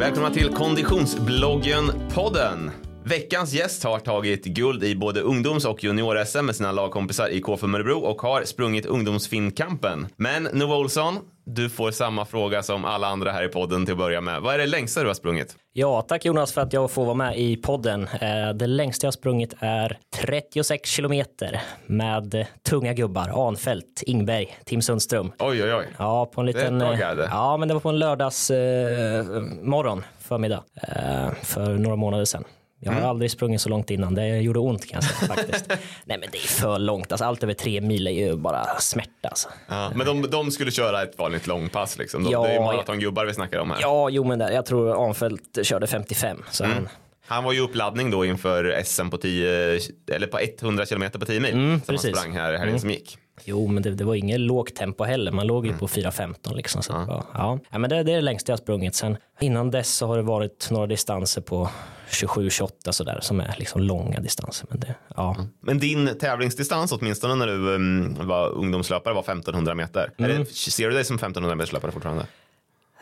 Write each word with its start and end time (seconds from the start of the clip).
Välkomna 0.00 0.30
till 0.30 0.48
Konditionsbloggen-podden. 0.48 2.70
Veckans 3.04 3.52
gäst 3.52 3.84
har 3.84 3.98
tagit 3.98 4.44
guld 4.44 4.84
i 4.84 4.96
både 4.96 5.20
ungdoms 5.20 5.64
och 5.64 5.84
junior-SM 5.84 6.46
med 6.46 6.56
sina 6.56 6.72
lagkompisar 6.72 7.28
i 7.28 7.40
KFUM 7.40 7.74
Örebro 7.74 7.98
och 7.98 8.22
har 8.22 8.44
sprungit 8.44 8.86
ungdomsfinnkampen. 8.86 10.06
Men 10.16 10.42
Nova 10.42 10.76
Olsson, 10.76 11.18
du 11.44 11.70
får 11.70 11.90
samma 11.90 12.24
fråga 12.24 12.62
som 12.62 12.84
alla 12.84 13.06
andra 13.06 13.32
här 13.32 13.44
i 13.44 13.48
podden 13.48 13.84
till 13.84 13.92
att 13.92 13.98
börja 13.98 14.20
med. 14.20 14.40
Vad 14.40 14.54
är 14.54 14.58
det 14.58 14.66
längsta 14.66 15.00
du 15.00 15.06
har 15.06 15.14
sprungit? 15.14 15.56
Ja, 15.72 16.02
tack 16.02 16.24
Jonas 16.24 16.52
för 16.52 16.60
att 16.60 16.72
jag 16.72 16.90
får 16.90 17.04
vara 17.04 17.14
med 17.14 17.38
i 17.38 17.56
podden. 17.56 18.08
Eh, 18.20 18.50
det 18.54 18.66
längsta 18.66 19.06
jag 19.06 19.14
sprungit 19.14 19.54
är 19.58 19.98
36 20.14 20.90
kilometer 20.90 21.60
med 21.86 22.46
tunga 22.68 22.92
gubbar. 22.92 23.48
Anfält, 23.48 24.02
Ingberg, 24.06 24.58
Tim 24.64 24.82
Sundström. 24.82 25.32
Oj, 25.38 25.64
oj, 25.64 25.74
oj. 25.74 25.86
Ja, 25.98 26.26
på 26.26 26.40
en 26.40 26.46
liten... 26.46 26.78
Det 26.78 26.86
är 26.86 26.92
ett 26.92 26.98
bra 26.98 27.08
garde. 27.08 27.28
Ja, 27.30 27.56
men 27.56 27.68
det 27.68 27.74
var 27.74 27.80
på 27.80 27.88
en 27.88 27.98
lördags 27.98 28.50
eh, 28.50 29.24
morgon, 29.62 30.04
förmiddag, 30.18 30.62
eh, 30.74 31.32
för 31.42 31.74
några 31.74 31.96
månader 31.96 32.24
sedan. 32.24 32.44
Jag 32.82 32.90
har 32.92 32.98
Mm. 32.98 33.10
aldrig 33.10 33.30
sprungit 33.30 33.60
så 33.60 33.68
långt 33.68 33.90
innan. 33.90 34.14
Det 34.14 34.26
gjorde 34.40 34.58
ont 34.58 34.88
kan 34.90 35.00
jag 35.02 35.04
säga 35.04 35.34
faktiskt. 35.34 35.66
Nej, 36.04 36.18
men 36.18 36.28
det 36.32 36.38
är 36.38 36.48
för 36.48 36.78
långt. 36.78 37.12
Alltså, 37.12 37.24
allt 37.24 37.42
över 37.42 37.54
tre 37.54 37.80
mil 37.80 38.06
är 38.06 38.10
ju 38.10 38.36
bara 38.36 38.64
smärta. 38.80 39.28
Alltså. 39.28 39.48
Ja, 39.68 39.92
men 39.94 40.06
de, 40.06 40.22
de 40.30 40.50
skulle 40.50 40.70
köra 40.70 41.02
ett 41.02 41.18
vanligt 41.18 41.46
långpass 41.46 41.98
liksom. 41.98 42.24
De, 42.24 42.30
Ja, 42.32 42.42
det 42.42 42.48
är 42.48 42.54
ju 42.54 42.60
maratongubbar 42.60 43.24
vi 43.26 43.34
snackar 43.34 43.58
om 43.58 43.70
här. 43.70 43.78
Ja, 43.80 44.08
jo, 44.10 44.24
men 44.24 44.38
där, 44.38 44.50
jag 44.50 44.66
tror 44.66 45.06
Anfält 45.08 45.58
körde 45.62 45.86
55. 45.86 46.42
Så 46.50 46.64
Mm. 46.64 46.76
han, 46.76 46.88
Han 47.26 47.44
var 47.44 47.52
ju 47.52 47.60
uppladdning 47.60 48.10
då 48.10 48.24
inför 48.24 48.82
SM 48.84 49.08
på 49.10 49.16
10, 49.16 49.78
eller 50.12 50.26
på 50.26 50.38
100 50.62 50.86
kilometer 50.86 51.18
på 51.18 51.26
10 51.26 51.40
mil. 51.40 51.52
Mm, 51.52 51.70
som 51.80 51.94
precis. 51.94 52.10
han 52.10 52.16
sprang 52.16 52.32
här, 52.36 52.52
här 52.58 52.78
som 52.78 52.90
gick. 52.90 53.18
Jo, 53.44 53.66
men 53.66 53.82
det, 53.82 53.90
det 53.90 54.04
var 54.04 54.14
inget 54.14 54.40
lågt 54.40 54.74
tempo 54.74 55.04
heller. 55.04 55.32
Man 55.32 55.46
låg 55.46 55.64
ju 55.66 55.68
Mm. 55.70 55.78
på 55.78 55.88
4.15 55.88 56.54
liksom. 56.56 56.82
Så 56.82 56.92
ja. 56.92 57.04
Ja. 57.08 57.24
Ja. 57.34 57.58
ja, 57.70 57.78
men 57.78 57.90
det, 57.90 58.02
det 58.02 58.12
är 58.12 58.16
det 58.16 58.20
längsta 58.22 58.52
jag 58.52 58.56
har 58.56 58.62
sprungit. 58.62 58.94
Sen 58.94 59.16
innan 59.40 59.70
dess 59.70 59.94
så 59.96 60.06
har 60.06 60.16
det 60.16 60.22
varit 60.22 60.68
några 60.70 60.86
distanser 60.86 61.40
på 61.40 61.68
27-28 62.10 62.90
sådär 62.90 63.18
som 63.22 63.40
är 63.40 63.54
liksom 63.58 63.82
långa 63.82 64.20
distanser. 64.20 64.66
Men 64.70 64.80
det, 64.80 64.94
ja. 65.16 65.46
Men 65.60 65.78
din 65.78 66.18
tävlingsdistans 66.20 66.92
åtminstone 66.92 67.34
när 67.34 67.46
du 67.46 67.74
um, 67.74 68.26
var 68.26 68.48
ungdomslöpare 68.48 69.14
var 69.14 69.22
1500 69.22 69.74
meter. 69.74 70.12
Mm. 70.18 70.38
det, 70.38 70.54
ser 70.54 70.88
du 70.88 70.94
dig 70.94 71.04
som 71.04 71.16
1500 71.16 71.56
meters 71.56 71.72
löpare 71.72 71.92
fortfarande? 71.92 72.26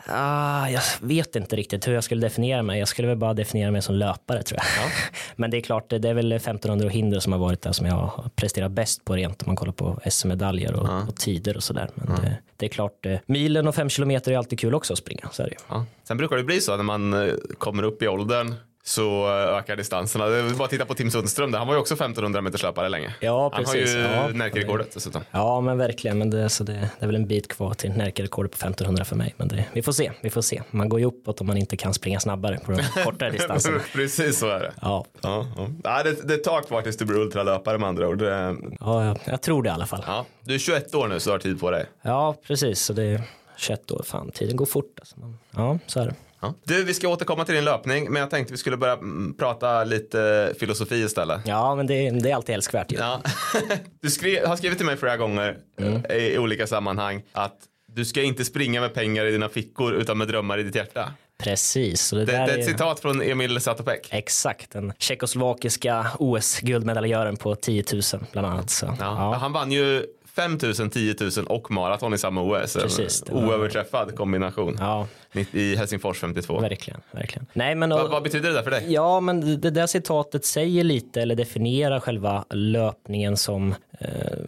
Ah, 0.07 0.69
jag 0.69 0.81
vet 1.01 1.35
inte 1.35 1.55
riktigt 1.55 1.87
hur 1.87 1.93
jag 1.93 2.03
skulle 2.03 2.21
definiera 2.21 2.63
mig. 2.63 2.79
Jag 2.79 2.87
skulle 2.87 3.07
väl 3.07 3.17
bara 3.17 3.33
definiera 3.33 3.71
mig 3.71 3.81
som 3.81 3.95
löpare 3.95 4.43
tror 4.43 4.59
jag. 4.59 4.91
Men 5.35 5.51
det 5.51 5.57
är 5.57 5.61
klart, 5.61 5.89
det 5.89 6.09
är 6.09 6.13
väl 6.13 6.31
1500 6.31 6.85
och 6.85 6.91
hinder 6.91 7.19
som 7.19 7.33
har 7.33 7.39
varit 7.39 7.61
där 7.61 7.71
som 7.71 7.85
jag 7.85 7.95
har 7.95 8.29
presterat 8.35 8.71
bäst 8.71 9.05
på 9.05 9.15
rent 9.15 9.41
om 9.41 9.47
man 9.47 9.55
kollar 9.55 9.73
på 9.73 9.99
SM-medaljer 10.05 10.73
och, 10.73 11.07
och 11.07 11.15
tider 11.15 11.57
och 11.57 11.63
sådär. 11.63 11.89
Men 11.93 12.15
det, 12.15 12.37
det 12.57 12.65
är 12.65 12.69
klart, 12.69 13.05
eh, 13.05 13.19
milen 13.25 13.67
och 13.67 13.75
fem 13.75 13.89
kilometer 13.89 14.31
är 14.31 14.37
alltid 14.37 14.59
kul 14.59 14.75
också 14.75 14.93
att 14.93 14.99
springa. 14.99 15.29
Så 15.31 15.43
är 15.43 15.47
det. 15.47 15.55
Ja. 15.69 15.85
Sen 16.03 16.17
brukar 16.17 16.37
det 16.37 16.43
bli 16.43 16.61
så 16.61 16.77
när 16.77 16.83
man 16.83 17.13
eh, 17.13 17.33
kommer 17.57 17.83
upp 17.83 18.03
i 18.03 18.07
åldern 18.07 18.55
så 18.89 19.25
eh, 19.27 19.57
ökar 19.57 19.75
distanserna. 19.75 20.25
Det 20.27 20.37
är 20.37 20.49
bara 20.55 20.63
att 20.63 20.69
titta 20.69 20.85
på 20.85 20.93
Tim 20.93 21.11
Sundström 21.11 21.51
där. 21.51 21.57
Han 21.59 21.67
var 21.67 21.73
ju 21.75 21.79
också 21.81 21.93
1500 21.93 22.41
meters 22.41 22.63
löpare 22.63 22.89
länge. 22.89 23.13
Ja, 23.19 23.51
Han 23.53 23.65
har 23.65 23.75
ju 23.75 23.87
Ja. 23.99 24.27
Närkerekordet 24.27 24.91
dessutom. 24.93 25.21
Ja, 25.31 25.61
men 25.61 25.77
verkligen. 25.77 26.17
Men 26.17 26.29
det, 26.29 26.49
så 26.49 26.63
det, 26.63 26.73
det 26.73 26.89
är 26.99 27.05
väl 27.05 27.15
en 27.15 27.27
bit 27.27 27.47
kvar 27.47 27.73
till 27.73 27.91
Närkerekordet 27.91 28.51
på 28.51 28.55
1500 28.55 29.05
för 29.05 29.15
mig. 29.15 29.33
Men 29.37 29.47
det, 29.47 29.65
vi 29.73 29.81
får 29.81 29.91
se. 29.91 30.11
Vi 30.21 30.29
får 30.29 30.41
se. 30.41 30.61
Man 30.71 30.89
går 30.89 30.99
ju 30.99 31.05
uppåt 31.05 31.41
om 31.41 31.47
man 31.47 31.57
inte 31.57 31.77
kan 31.77 31.93
springa 31.93 32.19
snabbare 32.19 32.57
på 32.65 32.71
de 32.71 32.83
kortare 33.03 33.29
distanserna. 33.37 33.79
Precis 33.93 34.39
så 34.39 34.47
är 34.49 34.59
det. 34.59 34.73
Ja, 34.81 35.05
Ja, 35.21 35.45
ja. 35.57 35.67
Ja, 35.83 36.03
det, 36.03 36.27
det 36.27 36.37
tar 36.37 36.61
kvar 36.61 36.81
tills 36.81 36.97
du 36.97 37.05
blir 37.05 37.17
ultralöpare 37.17 37.77
med 37.77 37.89
andra 37.89 38.07
ord. 38.07 38.17
Det, 38.19 38.55
ja 38.79 39.05
jag, 39.05 39.17
jag 39.25 39.41
tror 39.41 39.63
det 39.63 39.67
i 39.67 39.71
alla 39.71 39.85
fall. 39.85 40.03
ja. 40.07 40.25
Du 40.43 40.53
är 40.53 40.59
21 40.59 40.95
år 40.95 41.07
nu 41.07 41.19
så 41.19 41.29
du 41.29 41.33
har 41.33 41.39
tid 41.39 41.59
på 41.59 41.71
dig. 41.71 41.85
Ja, 42.01 42.35
precis. 42.47 42.81
Så 42.81 42.93
det 42.93 43.03
är 43.03 43.21
21 43.57 43.91
år. 43.91 44.01
Fan, 44.05 44.31
tiden 44.31 44.55
går 44.55 44.65
fort. 44.65 44.93
Alltså. 44.99 45.15
Ja, 45.51 45.79
så 45.87 45.99
är 45.99 46.05
det. 46.05 46.13
Ja. 46.41 46.53
Du, 46.63 46.83
vi 46.83 46.93
ska 46.93 47.07
återkomma 47.07 47.45
till 47.45 47.55
din 47.55 47.65
löpning, 47.65 48.11
men 48.11 48.19
jag 48.21 48.29
tänkte 48.29 48.53
vi 48.53 48.57
skulle 48.57 48.77
börja 48.77 48.93
mm, 48.93 49.35
prata 49.37 49.83
lite 49.83 50.53
filosofi 50.59 50.95
istället. 50.95 51.41
Ja, 51.45 51.75
men 51.75 51.87
det, 51.87 52.09
det 52.09 52.31
är 52.31 52.35
alltid 52.35 52.55
älskvärt 52.55 52.91
ju. 52.91 52.97
Ja. 52.97 53.21
Du 54.01 54.09
skrev, 54.09 54.45
har 54.47 54.55
skrivit 54.55 54.77
till 54.77 54.85
mig 54.85 54.97
flera 54.97 55.17
gånger 55.17 55.57
Mm. 55.81 56.05
eh, 56.09 56.15
i 56.17 56.37
olika 56.37 56.67
sammanhang 56.67 57.21
att 57.31 57.57
du 57.95 58.05
ska 58.05 58.21
inte 58.21 58.45
springa 58.45 58.81
med 58.81 58.93
pengar 58.93 59.25
i 59.25 59.31
dina 59.31 59.49
fickor 59.49 59.93
utan 59.93 60.17
med 60.17 60.27
drömmar 60.27 60.57
i 60.57 60.63
ditt 60.63 60.75
hjärta. 60.75 61.13
Precis. 61.43 62.09
Det, 62.09 62.17
Det, 62.17 62.25
det 62.25 62.33
är 62.37 62.47
är 62.47 62.57
ett 62.59 62.65
citat 62.65 62.99
från 62.99 63.21
Emil 63.21 63.61
Satopek. 63.61 64.07
Exakt. 64.11 64.71
Den 64.71 64.93
tjeckoslovakiska 64.99 66.07
OS-guldmedaljören 66.19 67.37
på 67.37 67.55
10 67.55 67.83
000 67.93 68.01
bland 68.31 68.47
annat. 68.47 68.69
Så, 68.69 68.85
Ja. 68.85 68.95
ja. 68.99 69.35
Han 69.35 69.53
vann 69.53 69.71
ju 69.71 70.05
5 70.35 70.57
000, 70.79 70.89
10 70.89 71.15
000 71.37 71.45
och 71.47 71.71
maraton 71.71 72.13
i 72.13 72.17
samma 72.17 72.41
OS. 72.41 72.75
En 72.75 72.81
Precis, 72.81 73.23
var- 73.29 73.45
Oöverträffad 73.47 74.15
kombination. 74.15 74.75
ja, 74.79 75.07
I 75.51 75.75
Helsingfors 75.75 76.19
52. 76.19 76.59
verkligen. 76.59 77.01
verkligen. 77.11 77.45
Nej, 77.53 77.75
men, 77.75 77.89
Vad, 77.89 78.09
vad 78.11 78.23
betyder 78.23 78.49
det 78.49 78.55
där 78.55 78.63
för 78.63 78.71
dig? 78.71 78.85
Ja, 78.87 79.19
men 79.19 79.61
det 79.61 79.69
där 79.69 79.87
citatet 79.87 80.45
säger 80.45 80.83
lite 80.83 81.21
eller 81.21 81.35
definierar 81.35 81.99
själva 81.99 82.45
löpningen 82.49 83.37
som, 83.37 83.75
eh, 83.99 84.07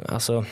alltså, 0.10 0.46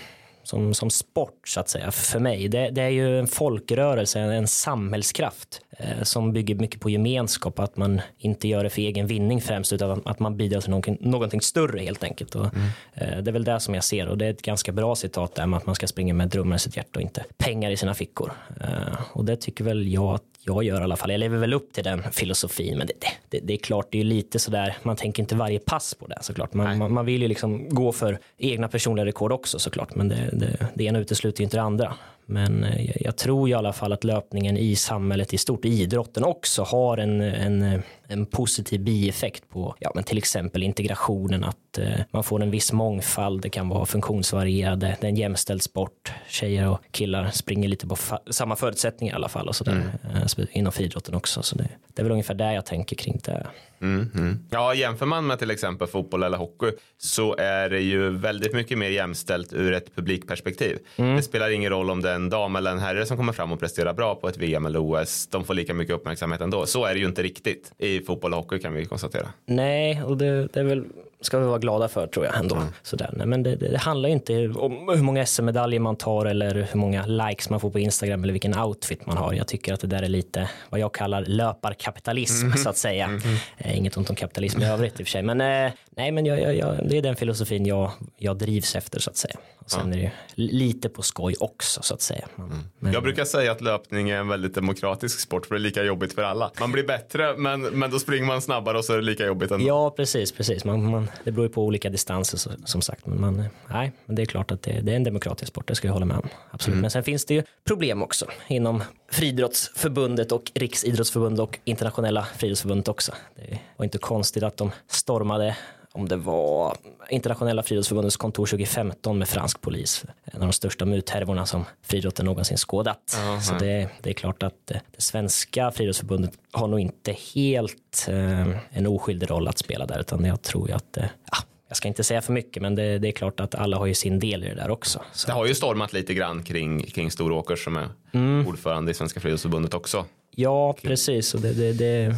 som, 0.49 0.73
som 0.73 0.89
sport 0.89 1.47
så 1.47 1.59
att 1.59 1.69
säga 1.69 1.91
för 1.91 2.19
mig. 2.19 2.47
Det, 2.47 2.69
det 2.69 2.81
är 2.81 2.89
ju 2.89 3.19
en 3.19 3.27
folkrörelse, 3.27 4.19
en, 4.19 4.29
en 4.29 4.47
samhällskraft 4.47 5.61
eh, 5.77 6.03
som 6.03 6.33
bygger 6.33 6.55
mycket 6.55 6.81
på 6.81 6.89
gemenskap, 6.89 7.59
att 7.59 7.77
man 7.77 8.01
inte 8.17 8.47
gör 8.47 8.63
det 8.63 8.69
för 8.69 8.81
egen 8.81 9.07
vinning 9.07 9.41
främst 9.41 9.73
utan 9.73 9.91
att, 9.91 10.07
att 10.07 10.19
man 10.19 10.37
bidrar 10.37 10.61
till 10.61 10.69
någonting, 10.69 10.97
någonting 10.99 11.41
större 11.41 11.79
helt 11.79 12.03
enkelt. 12.03 12.35
Och, 12.35 12.45
eh, 12.93 13.17
det 13.21 13.29
är 13.29 13.31
väl 13.31 13.43
det 13.43 13.59
som 13.59 13.73
jag 13.73 13.83
ser 13.83 14.07
och 14.07 14.17
det 14.17 14.25
är 14.25 14.29
ett 14.29 14.41
ganska 14.41 14.71
bra 14.71 14.95
citat 14.95 15.35
där 15.35 15.45
med 15.45 15.57
att 15.57 15.65
man 15.65 15.75
ska 15.75 15.87
springa 15.87 16.13
med 16.13 16.29
drömmar 16.29 16.55
i 16.55 16.59
sitt 16.59 16.77
hjärta 16.77 16.99
och 16.99 17.01
inte 17.01 17.25
pengar 17.37 17.71
i 17.71 17.77
sina 17.77 17.93
fickor. 17.93 18.31
Eh, 18.61 19.01
och 19.13 19.25
det 19.25 19.35
tycker 19.35 19.63
väl 19.63 19.93
jag 19.93 20.15
att 20.15 20.23
jag 20.49 20.63
gör 20.63 20.81
i 20.81 20.83
alla 20.83 20.97
fall. 20.97 21.11
Jag 21.11 21.19
lever 21.19 21.37
väl 21.37 21.53
upp 21.53 21.73
till 21.73 21.83
den 21.83 22.03
filosofin, 22.11 22.77
men 22.77 22.87
det, 22.87 22.93
det, 23.29 23.39
det 23.39 23.53
är 23.53 23.57
klart, 23.57 23.87
det 23.91 23.99
är 23.99 24.03
lite 24.03 24.39
sådär, 24.39 24.77
man 24.83 24.95
tänker 24.95 25.23
inte 25.23 25.35
varje 25.35 25.59
pass 25.59 25.93
på 25.93 26.07
det 26.07 26.17
såklart. 26.21 26.53
Man, 26.53 26.77
man, 26.77 26.93
man 26.93 27.05
vill 27.05 27.21
ju 27.21 27.27
liksom 27.27 27.69
gå 27.69 27.91
för 27.91 28.19
egna 28.37 28.67
personliga 28.67 29.05
rekord 29.05 29.31
också 29.31 29.59
såklart, 29.59 29.95
men 29.95 30.07
det, 30.09 30.29
det, 30.33 30.67
det 30.73 30.83
ena 30.83 30.99
utesluter 30.99 31.41
ju 31.41 31.43
inte 31.43 31.57
det 31.57 31.63
andra. 31.63 31.93
Men 32.29 32.63
eh, 32.63 32.91
jag, 33.01 33.15
tror 33.15 33.49
i 33.49 33.53
alla 33.53 33.73
fall 33.73 33.93
att 33.93 34.03
löpningen 34.03 34.57
i 34.57 34.75
samhället 34.75 35.33
i 35.33 35.37
stort, 35.37 35.65
idrotten 35.65 36.23
också, 36.23 36.63
har 36.63 36.97
en, 36.97 37.21
en, 37.21 37.81
en 38.07 38.25
positiv 38.25 38.81
bieffekt 38.83 39.49
på 39.49 39.75
ja, 39.79 39.91
men 39.95 40.03
till 40.03 40.17
exempel 40.17 40.63
integrationen, 40.63 41.43
att 41.43 41.77
eh, 41.77 41.99
man 42.11 42.23
får 42.23 42.41
en 42.41 42.51
viss 42.51 42.73
mångfald, 42.73 43.41
det 43.41 43.49
kan 43.49 43.69
vara 43.69 43.85
funktionsvarierade, 43.85 44.97
det 45.01 45.07
är 45.07 45.09
en 45.09 45.15
jämställd 45.15 45.61
sport, 45.61 46.11
tjejer 46.27 46.69
och 46.69 46.79
killar 46.91 47.29
springer 47.31 47.69
lite 47.69 47.87
på 47.87 47.95
samma 48.29 48.55
förutsättningar 48.55 49.13
i 49.13 49.15
alla 49.15 49.29
fall 49.29 49.47
och 49.47 49.55
sådär, 49.55 49.91
eh, 50.03 50.21
spe- 50.21 50.47
inom 50.51 50.71
friidrotten 50.71 51.15
också. 51.15 51.43
Så 51.43 51.55
det, 51.55 51.69
det 51.93 52.01
är 52.01 52.03
väl 52.03 52.11
ungefär 52.11 52.33
där 52.33 52.51
jag 52.51 52.65
tänker 52.65 52.95
kring 52.95 53.19
det. 53.23 53.47
Mm, 53.81 54.11
mm. 54.15 54.39
Ja, 54.49 54.73
jämför 54.73 55.05
man 55.05 55.27
med 55.27 55.39
till 55.39 55.51
exempel 55.51 55.87
fotboll 55.87 56.23
eller 56.23 56.37
hockey 56.37 56.71
så 56.97 57.35
är 57.37 57.69
det 57.69 57.79
ju 57.79 58.09
väldigt 58.09 58.53
mycket 58.53 58.77
mer 58.77 58.89
jämställt 58.89 59.53
ur 59.53 59.73
ett 59.73 59.95
publikperspektiv. 59.95 60.77
Det 60.95 61.21
spelar 61.21 61.49
ingen 61.49 61.69
roll 61.69 61.89
om 61.89 62.01
det 62.01 62.09
är 62.09 62.15
en 62.15 62.29
dam 62.29 62.55
eller 62.55 62.71
en 62.71 62.79
herre 62.79 63.05
som 63.05 63.17
kommer 63.17 63.33
fram 63.33 63.51
och 63.51 63.59
presterar 63.59 63.93
bra 63.93 64.15
på 64.15 64.29
ett 64.29 64.37
VM 64.37 64.65
eller 64.65 64.79
OS. 64.79 65.27
De 65.27 65.43
får 65.43 65.53
lika 65.53 65.73
mycket 65.73 65.95
uppmärksamhet 65.95 66.41
ändå. 66.41 66.65
Så 66.65 66.85
är 66.85 66.93
det 66.93 66.99
ju 66.99 67.05
inte 67.05 67.23
riktigt 67.23 67.71
i 67.77 67.99
fotboll 68.01 68.33
och 68.33 68.39
hockey 68.39 68.59
kan 68.59 68.73
vi 68.73 68.85
konstatera. 68.85 69.27
Nej, 69.45 70.03
och 70.03 70.17
det, 70.17 70.47
det 70.47 70.59
är 70.59 70.63
väl 70.63 70.85
ska 71.21 71.39
vi 71.39 71.45
vara 71.45 71.59
glada 71.59 71.87
för 71.87 72.07
tror 72.07 72.25
jag 72.25 72.35
ändå. 72.37 72.57
Sådär. 72.81 73.09
Nej, 73.13 73.27
men 73.27 73.43
det, 73.43 73.55
det, 73.55 73.67
det 73.69 73.77
handlar 73.77 74.09
ju 74.09 74.13
inte 74.15 74.47
om 74.47 74.89
hur 74.95 75.03
många 75.03 75.25
SM-medaljer 75.25 75.79
man 75.79 75.95
tar 75.95 76.25
eller 76.25 76.67
hur 76.71 76.79
många 76.79 77.05
likes 77.05 77.49
man 77.49 77.59
får 77.59 77.69
på 77.71 77.79
Instagram 77.79 78.23
eller 78.23 78.33
vilken 78.33 78.59
outfit 78.59 79.05
man 79.05 79.17
har. 79.17 79.33
Jag 79.33 79.47
tycker 79.47 79.73
att 79.73 79.79
det 79.79 79.87
där 79.87 80.03
är 80.03 80.07
lite 80.07 80.49
vad 80.69 80.79
jag 80.79 80.93
kallar 80.93 81.25
löparkapitalism 81.25 82.51
så 82.51 82.69
att 82.69 82.77
säga. 82.77 83.21
Eh, 83.57 83.77
inget 83.77 83.97
ont 83.97 84.09
om 84.09 84.15
kapitalism 84.15 84.61
i 84.61 84.65
övrigt 84.65 84.99
i 84.99 85.03
och 85.03 85.07
för 85.07 85.11
sig. 85.11 85.23
Men, 85.23 85.41
eh, 85.41 85.71
nej, 85.89 86.11
men 86.11 86.25
jag, 86.25 86.41
jag, 86.41 86.55
jag, 86.55 86.89
det 86.89 86.97
är 86.97 87.01
den 87.01 87.15
filosofin 87.15 87.65
jag, 87.65 87.91
jag 88.17 88.37
drivs 88.37 88.75
efter 88.75 88.99
så 88.99 89.09
att 89.09 89.17
säga. 89.17 89.35
Och 89.59 89.71
sen 89.71 89.93
är 89.93 89.97
det 89.97 90.03
ju 90.03 90.09
lite 90.35 90.89
på 90.89 91.01
skoj 91.01 91.35
också 91.39 91.81
så 91.81 91.93
att 91.93 92.01
säga. 92.01 92.27
Men, 92.35 92.69
men, 92.79 92.93
Jag 92.93 93.03
brukar 93.03 93.25
säga 93.25 93.51
att 93.51 93.61
löpning 93.61 94.09
är 94.09 94.17
en 94.17 94.27
väldigt 94.27 94.55
demokratisk 94.55 95.19
sport 95.19 95.45
för 95.45 95.55
det 95.55 95.59
är 95.59 95.63
lika 95.63 95.83
jobbigt 95.83 96.13
för 96.13 96.21
alla. 96.21 96.51
Man 96.59 96.71
blir 96.71 96.83
bättre 96.83 97.37
men, 97.37 97.61
men 97.61 97.91
då 97.91 97.99
springer 97.99 98.25
man 98.25 98.41
snabbare 98.41 98.77
och 98.77 98.85
så 98.85 98.93
är 98.93 98.97
det 98.97 99.03
lika 99.03 99.25
jobbigt 99.25 99.51
ändå. 99.51 99.67
Ja, 99.67 99.89
precis, 99.89 100.31
precis. 100.31 100.65
Man, 100.65 100.91
man, 100.91 101.08
man, 101.09 101.17
det 101.23 101.31
beror 101.31 101.45
ju 101.47 101.53
på 101.53 101.65
olika 101.65 101.89
distanser 101.89 102.37
så, 102.37 102.49
som 102.65 102.81
sagt. 102.81 103.05
Men, 103.05 103.21
man, 103.21 103.43
nej, 103.67 103.91
men 104.05 104.15
det 104.15 104.21
är 104.21 104.25
klart 104.25 104.51
att 104.51 104.61
det, 104.61 104.81
det 104.81 104.91
är 104.91 104.95
en 104.95 105.03
demokratisk 105.03 105.47
sport, 105.47 105.67
det 105.67 105.75
ska 105.75 105.87
jag 105.87 105.93
hålla 105.93 106.05
med 106.05 106.17
om. 106.17 106.29
Absolut. 106.51 106.73
Mm. 106.73 106.81
Men 106.81 106.91
sen 106.91 107.03
finns 107.03 107.25
det 107.25 107.33
ju 107.33 107.43
problem 107.67 108.03
också 108.03 108.25
inom 108.47 108.83
Friidrottsförbundet 109.11 110.31
och 110.31 110.51
Riksidrottsförbundet 110.55 111.39
och 111.39 111.59
internationella 111.63 112.27
friidrottsförbundet 112.37 112.87
också. 112.87 113.11
Det 113.35 113.59
var 113.77 113.83
inte 113.83 113.97
konstigt 113.97 114.43
att 114.43 114.57
de 114.57 114.71
stormade 114.87 115.57
om 115.93 116.07
det 116.07 116.15
var 116.15 116.77
internationella 117.09 117.63
friidrottsförbundets 117.63 118.17
kontor 118.17 118.45
2015 118.45 119.17
med 119.17 119.27
fransk 119.27 119.61
polis. 119.61 120.05
En 120.23 120.41
av 120.41 120.47
de 120.47 120.53
största 120.53 120.85
muthärvorna 120.85 121.45
som 121.45 121.65
friidrotten 121.81 122.25
någonsin 122.25 122.57
skådat. 122.57 123.17
Uh-huh. 123.17 123.39
Så 123.39 123.53
det, 123.53 123.89
det, 124.01 124.09
är 124.09 124.13
klart 124.13 124.43
att 124.43 124.55
det, 124.65 124.81
det 124.95 125.01
svenska 125.01 125.71
friidrottsförbundet 125.71 126.31
har 126.51 126.67
nog 126.67 126.79
inte 126.79 127.15
helt 127.35 128.05
eh, 128.07 128.77
en 128.77 128.87
oskyldig 128.87 129.31
roll 129.31 129.47
att 129.47 129.57
spela 129.57 129.85
där 129.85 129.99
utan 129.99 130.25
jag 130.25 130.41
tror 130.41 130.67
ju 130.67 130.75
att 130.75 130.97
eh, 130.97 131.05
ja, 131.31 131.37
jag 131.67 131.77
ska 131.77 131.87
inte 131.87 132.03
säga 132.03 132.21
för 132.21 132.33
mycket, 132.33 132.61
men 132.61 132.75
det, 132.75 132.99
det, 132.99 133.07
är 133.07 133.11
klart 133.11 133.39
att 133.39 133.55
alla 133.55 133.77
har 133.77 133.85
ju 133.85 133.93
sin 133.93 134.19
del 134.19 134.43
i 134.43 134.47
det 134.47 134.55
där 134.55 134.69
också. 134.69 135.01
Så. 135.13 135.27
Det 135.27 135.33
har 135.33 135.45
ju 135.45 135.55
stormat 135.55 135.93
lite 135.93 136.13
grann 136.13 136.43
kring, 136.43 136.83
kring 136.83 137.11
Storåkers 137.11 137.63
som 137.63 137.75
är 137.75 137.89
mm. 138.11 138.47
ordförande 138.47 138.91
i 138.91 138.93
Svenska 138.93 139.19
Friidrottsförbundet 139.19 139.73
också. 139.73 140.05
Ja, 140.41 140.73
precis. 140.73 141.33
Och 141.33 141.41
det, 141.41 141.53
det, 141.53 141.73
det, 141.73 142.15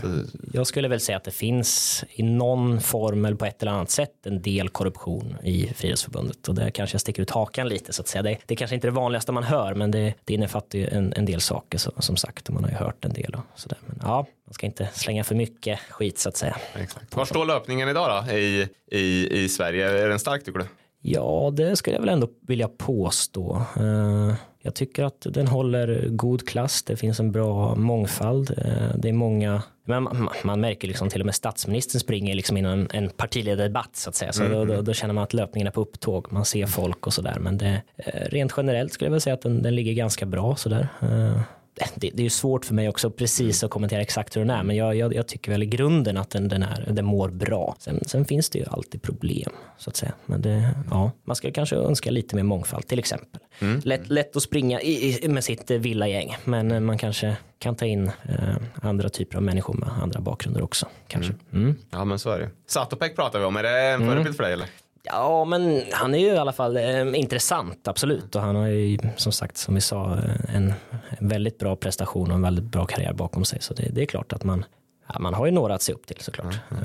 jag 0.53 0.68
skulle 0.68 0.88
väl 0.88 1.00
säga 1.00 1.18
att 1.18 1.23
det 1.23 1.31
finns 1.31 2.03
i 2.09 2.23
någon 2.23 2.81
form 2.81 3.25
eller 3.25 3.38
på 3.38 3.45
ett 3.45 3.62
eller 3.62 3.71
annat 3.71 3.89
sätt 3.89 4.25
en 4.25 4.41
del 4.41 4.69
korruption 4.69 5.35
i 5.44 5.68
Friidrottsförbundet. 5.75 6.47
Och 6.47 6.56
där 6.56 6.69
kanske 6.69 6.95
jag 6.95 7.01
sticker 7.01 7.21
ut 7.21 7.29
hakan 7.29 7.69
lite 7.69 7.94
så 7.94 8.01
att 8.01 8.07
säga. 8.07 8.21
Det, 8.21 8.38
det 8.45 8.56
kanske 8.56 8.75
inte 8.75 8.88
är 8.88 8.91
det 8.91 8.95
vanligaste 8.95 9.31
man 9.31 9.44
hör, 9.44 9.73
men 9.73 9.91
det, 9.91 10.13
det 10.23 10.33
innefattar 10.33 10.79
ju 10.79 10.88
en, 10.88 11.13
en 11.15 11.25
del 11.25 11.41
saker 11.41 11.77
så, 11.77 11.91
som 12.00 12.18
sagt. 12.18 12.50
Man 12.50 12.63
har 12.63 12.71
ju 12.71 12.77
hört 12.77 13.06
en 13.06 13.13
del 13.13 13.35
och 13.35 13.59
sådär. 13.59 13.77
Men 13.85 14.00
ja, 14.01 14.27
man 14.45 14.53
ska 14.53 14.65
inte 14.65 14.89
slänga 14.94 15.23
för 15.23 15.35
mycket 15.35 15.79
skit 15.79 16.19
så 16.19 16.29
att 16.29 16.38
säga. 16.38 16.57
Exakt. 16.75 17.15
Var 17.15 17.25
står 17.25 17.45
löpningen 17.45 17.89
idag 17.89 18.25
då 18.27 18.33
i, 18.33 18.68
i, 18.91 19.39
i 19.44 19.50
Sverige? 19.50 20.03
Är 20.03 20.09
den 20.09 20.19
stark 20.19 20.45
tycker 20.45 20.59
du? 20.59 20.65
Ja, 21.01 21.53
det 21.53 21.75
skulle 21.75 21.95
jag 21.95 22.01
väl 22.01 22.09
ändå 22.09 22.29
vilja 22.47 22.68
påstå. 22.68 23.65
Uh, 23.79 24.33
jag 24.62 24.75
tycker 24.75 25.04
att 25.04 25.28
den 25.30 25.48
håller 25.48 26.08
god 26.10 26.48
klass. 26.48 26.84
Det 26.84 26.96
finns 26.96 27.19
en 27.19 27.31
bra 27.31 27.75
mångfald. 27.75 28.52
Uh, 28.52 28.96
det 28.98 29.10
är 29.10 29.13
många, 29.13 29.63
men 29.86 30.04
man, 30.04 30.30
man, 30.44 30.62
märker 30.62 30.88
liksom 30.88 31.10
till 31.10 31.22
och 31.22 31.25
med 31.25 31.36
statsministern 31.36 32.00
springer 32.00 32.36
liksom 32.36 32.58
inom 32.58 32.72
en, 32.72 32.88
en 32.92 33.10
partiledardebatt 33.10 33.96
så 33.96 34.10
att 34.10 34.16
säga. 34.16 34.34
Så 34.34 34.44
mm. 34.44 34.58
då, 34.58 34.66
då, 34.66 34.81
då, 34.81 34.94
känner 34.94 35.13
man 35.13 35.24
att 35.24 35.34
löpningen 35.34 35.68
är 35.68 35.72
på 35.72 35.81
upptåg. 35.81 36.31
Man 36.31 36.46
ser 36.46 36.66
folk 36.66 37.08
och 37.08 37.13
sådär. 37.13 37.38
Men 37.40 37.58
det, 37.58 37.81
uh, 37.98 38.30
rent 38.30 38.54
generellt 38.58 38.94
skulle 38.94 39.06
jag 39.06 39.12
väl 39.12 39.22
säga 39.22 39.34
att 39.34 39.42
den, 39.42 39.62
den 39.62 39.75
ligger 39.75 39.94
ganska 39.94 40.25
bra 40.25 40.56
sådär 40.56 40.88
det, 41.95 42.09
det 42.13 42.25
är 42.25 42.29
svårt 42.29 42.65
för 42.65 42.73
mig 42.73 42.89
också 42.89 43.12
precis 43.12 43.63
att 43.63 43.71
kommentera 43.71 44.01
exakt 44.01 44.35
hur 44.35 44.41
den 44.41 44.50
är, 44.50 44.63
men 44.63 44.75
jag, 44.75 44.95
jag, 44.95 45.15
jag 45.15 45.27
tycker 45.27 45.51
väl 45.51 45.63
i 45.63 45.65
grunden 45.65 46.18
att 46.18 46.29
den, 46.29 46.47
den, 46.47 46.63
är, 46.63 46.88
den 46.91 47.06
mår 47.06 47.29
bra. 47.29 47.75
Sen, 47.79 48.00
sen, 48.06 48.25
finns 48.25 48.50
det 48.50 48.59
ju 48.59 48.65
alltid 48.65 49.01
problem 49.01 49.51
så 49.77 49.89
att 49.89 49.95
säga, 49.95 50.13
men 50.25 50.41
det, 50.41 50.75
ja, 50.89 51.12
man 51.23 51.35
ska 51.35 51.51
kanske 51.51 51.75
önska 51.75 52.12
lite 52.12 52.35
mer 52.35 52.44
mångfald 52.44 52.88
till 52.88 53.00
exempel. 53.00 53.41
Mm. 53.59 53.81
Lätt, 53.83 54.09
lätt 54.09 54.35
att 54.35 54.44
springa 54.44 54.81
i, 54.81 55.25
i, 55.25 55.27
med 55.27 55.44
sitt 55.44 55.71
villagäng, 55.71 56.38
men 56.44 56.85
man 56.85 56.97
kanske 56.97 57.38
kan 57.59 57.75
ta 57.75 57.85
in 57.85 58.07
eh, 58.07 58.56
andra 58.81 59.09
typer 59.09 59.38
av 59.38 59.44
människor 59.44 59.73
med 59.73 59.89
andra 60.01 60.19
bakgrunder 60.21 60.62
också. 60.62 60.88
Kanske. 61.07 61.33
Mm. 61.51 61.63
Mm. 61.63 61.77
Ja 61.91 62.06
men 62.06 62.19
så 62.19 62.29
är 62.29 62.39
det. 62.39 62.50
Satopek 62.68 63.15
pratar 63.15 63.39
vi 63.39 63.45
om, 63.45 63.56
är 63.56 63.63
det 63.63 63.81
en 63.81 64.01
mm. 64.01 64.07
förebild 64.07 64.35
för 64.35 64.44
dig 64.44 64.53
eller? 64.53 64.68
Ja, 65.03 65.45
men 65.45 65.81
han 65.92 66.15
är 66.15 66.19
ju 66.19 66.27
i 66.27 66.38
alla 66.38 66.51
fall 66.51 66.77
eh, 66.77 67.19
intressant, 67.19 67.88
absolut. 67.88 68.36
Och 68.36 68.42
han 68.42 68.56
har 68.56 68.68
ju 68.68 68.98
som 69.18 69.31
sagt, 69.31 69.57
som 69.57 69.75
vi 69.75 69.81
sa, 69.81 70.18
en, 70.48 70.74
en 71.09 71.27
väldigt 71.27 71.57
bra 71.59 71.75
prestation 71.75 72.30
och 72.30 72.36
en 72.36 72.42
väldigt 72.42 72.65
bra 72.65 72.86
karriär 72.86 73.13
bakom 73.13 73.45
sig. 73.45 73.62
Så 73.62 73.74
det, 73.74 73.89
det 73.92 74.01
är 74.01 74.06
klart 74.06 74.33
att 74.33 74.44
man, 74.44 74.65
ja, 75.13 75.19
man 75.19 75.34
har 75.34 75.46
ju 75.46 75.52
några 75.52 75.75
att 75.75 75.81
se 75.81 75.94
upp 75.94 76.08
till 76.08 76.18
såklart. 76.19 76.56
Mm. 76.72 76.84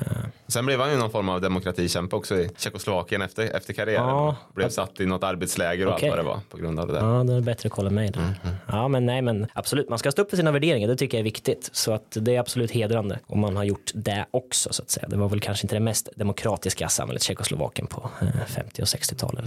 Sen 0.49 0.67
blev 0.67 0.81
han 0.81 0.91
ju 0.91 0.97
någon 0.97 1.11
form 1.11 1.29
av 1.29 1.41
demokratikämpe 1.41 2.17
också 2.17 2.35
i 2.35 2.51
Tjeckoslovakien 2.57 3.23
efter, 3.23 3.57
efter 3.57 3.73
karriären. 3.73 4.09
Ja, 4.09 4.37
blev 4.55 4.67
att... 4.67 4.73
satt 4.73 5.01
i 5.01 5.07
något 5.07 5.23
arbetsläger 5.23 5.87
och 5.87 5.95
okay. 5.95 6.09
allt 6.09 6.17
vad 6.17 6.25
det 6.27 6.29
var 6.29 6.41
på 6.51 6.57
grund 6.57 6.81
av 6.81 6.87
det 6.87 6.93
där. 6.93 7.01
Ja, 7.01 7.25
det 7.25 7.35
är 7.35 7.41
bättre 7.41 7.69
koll 7.69 7.87
än 7.87 7.95
mig. 7.95 8.13
Mm, 8.17 8.29
mm. 8.45 8.57
Ja, 8.67 8.89
men 8.89 9.07
nej, 9.07 9.23
men 9.23 9.47
absolut, 9.53 9.89
man 9.89 9.99
ska 9.99 10.13
stå 10.13 10.23
upp 10.23 10.31
för 10.31 10.37
sina 10.37 10.53
värderingar. 10.53 10.89
Det 10.89 10.97
tycker 10.97 11.17
jag 11.17 11.21
är 11.21 11.25
viktigt. 11.25 11.71
Så 11.73 11.93
att 11.93 12.17
det 12.21 12.37
är 12.37 12.41
absolut 12.41 12.71
hedrande 12.71 13.19
om 13.27 13.41
man 13.41 13.57
har 13.57 13.65
gjort 13.65 13.91
det 13.95 14.27
också 14.31 14.73
så 14.73 14.83
att 14.83 14.91
säga. 14.91 15.09
Det 15.09 15.17
var 15.17 15.29
väl 15.29 15.41
kanske 15.41 15.65
inte 15.65 15.77
det 15.77 15.81
mest 15.81 16.09
demokratiska 16.17 16.89
samhället 16.89 17.23
Tjeckoslovakien 17.23 17.87
på 17.87 18.11
50 18.47 18.61
eh, 18.61 18.83
och 18.83 18.89
60-talet. 18.89 19.45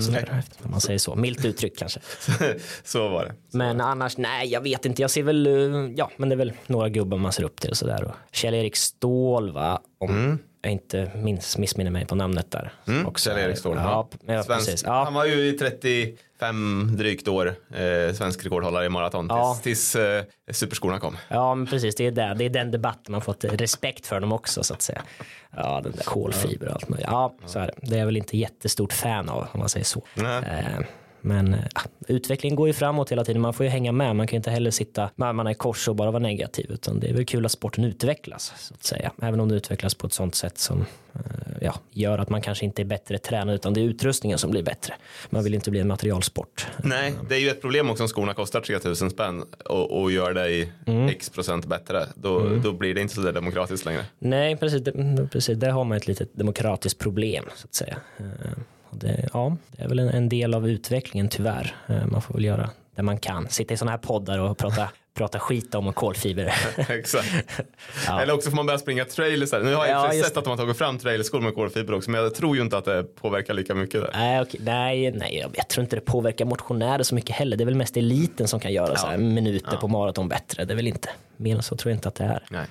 Om 0.63 0.71
man 0.71 0.81
säger 0.81 0.99
så. 0.99 1.15
Milt 1.15 1.45
uttryckt 1.45 1.79
kanske. 1.79 1.99
så 2.83 3.09
var 3.09 3.25
det. 3.25 3.33
Så 3.51 3.57
men 3.57 3.81
annars, 3.81 4.17
nej, 4.17 4.47
jag 4.47 4.61
vet 4.61 4.85
inte. 4.85 5.01
Jag 5.01 5.11
ser 5.11 5.23
väl, 5.23 5.47
eh, 5.47 5.93
ja, 5.95 6.11
men 6.17 6.29
det 6.29 6.35
är 6.35 6.37
väl 6.37 6.53
några 6.67 6.89
gubbar 6.89 7.17
man 7.17 7.31
ser 7.31 7.43
upp 7.43 7.61
till 7.61 7.69
och 7.69 7.77
sådär. 7.77 8.13
Kjell-Erik 8.31 8.68
Ståhl, 8.75 9.51
va? 9.51 9.81
Om, 9.97 10.09
mm 10.09 10.39
jag 10.61 10.71
inte 10.71 11.11
minns, 11.15 11.57
missminner 11.57 11.91
mig 11.91 12.05
på 12.05 12.15
namnet 12.15 12.51
där. 12.51 12.73
Mm, 12.87 13.13
Kjell-Erik 13.13 13.57
Ståhl. 13.57 13.77
Ja, 13.77 14.09
ja, 14.25 14.43
precis. 14.47 14.83
Ja. 14.83 15.03
Han 15.03 15.13
var 15.13 15.25
ju 15.25 15.47
i 15.47 15.53
35 15.53 16.97
drygt 16.97 17.27
år 17.27 17.47
eh, 17.47 18.13
svensk 18.13 18.45
rekordhållare 18.45 18.85
i 18.85 18.89
maraton 18.89 19.27
ja. 19.29 19.59
tills, 19.63 19.91
tills 19.91 19.95
eh, 19.95 20.23
superskorna 20.51 20.99
kom. 20.99 21.17
Ja, 21.27 21.55
men 21.55 21.67
precis. 21.67 21.95
Det 21.95 22.05
är, 22.05 22.11
där, 22.11 22.35
det 22.35 22.45
är 22.45 22.49
den 22.49 22.71
debatten 22.71 23.11
man 23.11 23.21
fått 23.21 23.43
respekt 23.43 24.05
för 24.05 24.19
dem 24.19 24.31
också 24.31 24.63
så 24.63 24.73
att 24.73 24.81
säga. 24.81 25.01
Ja, 25.55 25.81
den 25.83 25.91
där 25.91 26.03
kolfiber 26.03 26.67
och 26.67 26.73
allt 26.73 26.89
möjligt. 26.89 27.07
Ja, 27.11 27.33
så 27.45 27.59
är 27.59 27.65
det. 27.65 27.73
Det 27.81 27.95
är 27.95 27.99
jag 27.99 28.05
väl 28.05 28.17
inte 28.17 28.37
jättestort 28.37 28.93
fan 28.93 29.29
av 29.29 29.47
om 29.51 29.59
man 29.59 29.69
säger 29.69 29.85
så. 29.85 30.03
Eh, 30.17 30.79
men 31.21 31.55
ja, 31.75 31.81
utvecklingen 32.07 32.55
går 32.55 32.67
ju 32.67 32.73
framåt 32.73 33.11
hela 33.11 33.23
tiden. 33.23 33.41
Man 33.41 33.53
får 33.53 33.63
ju 33.63 33.69
hänga 33.69 33.91
med. 33.91 34.15
Man 34.15 34.27
kan 34.27 34.37
inte 34.37 34.51
heller 34.51 34.71
sitta 34.71 35.09
med 35.15 35.29
armarna 35.29 35.51
i 35.51 35.55
kors 35.55 35.87
och 35.87 35.95
bara 35.95 36.11
vara 36.11 36.23
negativ. 36.23 36.65
Utan 36.69 36.99
det 36.99 37.07
är 37.07 37.13
väl 37.13 37.25
kul 37.25 37.45
att 37.45 37.51
sporten 37.51 37.83
utvecklas. 37.83 38.53
så 38.57 38.73
att 38.73 38.83
säga. 38.83 39.11
Även 39.21 39.39
om 39.39 39.49
det 39.49 39.55
utvecklas 39.55 39.95
på 39.95 40.07
ett 40.07 40.13
sånt 40.13 40.35
sätt 40.35 40.57
som 40.57 40.85
eh, 41.13 41.21
ja, 41.61 41.75
gör 41.91 42.17
att 42.17 42.29
man 42.29 42.41
kanske 42.41 42.65
inte 42.65 42.81
är 42.81 42.85
bättre 42.85 43.17
tränad 43.17 43.55
utan 43.55 43.73
det 43.73 43.81
är 43.81 43.83
utrustningen 43.83 44.37
som 44.37 44.51
blir 44.51 44.63
bättre. 44.63 44.93
Man 45.29 45.43
vill 45.43 45.53
inte 45.53 45.71
bli 45.71 45.79
en 45.79 45.87
materialsport. 45.87 46.67
Nej, 46.83 47.13
det 47.29 47.35
är 47.35 47.39
ju 47.39 47.49
ett 47.49 47.61
problem 47.61 47.89
också 47.89 48.03
om 48.03 48.07
skorna 48.09 48.33
kostar 48.33 48.61
3000 48.61 49.09
spänn 49.09 49.43
och, 49.65 50.01
och 50.01 50.11
gör 50.11 50.47
i 50.47 50.71
mm. 50.85 51.09
x 51.09 51.29
procent 51.29 51.65
bättre. 51.65 52.05
Då, 52.15 52.39
mm. 52.39 52.61
då 52.61 52.73
blir 52.73 52.95
det 52.95 53.01
inte 53.01 53.15
så 53.15 53.21
där 53.21 53.33
demokratiskt 53.33 53.85
längre. 53.85 54.05
Nej, 54.19 54.57
precis. 54.57 54.83
Det, 54.83 55.27
precis. 55.31 55.57
Där 55.57 55.69
har 55.69 55.83
man 55.83 55.97
ett 55.97 56.07
litet 56.07 56.29
demokratiskt 56.33 56.99
problem 56.99 57.45
så 57.55 57.65
att 57.65 57.73
säga. 57.73 57.97
Det, 58.91 59.29
ja, 59.33 59.57
det 59.71 59.83
är 59.83 59.87
väl 59.87 59.99
en, 59.99 60.09
en, 60.09 60.29
del 60.29 60.53
av 60.53 60.69
utvecklingen 60.69 61.29
tyvärr. 61.29 61.75
Eh, 61.87 62.05
man 62.05 62.21
får 62.21 62.33
väl 62.33 62.45
göra 62.45 62.69
det 62.95 63.01
man 63.01 63.17
kan. 63.17 63.49
Sitta 63.49 63.73
i 63.73 63.77
sådana 63.77 63.91
här 63.91 63.97
poddar 63.97 64.39
och 64.39 64.57
prata, 64.57 64.89
prata 65.13 65.39
skit 65.39 65.75
om 65.75 65.93
kolfiber. 65.93 66.53
Exakt. 66.89 67.27
ja. 68.07 68.21
Eller 68.21 68.33
också 68.33 68.49
får 68.49 68.55
man 68.55 68.65
börja 68.65 68.79
springa 68.79 69.05
trailers. 69.05 69.51
Nu 69.51 69.73
har 69.73 69.87
jag 69.87 70.15
ja, 70.15 70.23
sett 70.23 70.37
att 70.37 70.43
de 70.43 70.49
har 70.49 70.57
tagit 70.57 70.77
fram 70.77 70.97
trailerskor 70.97 71.41
med 71.41 71.55
kolfiber 71.55 71.93
också, 71.93 72.11
men 72.11 72.21
jag 72.21 72.35
tror 72.35 72.55
ju 72.55 72.61
inte 72.61 72.77
att 72.77 72.85
det 72.85 73.03
påverkar 73.03 73.53
lika 73.53 73.75
mycket 73.75 74.01
där. 74.01 74.11
Nej, 74.13 74.41
okay. 74.41 74.59
nej, 74.63 75.11
nej 75.11 75.45
jag 75.53 75.67
tror 75.67 75.83
inte 75.83 75.95
det 75.95 76.01
påverkar 76.01 76.45
motionärer 76.45 77.03
så 77.03 77.15
mycket 77.15 77.35
heller. 77.35 77.57
Det 77.57 77.63
är 77.63 77.65
väl 77.65 77.75
mest 77.75 77.97
eliten 77.97 78.47
som 78.47 78.59
kan 78.59 78.73
göra 78.73 78.89
ja. 78.89 78.95
så 78.95 79.07
här 79.07 79.17
minuter 79.17 79.77
på 79.77 79.87
maraton 79.87 80.29
bättre. 80.29 80.65
Det 80.65 80.73
är 80.73 80.75
väl 80.75 80.87
inte 80.87 81.09
mer 81.37 81.55
än 81.55 81.63
så 81.63 81.75
tror 81.75 81.91
jag 81.91 81.97
inte 81.97 82.07
att 82.07 82.15
det 82.15 82.23
är. 82.23 82.43
Nej. 82.49 82.65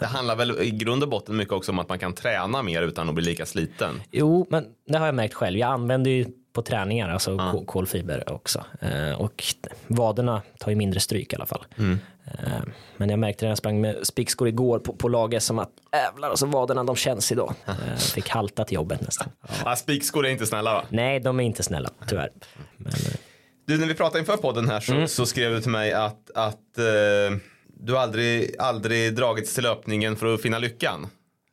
Det 0.00 0.06
handlar 0.06 0.36
väl 0.36 0.62
i 0.62 0.70
grund 0.70 1.02
och 1.02 1.08
botten 1.08 1.36
mycket 1.36 1.52
också 1.52 1.72
om 1.72 1.78
att 1.78 1.88
man 1.88 1.98
kan 1.98 2.12
träna 2.12 2.62
mer 2.62 2.82
utan 2.82 3.08
att 3.08 3.14
bli 3.14 3.24
lika 3.24 3.46
sliten. 3.46 4.02
Jo, 4.10 4.46
men 4.50 4.66
det 4.86 4.98
har 4.98 5.06
jag 5.06 5.14
märkt 5.14 5.34
själv. 5.34 5.58
Jag 5.58 5.70
använder 5.70 6.10
ju 6.10 6.26
på 6.52 6.62
träningar, 6.62 7.08
alltså 7.08 7.30
ja. 7.30 7.62
kolfiber 7.66 8.32
också. 8.32 8.64
Eh, 8.80 9.20
och 9.20 9.44
vaderna 9.86 10.42
tar 10.58 10.70
ju 10.70 10.76
mindre 10.76 11.00
stryk 11.00 11.32
i 11.32 11.36
alla 11.36 11.46
fall. 11.46 11.64
Mm. 11.78 11.98
Eh, 12.26 12.62
men 12.96 13.08
jag 13.08 13.18
märkte 13.18 13.44
när 13.44 13.50
jag 13.50 13.58
sprang 13.58 13.80
med 13.80 14.06
spikskor 14.06 14.48
igår 14.48 14.78
på, 14.78 14.92
på 14.92 15.08
laget 15.08 15.42
som 15.42 15.58
att 15.58 15.70
ävlar, 16.08 16.30
alltså 16.30 16.46
vaderna 16.46 16.84
de 16.84 16.96
känns 16.96 17.32
idag. 17.32 17.54
Eh, 17.66 17.96
fick 17.96 18.28
halta 18.28 18.64
till 18.64 18.74
jobbet 18.74 19.00
nästan. 19.00 19.28
Ja. 19.64 19.76
spikskor 19.76 20.26
är 20.26 20.30
inte 20.30 20.46
snälla 20.46 20.74
va? 20.74 20.84
Nej, 20.88 21.20
de 21.20 21.40
är 21.40 21.44
inte 21.44 21.62
snälla, 21.62 21.90
tyvärr. 22.08 22.30
Men, 22.76 22.92
du, 23.66 23.78
när 23.78 23.86
vi 23.86 23.94
pratade 23.94 24.18
inför 24.18 24.36
podden 24.36 24.68
här 24.68 24.80
så, 24.80 24.92
mm. 24.92 25.08
så 25.08 25.26
skrev 25.26 25.52
du 25.52 25.60
till 25.60 25.70
mig 25.70 25.92
att, 25.92 26.30
att 26.34 26.78
eh 26.78 27.38
du 27.84 27.92
har 27.92 28.00
aldrig, 28.00 28.54
aldrig 28.58 29.14
dragits 29.14 29.54
till 29.54 29.62
löpningen 29.62 30.16
för 30.16 30.34
att 30.34 30.42
finna 30.42 30.58
lyckan. 30.58 31.06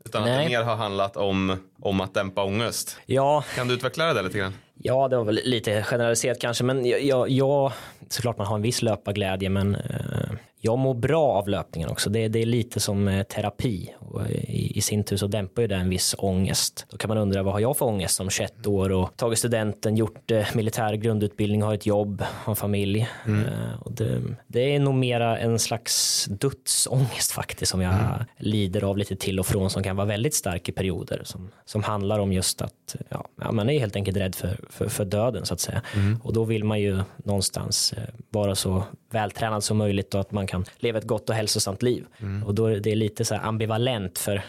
Utan 0.06 0.24
Nej. 0.24 0.32
att 0.32 0.44
det 0.44 0.50
mer 0.50 0.64
har 0.64 0.76
handlat 0.76 1.18
om, 1.18 1.58
om 1.82 2.02
att 2.02 2.14
dämpa 2.14 2.44
ångest. 2.44 2.98
Ja. 3.06 3.44
Kan 3.56 3.68
du 3.68 3.74
utveckla 3.74 4.14
det 4.14 4.22
lite 4.22 4.38
grann? 4.38 4.54
Ja, 4.74 5.08
det 5.08 5.18
var 5.18 5.24
väl 5.24 5.40
lite 5.44 5.84
generaliserat 5.84 6.42
kanske, 6.42 6.64
men 6.64 6.86
jag, 6.86 7.02
jag, 7.02 7.30
jag 7.30 7.72
såklart 8.10 8.38
man 8.38 8.48
har 8.48 8.56
en 8.56 8.62
viss 8.62 8.82
löparglädje, 8.82 9.50
men 9.50 9.76
eh, 9.76 10.32
jag 10.62 10.78
mår 10.78 10.94
bra 10.94 11.28
av 11.28 11.50
löpningen 11.50 11.90
också. 11.90 12.10
Det, 12.10 12.28
det 12.28 12.42
är 12.42 12.46
lite 12.46 12.80
som 12.80 13.08
eh, 13.08 13.24
terapi 13.24 13.94
och 14.00 14.30
i, 14.30 14.78
i, 14.78 14.82
sin 14.82 15.04
tur 15.04 15.18
så 15.18 15.28
dämpar 15.28 15.62
ju 15.62 15.68
det 15.68 15.76
en 15.76 15.90
viss 15.90 16.16
ångest. 16.18 16.86
Då 16.90 16.98
kan 16.98 17.08
man 17.08 17.18
undra 17.18 17.44
vad 17.44 17.54
har 17.54 17.60
jag 17.60 17.78
för 17.78 17.86
ångest 17.86 18.16
som 18.16 18.30
21 18.30 18.68
år 18.68 18.92
och 18.92 19.18
tagit 19.18 19.40
studenten, 19.40 19.98
gjort 19.98 20.32
eh, 20.32 20.48
militär 20.54 20.94
grundutbildning, 20.94 21.62
har 21.62 21.74
ett 21.74 21.86
jobb, 21.86 22.24
har 22.44 22.56
familj. 22.56 23.10
Mm. 23.26 23.46
Eh, 23.46 23.82
och 23.82 23.92
det, 23.92 24.22
det, 24.48 24.76
är 24.76 24.80
nog 24.80 24.96
mera 24.96 25.38
en 25.38 25.60
slags 25.60 26.26
dödsångest 26.26 27.32
faktiskt 27.32 27.72
som 27.72 27.82
jag 27.82 27.94
mm. 27.94 28.06
lider 28.38 28.84
av 28.84 28.98
lite 28.98 29.16
till 29.16 29.40
och 29.40 29.46
från 29.46 29.70
som 29.70 29.84
kan 29.84 29.96
vara 29.96 30.08
väldigt 30.08 30.36
stark 30.36 30.70
i 30.70 30.72
perioder 30.72 31.22
som, 31.24 31.52
som 31.66 31.84
handlar 31.84 32.20
om 32.20 32.34
just 32.34 32.62
att 32.62 32.96
ja, 33.10 33.26
man 33.52 33.70
är 33.70 33.80
helt 33.80 33.96
enkelt 33.96 34.18
rädd 34.18 34.36
för, 34.36 34.60
för, 34.70 34.88
för 34.88 35.06
döden 35.06 35.46
så 35.46 35.54
att 35.54 35.60
säga. 35.60 35.82
Mm. 35.96 36.20
Och 36.24 36.34
då 36.34 36.44
vill 36.44 36.64
man 36.64 36.80
ju 36.80 37.00
någonstans 37.18 37.94
eh, 37.94 38.04
vara 38.30 38.56
så 38.56 38.84
vältränad 39.12 39.64
som 39.64 39.78
möjligt 39.78 40.16
och 40.16 40.22
att 40.22 40.32
man 40.32 40.48
kan 40.50 40.66
leva 40.78 40.98
ett 41.00 41.08
gott 41.08 41.30
och 41.30 41.36
hälsosamt 41.36 41.82
liv. 41.82 42.06
Mm. 42.22 42.44
Och 42.44 42.56
då 42.56 42.66
är 42.66 42.80
det 42.80 42.96
lite 42.96 43.26
så 43.26 43.36
här 43.36 43.44
ambivalent 43.48 44.18
för 44.20 44.42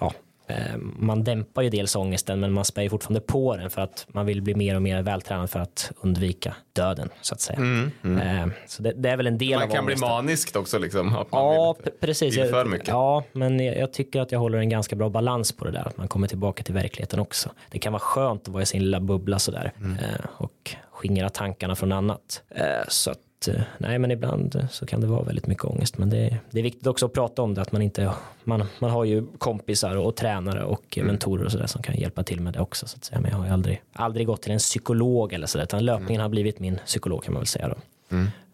ja, 0.00 0.12
Eh, 0.46 0.76
man 0.98 1.24
dämpar 1.24 1.62
ju 1.62 1.70
dels 1.70 1.96
ångesten 1.96 2.40
men 2.40 2.52
man 2.52 2.64
spär 2.64 2.82
ju 2.82 2.88
fortfarande 2.88 3.20
på 3.20 3.56
den 3.56 3.70
för 3.70 3.82
att 3.82 4.06
man 4.08 4.26
vill 4.26 4.42
bli 4.42 4.54
mer 4.54 4.76
och 4.76 4.82
mer 4.82 5.02
vältränad 5.02 5.50
för 5.50 5.60
att 5.60 5.92
undvika 6.00 6.54
döden 6.72 7.08
så 7.20 7.34
att 7.34 7.40
säga. 7.40 7.58
Eh, 8.04 8.46
så 8.66 8.82
det, 8.82 8.92
det 8.92 9.08
är 9.10 9.16
väl 9.16 9.26
en 9.26 9.38
del 9.38 9.48
Mm, 9.52 9.60
Man 9.60 9.68
av 9.70 9.74
kan 9.74 9.86
bli 9.86 9.96
maniskt 9.96 10.56
också 10.56 10.78
liksom. 10.78 11.08
Att 11.16 11.32
man 11.32 11.54
Ja, 11.54 11.76
vill, 11.84 11.92
precis. 12.00 12.34
för 12.36 12.64
mycket. 12.64 12.88
Ja, 12.88 13.24
men 13.32 13.60
jag, 13.60 13.92
tycker 13.92 14.20
att 14.20 14.32
jag 14.32 14.38
håller 14.38 14.58
en 14.58 14.68
ganska 14.68 14.96
bra 14.96 15.08
balans 15.08 15.52
på 15.52 15.64
det 15.64 15.70
där. 15.70 15.88
Att 15.88 15.96
man 15.96 16.08
kommer 16.08 16.28
tillbaka 16.28 16.62
till 16.62 16.74
verkligheten 16.74 17.20
också. 17.20 17.50
Det 17.70 17.78
kan 17.78 17.92
vara 17.92 18.00
skönt 18.00 18.42
att 18.42 18.48
vara 18.48 18.62
i 18.62 18.66
sin 18.66 18.82
lilla 18.84 19.00
bubbla 19.00 19.38
sådär 19.38 19.72
Mm. 19.80 19.92
eh, 19.98 20.26
och 20.36 20.74
skingra 20.90 21.28
tankarna 21.28 21.74
från 21.76 21.92
annat. 21.92 22.42
Så 22.88 23.10
att, 23.10 23.18
eh, 23.48 23.60
nej, 23.78 23.98
men 23.98 24.10
ibland 24.10 24.56
eh, 24.56 24.68
så 24.68 24.86
kan 24.86 25.00
det 25.00 25.06
vara 25.06 25.22
väldigt 25.22 25.46
mycket 25.46 25.64
ångest. 25.64 25.98
Men 25.98 26.10
det, 26.10 26.38
det 26.50 26.58
är 26.58 26.62
viktigt 26.62 26.86
också 26.86 27.06
att 27.06 27.12
prata 27.12 27.42
om 27.42 27.54
det, 27.54 27.62
att 27.62 27.72
man 27.72 27.82
inte, 27.82 28.12
man, 28.44 28.64
man 28.78 28.90
har 28.90 29.04
ju 29.04 29.26
kompisar 29.38 29.96
och 29.96 30.16
tränare 30.16 30.64
och 30.64 30.98
Mm. 30.98 31.06
mentorer 31.06 31.44
och 31.44 31.52
sådär 31.52 31.66
som 31.66 31.82
kan 31.82 31.96
hjälpa 31.96 32.22
till 32.22 32.40
med 32.40 32.52
det 32.52 32.60
också. 32.60 32.86
Så 32.86 32.96
att 32.96 33.04
säga. 33.04 33.20
Men 33.20 33.30
jag 33.30 33.38
har 33.38 33.46
ju 33.46 33.52
aldrig, 33.52 33.82
aldrig 33.92 34.26
gått 34.26 34.42
till 34.42 34.52
en 34.52 34.58
psykolog 34.58 35.32
eller 35.32 35.46
sådär, 35.46 35.64
utan 35.64 35.84
löpningen 35.84 36.12
Mm. 36.14 36.22
har 36.22 36.28
blivit 36.28 36.58
min 36.60 36.78
psykolog 36.86 37.24
kan 37.24 37.32
man 37.34 37.40
väl 37.40 37.46
säga 37.46 37.68
då. 37.68 37.76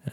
Eh, 0.05 0.13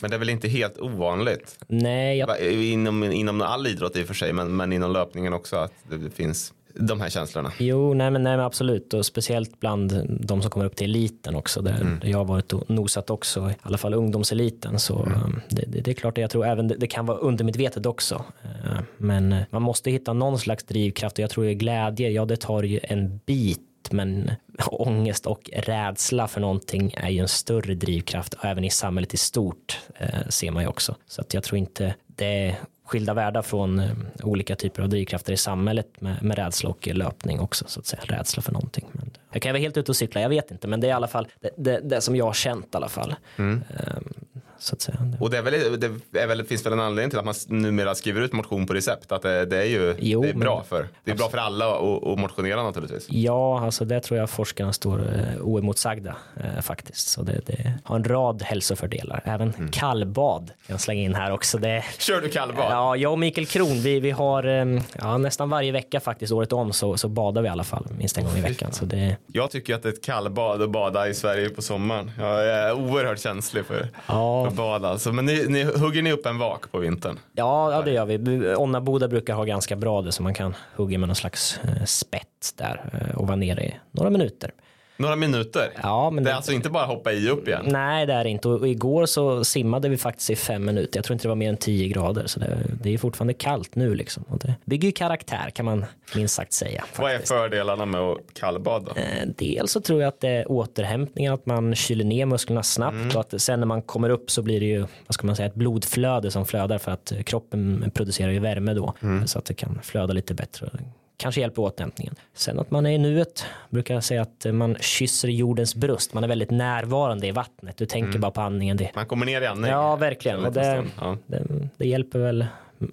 Men 0.00 0.10
det 0.10 0.16
är 0.16 0.18
väl 0.18 0.30
inte 0.30 0.48
helt 0.48 0.78
ovanligt? 0.78 1.58
nej, 1.66 2.18
jag 2.18 2.40
Inom, 2.52 3.02
inom 3.04 3.40
all 3.42 3.66
idrott 3.66 3.96
i 3.96 4.02
och 4.02 4.06
för 4.06 4.14
sig, 4.14 4.32
men, 4.32 4.56
men 4.56 4.72
inom 4.72 4.92
löpningen 4.92 5.32
också 5.32 5.56
att 5.56 5.72
det 5.90 6.10
finns 6.10 6.52
de 6.74 7.00
här 7.00 7.08
känslorna. 7.10 7.52
Jo, 7.58 7.94
nej 7.94 8.10
men, 8.10 8.22
nej 8.22 8.36
men 8.36 8.46
absolut 8.46 8.94
och 8.94 9.06
speciellt 9.06 9.60
bland 9.60 10.06
de 10.20 10.42
som 10.42 10.50
kommer 10.50 10.66
upp 10.66 10.76
till 10.76 10.90
eliten 10.90 11.34
också 11.36 11.62
där, 11.62 11.80
Mm. 11.80 11.98
jag 12.02 12.18
har 12.18 12.24
varit 12.24 12.52
och 12.52 12.70
nosat 12.70 13.10
också, 13.10 13.50
i 13.50 13.54
alla 13.62 13.78
fall 13.78 13.94
ungdomseliten 13.94 14.78
så 14.78 15.02
Mm. 15.02 15.22
um, 15.24 15.40
det, 15.48 15.64
det, 15.68 15.80
det 15.80 15.90
är 15.90 15.94
klart 15.94 16.18
att 16.18 16.22
jag 16.22 16.30
tror 16.30 16.46
även 16.46 16.68
det, 16.68 16.76
det 16.76 16.86
kan 16.86 17.06
vara 17.06 17.18
undermedvetet 17.18 17.86
också 17.86 18.24
Eh, 18.64 18.80
men 18.98 19.32
eh, 19.32 19.42
man 19.50 19.62
måste 19.62 19.90
hitta 19.90 20.12
någon 20.12 20.38
slags 20.38 20.64
drivkraft 20.64 21.18
och 21.18 21.22
jag 21.22 21.30
tror 21.30 21.50
att 21.50 21.56
glädje, 21.56 22.10
ja 22.10 22.24
det 22.24 22.36
tar 22.36 22.62
ju 22.62 22.80
en 22.82 23.20
bit 23.26 23.60
men 23.90 24.30
ångest 24.66 25.26
och 25.26 25.50
rädsla 25.52 26.28
för 26.28 26.40
någonting 26.40 26.94
är 26.96 27.10
ju 27.10 27.18
en 27.18 27.28
större 27.28 27.74
drivkraft 27.74 28.34
och 28.34 28.44
även 28.44 28.64
i 28.64 28.70
samhället 28.70 29.14
i 29.14 29.16
stort 29.16 29.78
eh, 29.94 30.28
ser 30.28 30.50
man 30.50 30.62
ju 30.62 30.68
också 30.68 30.94
så 31.06 31.20
att 31.20 31.34
jag 31.34 31.42
tror 31.42 31.58
inte 31.58 31.94
det 32.06 32.56
skilda 32.84 33.14
världar 33.14 33.42
från 33.42 33.78
eh, 33.78 33.90
olika 34.22 34.56
typer 34.56 34.82
av 34.82 34.88
drivkrafter 34.88 35.32
i 35.32 35.36
samhället 35.36 36.00
med, 36.00 36.22
med 36.22 36.38
rädsla 36.38 36.70
och 36.70 36.86
löpning 36.86 37.40
också 37.40 37.64
så 37.68 37.80
att 37.80 37.86
säga 37.86 38.02
rädsla 38.04 38.42
för 38.42 38.52
någonting. 38.52 38.86
Men 38.92 39.10
jag 39.32 39.42
kan 39.42 39.52
vara 39.52 39.60
helt 39.60 39.76
ute 39.76 39.92
och 39.92 39.96
cykla, 39.96 40.20
jag 40.20 40.28
vet 40.28 40.50
inte 40.50 40.68
men 40.68 40.80
det 40.80 40.86
är 40.86 40.88
i 40.88 40.92
alla 40.92 41.08
fall 41.08 41.28
det, 41.40 41.50
det, 41.56 41.80
det 41.80 42.00
som 42.00 42.16
jag 42.16 42.24
har 42.24 42.32
känt 42.32 42.74
i 42.74 42.76
alla 42.76 42.88
fall. 42.88 43.14
Mm. 43.36 43.64
Ehm, 43.70 44.12
så 44.58 44.74
att 44.74 44.80
säga. 44.82 44.98
Och 45.20 45.30
det, 45.30 45.38
är 45.38 45.42
väl, 45.42 45.80
det 46.10 46.20
är 46.20 46.26
väl, 46.26 46.44
finns 46.44 46.66
väl 46.66 46.72
en 46.72 46.80
anledning 46.80 47.10
till 47.10 47.18
att 47.18 47.24
man 47.24 47.34
numera 47.46 47.94
skriver 47.94 48.20
ut 48.20 48.32
motion 48.32 48.66
på 48.66 48.74
recept. 48.74 49.12
Att 49.12 49.22
det, 49.22 49.46
det 49.46 49.56
är 49.58 49.64
ju 49.64 49.94
Jo, 49.98 50.22
det 50.22 50.28
är 50.28 50.32
men- 50.32 50.40
bra 50.40 50.64
för. 50.68 50.88
Det 51.04 51.10
är 51.10 51.16
bra 51.16 51.28
för 51.28 51.38
alla 51.38 51.74
att 51.74 52.04
att 52.06 52.18
motionera 52.18 52.62
naturligtvis. 52.62 53.06
Ja, 53.10 53.60
alltså 53.64 53.84
det 53.84 54.00
tror 54.00 54.18
jag 54.20 54.30
forskarna 54.30 54.72
står 54.72 54.98
eh, 55.00 55.40
oemotsagda 55.42 56.16
eh, 56.36 56.62
faktiskt. 56.62 57.08
Så 57.08 57.22
det, 57.22 57.40
det 57.46 57.72
har 57.84 57.96
en 57.96 58.04
rad 58.04 58.42
hälsofördelar. 58.42 59.22
Även 59.24 59.54
Mm. 59.54 59.70
kallbad 59.70 60.46
kan 60.46 60.54
jag 60.74 60.80
slänga 60.80 61.02
in 61.02 61.14
här 61.14 61.30
också. 61.32 61.58
Det, 61.58 61.84
Kör 61.98 62.20
du 62.20 62.28
kallbad? 62.28 62.64
Ja, 62.70 62.96
jag 62.96 63.12
och 63.12 63.18
Mikael 63.18 63.46
Kron, 63.46 63.80
vi, 63.80 64.00
vi 64.00 64.10
har 64.10 64.44
eh, 64.44 64.80
ja, 64.98 65.18
nästan 65.18 65.50
varje 65.50 65.72
vecka 65.72 66.00
faktiskt 66.00 66.32
året 66.32 66.52
om 66.52 66.72
så, 66.72 66.96
så 66.96 67.08
badar 67.08 67.42
vi 67.42 67.48
i 67.48 67.50
alla 67.50 67.64
fall 67.64 67.86
minst 67.98 68.18
en 68.18 68.24
gång 68.24 68.36
i 68.36 68.40
veckan. 68.40 68.72
Så 68.72 68.84
det, 68.84 69.16
Jag 69.26 69.50
tycker 69.50 69.74
att 69.74 69.82
det 69.82 69.88
är 69.88 69.92
ett 69.92 70.04
kallbad 70.04 70.62
att 70.62 70.70
bada 70.70 71.08
i 71.08 71.14
Sverige 71.14 71.48
på 71.50 71.62
sommaren. 71.62 72.10
Jag 72.18 72.46
är 72.46 72.72
oerhört 72.72 73.18
känslig 73.20 73.64
för, 73.66 73.88
Ja 74.06 74.50
bad 74.54 74.84
alltså. 74.84 75.12
Men 75.12 75.26
ni, 75.26 75.46
ni, 75.48 75.64
hugger 75.64 76.02
ni 76.02 76.12
upp 76.12 76.26
en 76.26 76.38
vak 76.38 76.72
på 76.72 76.78
vintern? 76.78 77.18
Ja, 77.32 77.72
ja, 77.72 77.82
det 77.82 77.90
gör 77.90 78.06
vi. 78.06 78.54
Onnaboda 78.54 79.08
brukar 79.08 79.34
ha 79.34 79.44
ganska 79.44 79.76
bra 79.76 80.02
det 80.02 80.12
så 80.12 80.22
man 80.22 80.34
kan 80.34 80.54
hugga 80.76 80.98
med 80.98 81.08
någon 81.08 81.16
slags 81.16 81.60
eh, 81.64 81.84
spett 81.84 82.54
där 82.56 82.90
eh, 82.92 83.16
och 83.16 83.26
vara 83.26 83.36
nere 83.36 83.64
i 83.64 83.74
några 83.90 84.10
minuter. 84.10 84.50
Några 84.96 85.16
minuter? 85.16 85.70
Ja, 85.82 86.10
men 86.10 86.24
Det 86.24 86.30
är 86.30 86.32
det, 86.32 86.36
alltså 86.36 86.52
inte 86.52 86.70
bara 86.70 86.84
hoppa 86.86 87.12
i 87.12 87.28
upp 87.28 87.48
igen? 87.48 87.64
Nej, 87.68 88.06
det 88.06 88.12
är 88.12 88.24
det 88.24 88.30
inte. 88.30 88.48
Och 88.48 88.68
igår 88.68 89.06
så 89.06 89.44
simmade 89.44 89.88
vi 89.88 89.96
faktiskt 89.96 90.30
i 90.30 90.36
fem 90.36 90.64
minuter. 90.64 90.98
Jag 90.98 91.04
tror 91.04 91.14
inte 91.14 91.24
det 91.24 91.28
var 91.28 91.36
mer 91.36 91.48
än 91.48 91.56
10 91.56 91.88
grader, 91.88 92.26
så 92.26 92.40
det, 92.40 92.56
det 92.82 92.94
är 92.94 92.98
fortfarande 92.98 93.34
kallt 93.34 93.74
nu 93.74 93.94
liksom. 93.94 94.24
Och 94.28 94.38
det 94.38 94.54
bygger 94.64 94.88
ju 94.88 94.92
karaktär 94.92 95.50
kan 95.50 95.64
man 95.64 95.84
minst 96.14 96.34
sagt 96.34 96.52
säga. 96.52 96.84
Vad 96.98 97.10
är 97.10 97.14
faktiskt. 97.14 97.32
fördelarna 97.32 97.86
med 97.86 98.00
att 98.00 98.18
kallbada? 98.32 98.92
Eh, 98.96 99.28
Dels 99.38 99.72
så 99.72 99.80
tror 99.80 100.00
jag 100.00 100.08
att 100.08 100.20
det 100.20 100.28
är 100.28 100.50
återhämtningen, 100.50 101.34
att 101.34 101.46
man 101.46 101.74
kyler 101.74 102.04
ner 102.04 102.26
musklerna 102.26 102.62
snabbt 102.62 103.14
och 103.14 103.20
att 103.20 103.40
sen 103.42 103.60
när 103.60 103.66
man 103.66 103.82
kommer 103.82 104.10
upp 104.10 104.30
så 104.30 104.42
blir 104.42 104.60
det 104.60 104.66
ju, 104.66 104.80
vad 104.80 105.14
ska 105.14 105.26
man 105.26 105.36
säga, 105.36 105.46
ett 105.48 105.54
blodflöde 105.54 106.30
som 106.30 106.46
flödar 106.46 106.78
för 106.78 106.92
att 106.92 107.12
kroppen 107.26 107.90
producerar 107.94 108.30
ju 108.30 108.38
värme 108.38 108.74
då 108.74 108.94
så 109.26 109.38
att 109.38 109.44
det 109.44 109.54
kan 109.54 109.78
flöda 109.82 110.12
lite 110.12 110.34
bättre. 110.34 110.70
Kanske 111.16 111.40
hjälper 111.40 111.62
återhämtningen. 111.62 112.14
Sen 112.34 112.58
att 112.58 112.70
man 112.70 112.86
är 112.86 112.90
i 112.90 112.98
nuet, 112.98 113.46
brukar 113.70 113.94
jag 113.94 114.04
säga 114.04 114.22
att 114.22 114.46
eh, 114.46 114.52
man 114.52 114.76
kysser 114.80 115.28
jordens 115.28 115.74
bröst, 115.74 116.14
man 116.14 116.24
är 116.24 116.28
väldigt 116.28 116.50
närvarande 116.50 117.26
i 117.26 117.30
vattnet, 117.30 117.76
du 117.76 117.86
tänker 117.86 118.18
bara 118.18 118.30
på 118.30 118.40
andningen. 118.40 118.76
Det, 118.76 118.90
Man 118.94 119.06
kommer 119.06 119.26
ner 119.26 119.40
i 119.42 119.46
andning? 119.46 119.70
ja, 119.70 119.96
verkligen. 119.96 120.44
Och 120.44 120.52
det. 120.52 120.84
Ja. 121.00 121.16
det, 121.26 121.42
det 121.76 121.88
hjälper 121.88 122.18
väl, 122.18 122.46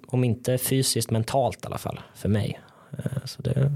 om 0.06 0.24
inte 0.24 0.58
fysiskt, 0.58 1.10
mentalt 1.10 1.64
i 1.64 1.66
alla 1.66 1.78
fall, 1.78 2.00
för 2.14 2.28
mig. 2.28 2.60
Eh, 2.98 3.04
Så 3.24 3.42
det 3.42 3.50
är 3.50 3.72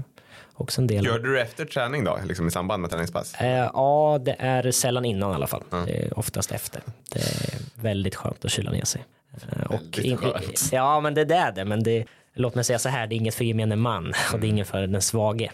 också 0.53 0.81
en 0.81 0.87
del. 0.87 1.05
Gör 1.05 1.19
du 1.19 1.33
det 1.35 1.41
efter 1.41 1.65
träning 1.65 2.03
då? 2.03 2.19
Liksom 2.25 2.47
i 2.47 2.51
samband 2.51 2.81
med 2.81 2.89
träningspass? 2.91 3.35
Eh, 3.35 3.69
ja, 3.73 4.19
det 4.25 4.35
är 4.39 4.71
sällan 4.71 5.05
innan 5.05 5.31
i 5.31 5.35
alla 5.35 5.47
fall. 5.47 5.63
Det 5.85 6.05
är 6.05 6.19
oftast 6.19 6.51
efter. 6.51 6.81
Det 7.11 7.19
är 7.19 7.59
väldigt 7.81 8.15
skönt 8.15 8.45
att 8.45 8.51
kyla 8.51 8.71
ner 8.71 8.85
sig. 8.85 9.05
Eh, 9.51 9.71
Väldigt 9.95 10.19
skönt. 10.19 10.69
Ja, 10.71 10.99
men 10.99 11.13
det 11.13 11.21
är 11.35 11.51
det. 11.51 11.65
Men 11.65 11.83
det, 11.83 12.05
låt 12.37 12.55
mig 12.55 12.63
säga 12.63 12.79
så 12.79 12.89
här, 12.89 13.07
det 13.07 13.15
är 13.15 13.17
inget 13.17 13.35
för 13.35 13.43
gemene 13.45 13.75
man 13.75 14.13
och 14.33 14.39
det 14.39 14.47
är 14.47 14.49
inget 14.49 14.67
för 14.67 14.87
den 14.87 15.01
svage. 15.01 15.51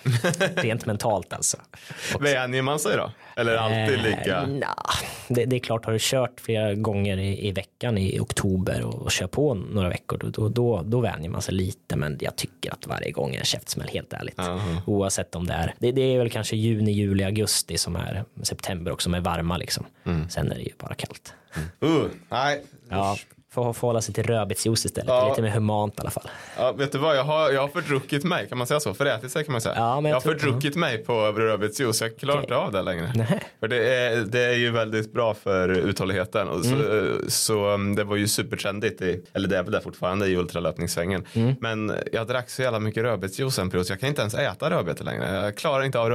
Rent 0.55 0.85
mentalt 0.85 1.33
alltså. 1.33 1.57
Vänjer 2.19 2.61
man 2.61 2.79
sig 2.79 2.97
då? 2.97 3.11
Eller 3.35 3.55
alltid 3.55 3.97
Eh, 3.97 4.03
lika? 4.03 4.45
nja, 4.45 4.75
det, 5.27 5.45
det 5.45 5.55
är 5.55 5.59
klart, 5.59 5.85
har 5.85 5.93
du 5.93 5.99
kört 6.01 6.39
flera 6.41 6.73
gånger 6.73 7.17
i, 7.17 7.47
i 7.47 7.51
veckan 7.51 7.97
i 7.97 8.19
oktober 8.19 8.81
och, 8.85 9.01
och 9.01 9.11
kör 9.11 9.27
på 9.27 9.53
några 9.53 9.89
veckor, 9.89 10.17
då, 10.17 10.29
då, 10.29 10.49
då, 10.49 10.81
då 10.85 10.99
vänjer 10.99 11.29
man 11.29 11.41
sig 11.41 11.53
lite. 11.53 11.95
Men 11.95 12.17
jag 12.21 12.35
tycker 12.35 12.71
att 12.73 12.87
varje 12.87 13.11
gång 13.11 13.35
är 13.35 13.39
en 13.39 13.45
käftsmäll, 13.45 13.87
helt 13.87 14.13
ärligt. 14.13 14.35
Jaha. 14.37 14.81
Oavsett 14.85 15.35
om 15.35 15.47
det 15.47 15.53
är, 15.53 15.73
det, 15.79 15.91
det 15.91 16.01
är 16.01 16.17
väl 16.19 16.29
kanske 16.29 16.55
juni, 16.55 16.91
juli, 16.91 17.23
augusti 17.23 17.77
som 17.77 17.95
är 17.95 18.23
september 18.43 18.91
också, 18.91 19.03
som 19.03 19.13
är 19.13 19.19
varma 19.19 19.57
liksom. 19.57 19.85
Mm. 20.05 20.29
Sen 20.29 20.51
är 20.51 20.55
det 20.55 20.61
ju 20.61 20.71
bara 20.77 20.93
kallt. 20.95 21.33
Uh, 21.83 22.05
nej. 22.29 22.63
Ja, 22.89 23.17
får, 23.53 23.73
får 23.73 23.87
hålla 23.87 24.01
sig 24.01 24.13
till 24.13 24.23
rödbetsjuice 24.23 24.85
istället, 24.85 25.07
Ja. 25.09 25.29
lite 25.29 25.41
mer 25.41 25.49
humant 25.49 25.93
i 25.97 26.01
alla 26.01 26.09
fall. 26.09 26.29
Ja, 26.57 26.71
vet 26.71 26.91
du 26.91 26.97
vad, 26.97 27.17
jag 27.17 27.23
har, 27.23 27.51
jag 27.51 27.61
har 27.61 27.67
fördruckit 27.67 28.23
mig, 28.23 28.47
kan 28.49 28.57
man 28.57 28.67
säga 28.67 28.79
så? 28.79 28.93
Förätit 28.93 29.31
sig 29.31 29.43
kan 29.45 29.51
man 29.51 29.61
säga. 29.61 29.75
Ja, 29.77 29.95
jag 29.95 30.05
jag 30.09 30.15
har 30.15 30.21
fördruckit 30.21 30.75
mig 30.75 30.97
på 30.97 31.13
rödbetsjuice, 31.31 32.01
jag 32.01 32.17
klarar 32.17 32.41
inte 32.41 32.55
av 32.55 32.71
det 32.71 32.81
längre. 32.81 33.11
Nej. 33.15 33.43
För 33.59 33.67
det 33.67 33.95
är, 33.95 34.15
det 34.21 34.39
är 34.43 34.53
ju 34.57 34.71
väldigt 34.71 35.13
bra 35.13 35.33
för 35.33 35.69
uthålligheten. 35.69 36.47
Och 36.47 36.65
så, 36.65 36.73
Mm. 36.75 37.25
så 37.29 37.69
um, 37.69 37.95
det 37.95 38.03
var 38.03 38.15
ju 38.15 38.27
supertrendigt, 38.27 39.01
i, 39.01 39.25
eller 39.33 39.47
det 39.47 39.57
är 39.57 39.63
väl 39.63 39.71
det 39.71 39.81
fortfarande 39.81 40.27
i 40.27 40.35
ultralöpningssvängen. 40.37 41.25
Mm. 41.33 41.55
Men 41.61 41.95
jag 42.11 42.27
drack 42.27 42.49
så 42.49 42.61
jävla 42.61 42.79
mycket 42.79 43.03
rödbetsjuice 43.03 43.59
en 43.59 43.69
period 43.69 43.85
så 43.87 43.93
jag 43.93 43.99
kan 43.99 44.09
inte 44.09 44.21
ens 44.21 44.33
äta 44.33 44.69
rödbete 44.69 45.03
längre. 45.03 45.35
Jag 45.43 45.57
klarar 45.57 45.83
inte 45.83 45.99
av 45.99 46.09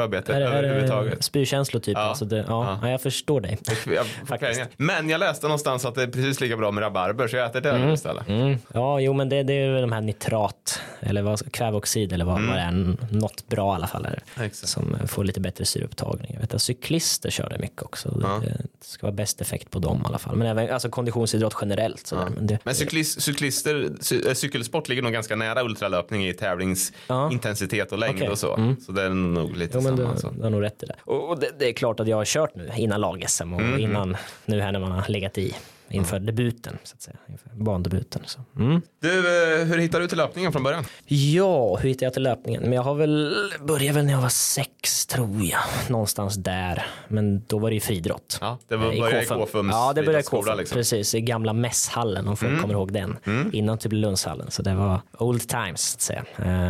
är 0.52 0.58
överhuvudtaget. 0.58 1.16
det 1.16 1.22
spyrkänslor 1.22 1.80
typ? 1.80 1.96
Ja. 1.96 2.02
Alltså 2.02 2.24
det, 2.24 2.36
ja, 2.36 2.44
Ja. 2.48 2.78
ja. 2.82 2.90
jag 2.90 3.02
förstår 3.02 3.40
dig. 3.40 3.58
Jag 3.86 4.06
kvällningar. 4.38 4.68
Men 4.76 5.08
jag 5.08 5.18
läste 5.18 5.46
någonstans 5.46 5.84
att 5.84 5.94
det 5.94 6.02
är 6.02 6.06
precis 6.06 6.40
lika 6.40 6.56
bra 6.56 6.70
med 6.70 6.82
rabarber 6.82 7.27
så 7.28 7.36
jag 7.36 7.46
äter 7.46 7.60
det 7.60 7.92
istället. 7.92 8.28
Mm. 8.28 8.56
Ja, 8.74 9.00
jo, 9.00 9.12
men 9.12 9.28
det, 9.28 9.42
det 9.42 9.52
är 9.52 9.80
de 9.80 9.92
här 9.92 10.00
nitrat 10.00 10.80
eller 11.00 11.22
vad, 11.22 11.52
kväveoxid 11.52 12.12
eller 12.12 12.24
vad, 12.24 12.46
vad 12.46 12.56
det 12.56 12.60
är. 12.60 12.96
Något 13.10 13.48
bra 13.48 13.72
i 13.72 13.74
alla 13.74 13.86
fall. 13.86 14.06
Mm. 14.06 14.46
Exakt. 14.46 14.68
Som 14.68 14.96
får 15.06 15.24
lite 15.24 15.40
bättre 15.40 15.64
syreupptagning. 15.64 16.30
Jag 16.34 16.40
vet 16.40 16.54
att 16.54 16.62
cyklister 16.62 17.30
kör 17.30 17.48
det 17.50 17.58
mycket 17.58 17.82
också. 17.82 18.10
Det, 18.10 18.46
det 18.50 18.86
ska 18.86 19.06
vara 19.06 19.14
bäst 19.14 19.40
effekt 19.40 19.70
på 19.70 19.78
dem 19.78 20.00
i 20.04 20.06
alla 20.08 20.18
fall. 20.18 20.36
Men 20.36 20.46
även 20.46 20.70
alltså, 20.70 20.88
konditionsidrott 20.88 21.54
generellt. 21.60 22.06
Sådär. 22.06 22.28
Men 22.34 22.46
det, 22.46 22.58
Men 22.64 22.74
cyklist, 22.74 23.22
cyklister, 23.22 23.90
cy, 24.00 24.20
äh, 24.28 24.34
cykelsport 24.34 24.88
ligger 24.88 25.02
nog 25.02 25.12
ganska 25.12 25.36
nära 25.36 25.62
ultralöpning 25.62 26.26
i 26.28 26.34
tävlingsintensitet 26.34 27.92
och 27.92 27.98
längd 27.98 28.16
Okej. 28.16 28.28
och 28.28 28.38
så. 28.38 28.54
Mm. 28.56 28.76
Så 28.80 28.92
det 28.92 29.02
är 29.02 29.08
nog 29.10 29.56
lite 29.56 29.72
Jo, 29.78 29.82
samma. 29.82 29.96
du, 29.96 30.30
du 30.36 30.42
har 30.42 30.50
nog 30.50 30.62
rätt 30.62 30.82
i 30.82 30.86
det. 30.86 30.96
Och, 31.04 31.28
och 31.28 31.38
det, 31.38 31.50
det 31.58 31.68
är 31.68 31.72
klart 31.72 32.00
att 32.00 32.08
jag 32.08 32.16
har 32.16 32.24
kört 32.24 32.54
nu 32.54 32.70
innan 32.76 33.00
lag-SM 33.00 33.52
och 33.54 33.60
Mm, 33.60 33.80
innan 33.80 34.16
nu 34.44 34.60
här 34.60 34.72
när 34.72 34.80
man 34.80 34.92
har 34.92 35.08
legat 35.08 35.38
i 35.38 35.54
inför 35.90 36.18
debuten, 36.20 36.78
så 36.84 36.94
att 36.94 37.02
säga. 37.02 37.16
Inför 37.28 37.48
bandebuten. 37.54 38.22
Så. 38.26 38.40
Mm. 38.56 38.80
Du, 39.00 39.08
eh, 39.18 39.64
hur 39.66 39.78
hittade 39.78 40.04
du 40.04 40.08
till 40.08 40.18
löpningen 40.18 40.52
från 40.52 40.62
början? 40.62 40.84
Ja, 41.06 41.76
hur 41.76 41.88
hittade 41.88 42.04
jag 42.06 42.12
till 42.12 42.22
löpningen? 42.22 42.62
Men 42.62 42.72
jag 42.72 42.82
har 42.82 42.94
väl 42.94 43.34
börjat 43.60 43.96
väl 43.96 44.04
när 44.04 44.12
jag 44.12 44.20
var 44.20 44.28
sex 44.28 45.06
tror 45.06 45.42
jag. 45.42 45.90
Någonstans 45.90 46.34
där. 46.36 46.86
Men 47.08 47.42
då 47.46 47.58
var 47.58 47.70
det 47.70 47.74
ju 47.74 47.80
friidrott. 47.80 48.38
Ja, 48.40 48.58
det 48.68 48.76
var, 48.76 48.92
Eh, 48.92 49.00
började 49.00 49.22
i 49.22 49.26
KFUMs 49.26 49.72
Ja, 49.72 49.92
det 49.92 50.02
började 50.02 50.20
i 50.20 50.22
KFUM. 50.22 50.58
liksom. 50.58 50.76
Precis, 50.76 51.14
i 51.14 51.20
gamla 51.20 51.52
mässhallen 51.52 52.28
om 52.28 52.36
folk 52.36 52.60
kommer 52.60 52.74
ihåg 52.74 52.92
den. 52.92 53.16
Innan 53.52 53.78
typ 53.78 53.92
Lundshallen. 53.92 54.50
Så 54.50 54.62
det 54.62 54.74
var 54.74 55.00
old 55.18 55.48
times 55.48 55.80
så 55.90 55.96
att 55.96 56.00
säga. 56.00 56.24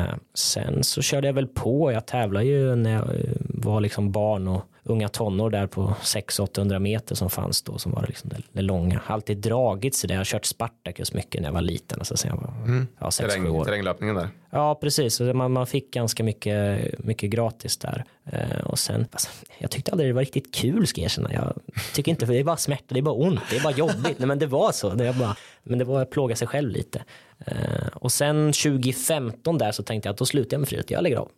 Eh, 0.04 0.14
sen 0.34 0.84
så 0.84 1.02
körde 1.02 1.26
jag 1.26 1.34
väl 1.34 1.46
på. 1.46 1.92
Jag 1.92 2.06
tävlade 2.06 2.46
ju 2.46 2.74
när 2.74 2.92
jag 2.92 3.08
var 3.38 3.80
liksom 3.80 4.12
barn 4.12 4.48
och 4.48 4.64
unga 4.88 5.08
tonår 5.08 5.50
där 5.50 5.66
på 5.66 5.94
600-800 6.02 6.78
meter 6.78 7.14
som 7.14 7.30
fanns 7.30 7.62
då 7.62 7.78
som 7.78 7.92
var 7.92 8.04
liksom 8.08 8.30
det, 8.30 8.36
det 8.52 8.62
långa. 8.62 9.00
Alltid 9.06 9.38
dragits 9.38 10.04
i 10.04 10.06
det. 10.06 10.14
Jag 10.14 10.20
har 10.20 10.24
kört 10.24 10.44
Spartacus 10.44 11.12
mycket 11.12 11.40
när 11.40 11.48
jag 11.48 11.54
var 11.54 11.60
liten. 11.60 11.98
Alltså 11.98 12.16
sen 12.16 12.30
jag 12.30 12.36
var 12.36 12.54
Mm. 12.64 12.86
ja, 12.98 13.06
6-7 13.06 13.28
Terräng, 13.28 13.48
år. 13.50 13.64
terränglöpningen 13.64 14.16
där. 14.16 14.28
Ja, 14.50 14.74
precis. 14.74 15.20
Man, 15.20 15.52
man 15.52 15.66
fick 15.66 15.90
ganska 15.92 16.24
mycket, 16.24 16.80
mycket 16.98 17.30
gratis 17.30 17.76
där. 17.76 18.04
Eh, 18.24 18.60
och 18.64 18.78
sen, 18.78 19.06
alltså, 19.12 19.28
jag 19.58 19.70
tyckte 19.70 19.92
aldrig 19.92 20.10
det 20.10 20.14
var 20.14 20.20
riktigt 20.20 20.54
kul 20.54 20.86
ska 20.86 21.00
jag 21.00 21.04
erkänna. 21.04 21.32
Jag 21.32 21.52
tycker 21.94 22.10
inte, 22.10 22.26
det 22.26 22.38
är 22.38 22.44
bara 22.44 22.56
smärta, 22.56 22.84
det 22.88 23.00
är 23.00 23.02
bara 23.02 23.14
ont, 23.14 23.40
det 23.50 23.56
är 23.56 23.62
bara 23.62 23.72
jobbigt. 23.74 24.18
Nej, 24.18 24.26
men 24.28 24.38
det 24.38 24.46
var 24.46 24.72
så. 24.72 24.90
Det 24.90 25.16
bara, 25.18 25.36
men 25.62 25.78
det 25.78 25.84
var 25.84 26.02
att 26.02 26.10
plåga 26.10 26.36
sig 26.36 26.48
själv 26.48 26.70
lite. 26.70 27.04
Eh, 27.46 27.86
och 27.94 28.12
sen 28.12 28.52
2015 28.52 29.58
där 29.58 29.72
så 29.72 29.82
tänkte 29.82 30.08
jag 30.08 30.12
att 30.12 30.18
då 30.18 30.26
slutar 30.26 30.54
jag 30.54 30.60
med 30.60 30.68
friidrott, 30.68 30.90
jag 30.90 31.02
lägger 31.02 31.16
av. 31.16 31.28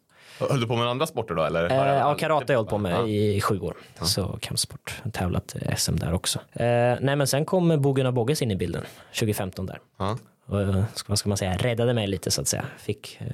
Höll 0.51 0.61
du 0.61 0.67
på 0.67 0.77
med 0.77 0.87
andra 0.89 1.07
sporter 1.07 1.35
då? 1.35 1.43
Eller? 1.45 1.71
Eh, 1.71 1.77
ja, 1.99 2.15
karate 2.15 2.53
har 2.53 2.55
jag 2.55 2.59
hållit 2.59 2.71
på 2.71 2.79
med 2.79 2.93
Ja. 2.93 3.07
i 3.07 3.41
sju 3.41 3.61
år. 3.61 3.77
Så 4.03 4.39
kampsport, 4.41 5.03
tävlat 5.13 5.57
i 5.57 5.77
SM 5.77 5.97
där 5.97 6.13
också. 6.13 6.39
Eh, 6.53 6.65
nej 7.01 7.17
men 7.17 7.27
sen 7.27 7.45
kom 7.45 7.83
Bo 7.83 7.93
Gunnar 7.93 8.13
Bogges 8.13 8.43
in 8.43 8.51
i 8.51 8.57
bilden 8.57 8.85
2015 9.15 9.67
där. 9.67 9.79
Ja. 9.99 10.19
Och, 10.47 10.61
eh, 10.61 10.83
vad 11.07 11.19
ska 11.19 11.29
man 11.29 11.39
säga, 11.39 11.57
räddade 11.57 11.95
mig 11.95 12.07
lite 12.07 12.31
så 12.31 12.41
att 12.41 12.49
säga. 12.49 12.65
Fick, 12.79 13.19
eh, 13.21 13.27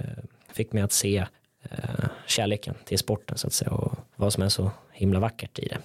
fick 0.52 0.72
mig 0.72 0.82
att 0.82 0.92
se 0.92 1.26
eh, 1.70 1.78
kärleken 2.26 2.74
till 2.84 2.98
sporten 2.98 3.38
så 3.38 3.46
att 3.46 3.52
säga 3.52 3.70
och 3.70 3.92
vad 4.16 4.32
som 4.32 4.42
är 4.42 4.48
så 4.48 4.70
himla 4.92 5.20
vackert 5.20 5.58
i 5.58 5.68
det. 5.68 5.78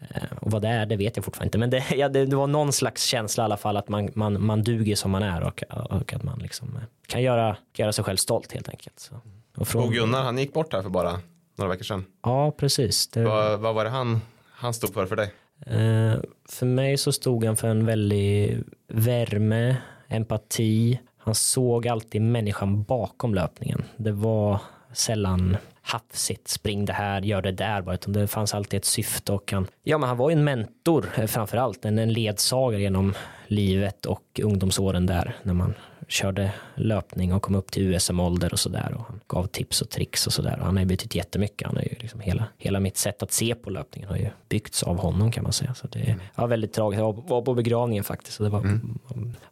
Eh, 0.00 0.22
och 0.40 0.50
vad 0.50 0.62
det 0.62 0.68
är, 0.68 0.86
det 0.86 0.96
vet 0.96 1.16
jag 1.16 1.24
fortfarande 1.24 1.46
inte. 1.46 1.58
Men 1.58 1.70
det, 1.70 1.84
ja, 1.96 2.08
det, 2.08 2.26
det 2.26 2.36
var 2.36 2.46
någon 2.46 2.72
slags 2.72 3.04
känsla 3.04 3.42
i 3.42 3.44
alla 3.44 3.56
fall 3.56 3.76
att 3.76 3.88
man, 3.88 4.10
man, 4.14 4.44
man 4.44 4.62
duger 4.62 4.96
som 4.96 5.10
man 5.10 5.22
är 5.22 5.42
och, 5.42 5.62
och 5.90 6.12
att 6.12 6.22
man 6.22 6.38
liksom 6.38 6.76
eh, 6.76 6.82
kan 7.06 7.22
göra, 7.22 7.56
kan 7.72 7.84
göra 7.84 7.92
sig 7.92 8.04
själv 8.04 8.16
stolt 8.16 8.52
helt 8.52 8.68
enkelt. 8.68 9.00
Så. 9.00 9.14
Och 9.56 9.68
från, 9.68 9.82
Och 9.84 9.92
Gunnar, 9.92 10.22
han 10.22 10.38
gick 10.38 10.52
bort 10.52 10.72
här 10.72 10.82
för 10.82 10.90
bara 10.90 11.20
några 11.58 11.70
veckor 11.70 11.84
sedan. 11.84 12.04
Ja, 12.22 12.50
precis. 12.50 13.08
Det, 13.08 13.24
Vad, 13.24 13.60
vad 13.60 13.74
var 13.74 13.84
det 13.84 13.90
han, 13.90 14.20
han 14.52 14.74
stod 14.74 14.94
för 14.94 15.06
för 15.06 15.16
dig? 15.16 15.32
Eh, 15.66 16.20
för 16.48 16.66
mig 16.66 16.96
så 16.98 17.12
stod 17.12 17.44
han 17.44 17.56
för 17.56 17.68
en 17.68 17.86
väldig 17.86 18.58
värme, 18.88 19.76
empati. 20.08 21.00
Han 21.18 21.34
såg 21.34 21.88
alltid 21.88 22.22
människan 22.22 22.82
bakom 22.82 23.34
löpningen. 23.34 23.84
Det 23.96 24.12
var 24.12 24.60
sällan 24.92 25.56
hafsigt, 25.82 26.48
spring 26.48 26.84
det 26.84 26.92
här, 26.92 27.22
gör 27.22 27.42
det 27.42 27.52
där 27.52 27.82
bara, 27.82 27.94
utan 27.94 28.12
det 28.12 28.26
fanns 28.26 28.54
alltid 28.54 28.78
ett 28.78 28.84
syfte 28.84 29.32
och 29.32 29.52
han, 29.52 29.66
ja 29.82 29.98
men 29.98 30.08
han 30.08 30.18
var 30.18 30.30
ju 30.30 30.36
en 30.36 30.44
mentor 30.44 31.06
eh, 31.16 31.26
framför 31.26 31.56
allt, 31.56 31.84
en, 31.84 31.98
en 31.98 32.12
ledsagare 32.12 32.80
genom 32.82 33.14
livet 33.46 34.06
och 34.06 34.40
ungdomsåren 34.42 35.06
där 35.06 35.36
när 35.42 35.54
man 35.54 35.74
körde 36.12 36.52
löpning 36.74 37.32
och 37.32 37.42
kom 37.42 37.54
upp 37.54 37.70
till 37.70 37.82
USM-ålder 37.82 38.52
och 38.52 38.58
sådär 38.58 38.94
och 38.94 39.04
han 39.04 39.20
gav 39.26 39.46
tips 39.46 39.82
och 39.82 39.90
tricks 39.90 40.26
och 40.26 40.32
sådär 40.32 40.58
han 40.60 40.76
har 40.76 40.82
ju 40.82 40.88
betytt 40.88 41.14
jättemycket. 41.14 41.66
Han 41.66 41.76
är 41.76 41.82
ju 41.82 41.96
liksom 42.00 42.20
hela, 42.20 42.44
hela 42.58 42.80
mitt 42.80 42.96
sätt 42.96 43.22
att 43.22 43.32
se 43.32 43.54
på 43.54 43.70
löpningen 43.70 44.08
har 44.08 44.16
ju 44.16 44.28
byggts 44.48 44.82
av 44.82 44.98
honom 44.98 45.32
kan 45.32 45.42
man 45.42 45.52
säga. 45.52 45.74
Så 45.74 45.86
det 45.86 46.16
var 46.34 46.46
väldigt 46.46 46.72
tragiskt. 46.72 46.98
Jag 46.98 47.28
var, 47.28 47.42
på 47.42 47.54
begravningen 47.54 48.04
faktiskt 48.04 48.40
och 48.40 48.44
det 48.44 48.50
var, 48.50 48.80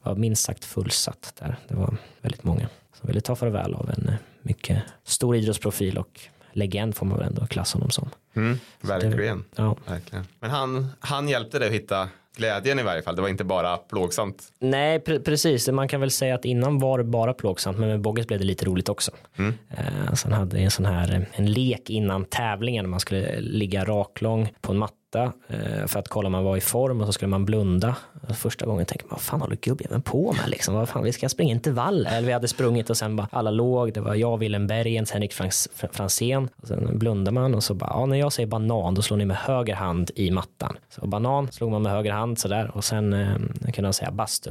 var 0.03 0.15
minst 0.15 0.45
sagt 0.45 0.65
fullsatt 0.65 1.35
där. 1.39 1.57
Det 1.69 1.75
var 1.75 1.97
väldigt 2.21 2.45
många 2.45 2.69
som 3.01 3.07
ville 3.07 3.21
ta 3.21 3.37
farväl 3.37 3.75
av 3.75 3.91
en 3.91 4.09
eh, 4.09 4.15
mycket 4.43 4.83
stor 5.05 5.37
idrottsprofil 5.37 5.99
och 5.99 6.21
legend 6.53 6.97
får 6.97 7.07
man 7.07 7.19
väl 7.19 7.27
ändå 7.27 7.47
klassa 7.47 7.79
honom 7.79 7.91
som. 7.91 8.11
Mm, 8.37 8.59
verkligen. 8.81 9.45
Ja. 9.57 9.77
verkligen. 9.87 10.25
Men 10.41 10.51
han, 10.51 10.89
han 11.01 11.29
hjälpte 11.29 11.59
dig 11.59 11.69
att 11.69 11.75
hitta 11.75 12.09
glädjen 12.37 12.79
i 12.79 12.83
varje 12.83 13.03
fall. 13.03 13.17
Det 13.17 13.23
var 13.23 13.29
inte 13.29 13.45
bara 13.45 13.77
plågsamt. 13.77 14.43
Nej, 14.59 14.99
pre- 14.99 15.23
precis. 15.25 15.69
Man 15.69 15.89
kan 15.89 16.01
väl 16.01 16.11
säga 16.11 16.35
att 16.35 16.45
innan 16.45 16.79
var 16.79 16.99
det 16.99 17.05
bara 17.05 17.35
plågsamt, 17.35 17.79
men 17.79 17.89
med 17.89 18.01
Bogges 18.01 18.27
blev 18.27 18.39
det 18.41 18.47
lite 18.47 18.65
roligt 18.65 18.89
också. 18.89 19.11
Mm. 19.37 19.55
Eh, 19.71 19.85
han 20.25 20.33
hade 20.33 20.59
en 20.59 20.71
sån 20.71 20.87
här 20.87 21.15
eh, 21.15 21.23
en 21.41 21.53
lek 21.53 21.91
innan 21.91 22.25
tävlingen. 22.25 22.91
Man 22.91 23.01
skulle 23.01 23.41
ligga 23.41 23.85
raklång 23.85 24.53
på 24.61 24.73
en 24.73 24.79
matta 24.79 24.95
titta 25.11 25.33
eh, 25.49 25.87
för 25.87 25.99
att 25.99 26.09
kolla 26.09 26.27
om 26.27 26.33
man 26.33 26.45
var 26.45 26.57
i 26.57 26.61
form 26.61 27.01
och 27.01 27.07
så 27.07 27.13
skulle 27.13 27.29
man 27.29 27.45
blunda. 27.45 27.97
Och 28.29 28.37
Första 28.37 28.67
gången 28.67 28.87
tänkte 28.87 29.07
man, 29.07 29.11
vad 29.11 29.21
fan 29.21 29.41
håller 29.41 29.57
gubbjäveln 29.57 30.03
på 30.03 30.33
med 30.33 30.51
liksom? 30.51 30.75
Vad 30.75 30.89
fan, 30.89 31.05
vi 31.05 31.13
ska 31.13 31.29
springa 31.29 31.51
intervall. 31.51 32.07
Eller 32.07 32.27
vi 32.27 32.33
hade 32.33 32.49
sprungit 32.49 32.91
och 32.91 32.97
sen 32.97 33.17
bara 33.17 33.29
alla 33.33 33.51
låg. 33.51 33.93
Det 33.93 34.01
var 34.01 34.15
jag, 34.15 34.39
Willem 34.39 34.67
Bergens, 34.67 35.11
Henrik 35.11 35.33
Frans, 35.33 35.69
Fransén. 35.93 36.49
Och 36.63 36.69
sen 36.69 36.99
blundar 36.99 37.33
man 37.33 37.55
och 37.55 37.65
så 37.65 37.75
bara, 37.75 37.91
ja, 37.91 38.07
när 38.07 38.17
jag 38.17 38.33
säger 38.33 38.47
banan, 38.47 38.95
då 38.95 39.03
slår 39.03 39.17
ni 39.17 39.25
med 39.25 39.37
höger 39.37 39.75
hand 39.75 40.11
i 40.15 40.31
mattan. 40.31 40.77
Så 40.89 41.07
banan 41.07 41.53
slog 41.53 41.71
man 41.71 41.83
med 41.83 41.93
höger 41.93 42.13
hand 42.13 42.39
sådär 42.39 42.71
och 42.75 42.85
sen 42.85 43.13
eh, 43.13 43.37
kunde 43.73 43.87
han 43.87 43.93
säga 43.93 44.11
bastu 44.11 44.51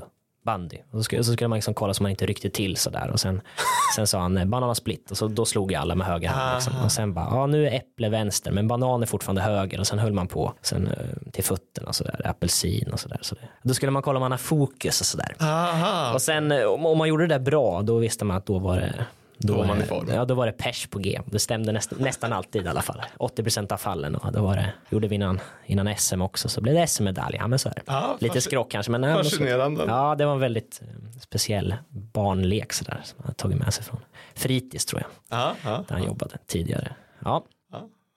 bandy. 0.50 0.78
Och 0.92 1.00
så 1.00 1.04
skulle, 1.04 1.24
så 1.24 1.34
skulle 1.34 1.48
man 1.48 1.58
liksom 1.58 1.74
kolla 1.74 1.94
så 1.94 2.04
man 2.04 2.10
inte 2.10 2.26
ryckte 2.26 2.50
till 2.50 2.78
sådär 2.78 3.10
och 3.14 3.20
sen, 3.20 3.42
sen 3.96 4.08
sa 4.08 4.20
han 4.20 4.38
eh, 4.38 4.46
banana 4.46 4.76
split 4.76 5.12
och 5.12 5.18
så, 5.18 5.28
då 5.28 5.46
slog 5.46 5.72
jag 5.72 5.82
alla 5.82 5.96
med 5.96 6.08
höger 6.08 6.30
hand. 6.30 6.56
Liksom. 6.56 6.74
Och 6.84 6.92
sen 6.92 7.14
bara, 7.14 7.28
ja 7.32 7.46
nu 7.46 7.68
är 7.68 7.76
äpple 7.76 8.10
vänster 8.10 8.52
men 8.52 8.68
banan 8.68 9.02
är 9.02 9.06
fortfarande 9.06 9.42
höger 9.42 9.80
och 9.80 9.88
sen 9.88 10.00
höll 10.00 10.14
man 10.14 10.28
på 10.28 10.54
sen 10.62 10.88
eh, 10.88 11.32
till 11.32 11.44
fötterna 11.44 11.94
sådär, 11.94 12.22
apelsin 12.26 12.90
och 12.94 13.00
sådär. 13.00 13.20
Så 13.22 13.36
det, 13.36 13.42
då 13.64 13.74
skulle 13.74 13.92
man 13.92 14.02
kolla 14.02 14.18
om 14.18 14.22
man 14.22 14.32
har 14.32 14.38
fokus 14.38 15.00
och 15.02 15.06
sådär. 15.06 15.36
Aha. 15.40 16.14
Och 16.14 16.22
sen 16.22 16.52
eh, 16.52 16.64
om, 16.64 16.86
om 16.86 16.98
man 16.98 17.08
gjorde 17.08 17.28
det 17.28 17.34
där 17.36 17.40
bra 17.40 17.82
då 17.82 17.98
visste 17.98 18.26
man 18.26 18.38
att 18.38 18.46
då 18.46 18.60
var 18.60 18.78
det 18.78 18.94
då, 19.40 19.58
var 19.58 19.66
man 19.66 19.82
i 19.82 19.86
form. 19.86 20.08
Ja, 20.14 20.26
då 20.26 20.34
var 20.34 20.46
det 20.46 20.52
pers 20.52 20.88
på 20.88 21.00
G. 21.00 21.22
Det 21.26 21.40
stämde 21.40 21.72
näst, 21.72 21.92
nästan 22.00 22.34
alltid 22.34 22.66
i 22.66 22.68
alla 22.68 22.82
fall. 22.82 23.02
80 23.18 23.74
av 23.74 23.78
fallen. 23.78 24.16
Och 24.16 24.32
då 24.32 24.42
var 24.42 24.56
det, 24.56 24.74
gjorde 24.90 25.08
vi 25.08 25.16
innan, 25.16 25.40
innan 25.66 25.96
SM 25.98 26.22
också, 26.22 26.50
så 26.50 26.62
blev 26.62 26.76
det 26.76 26.88
SM-medalj. 26.88 27.38
Ja, 27.40 27.48
men 27.48 27.60
så 27.60 27.70
är 27.70 27.74
det. 27.74 27.82
Ja, 27.86 28.18
Lite 28.20 28.42
skrock 28.42 28.72
kanske, 28.72 28.92
men, 28.92 29.02
nej, 29.02 29.14
men 29.16 29.24
så- 29.24 29.30
Fascinerande. 29.30 29.84
Ja, 29.88 30.16
det 30.16 30.26
var 30.26 30.34
en 30.34 30.40
väldigt 30.40 30.82
eh, 30.82 31.20
speciell 31.20 31.76
barnlek 31.90 32.74
sådär, 32.74 33.02
som 33.04 33.20
han 33.26 33.34
tagit 33.34 33.58
med 33.58 33.74
sig 33.74 33.84
från 33.84 34.00
fritids 34.36 34.86
tror 34.86 35.02
jag, 35.02 35.40
Ja, 35.40 35.54
ja, 35.64 35.84
där 35.88 35.96
han 35.96 36.06
jobbade 36.06 36.38
tidigare. 36.48 36.96
Ja, 37.24 37.44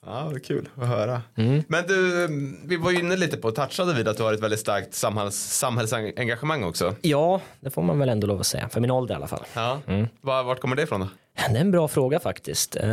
ja. 0.06 0.28
Det 0.30 0.36
är 0.36 0.40
kul 0.40 0.68
att 0.76 0.88
höra. 0.88 1.22
Mm. 1.36 1.62
Men 1.68 1.86
du, 1.86 2.26
vi 2.64 2.76
var 2.76 2.90
ju 2.90 2.98
inne 2.98 3.16
lite 3.16 3.36
på, 3.36 3.50
touchade 3.50 3.94
vid 3.94 4.08
att 4.08 4.16
du 4.16 4.22
har 4.22 4.32
ett 4.32 4.40
väldigt 4.42 4.60
starkt 4.60 4.94
samhälls, 4.94 5.36
samhällsengagemang 5.36 6.64
också. 6.64 6.94
ja, 7.02 7.40
det 7.60 7.70
får 7.70 7.82
man 7.82 7.98
väl 7.98 8.08
ändå 8.08 8.26
lov 8.26 8.40
att 8.40 8.46
säga, 8.46 8.68
för 8.68 8.80
min 8.80 8.90
ålder 8.90 9.14
i 9.14 9.16
alla 9.16 9.26
fall. 9.26 9.44
Ja. 9.54 9.78
Mm. 9.86 10.06
Var, 10.20 10.42
vart 10.42 10.60
kommer 10.60 10.76
det 10.76 10.82
ifrån 10.82 11.00
då? 11.00 11.08
Det 11.50 11.56
är 11.56 11.60
en 11.60 11.70
bra 11.70 11.88
fråga 11.88 12.20
faktiskt. 12.20 12.76
Eh, 12.76 12.86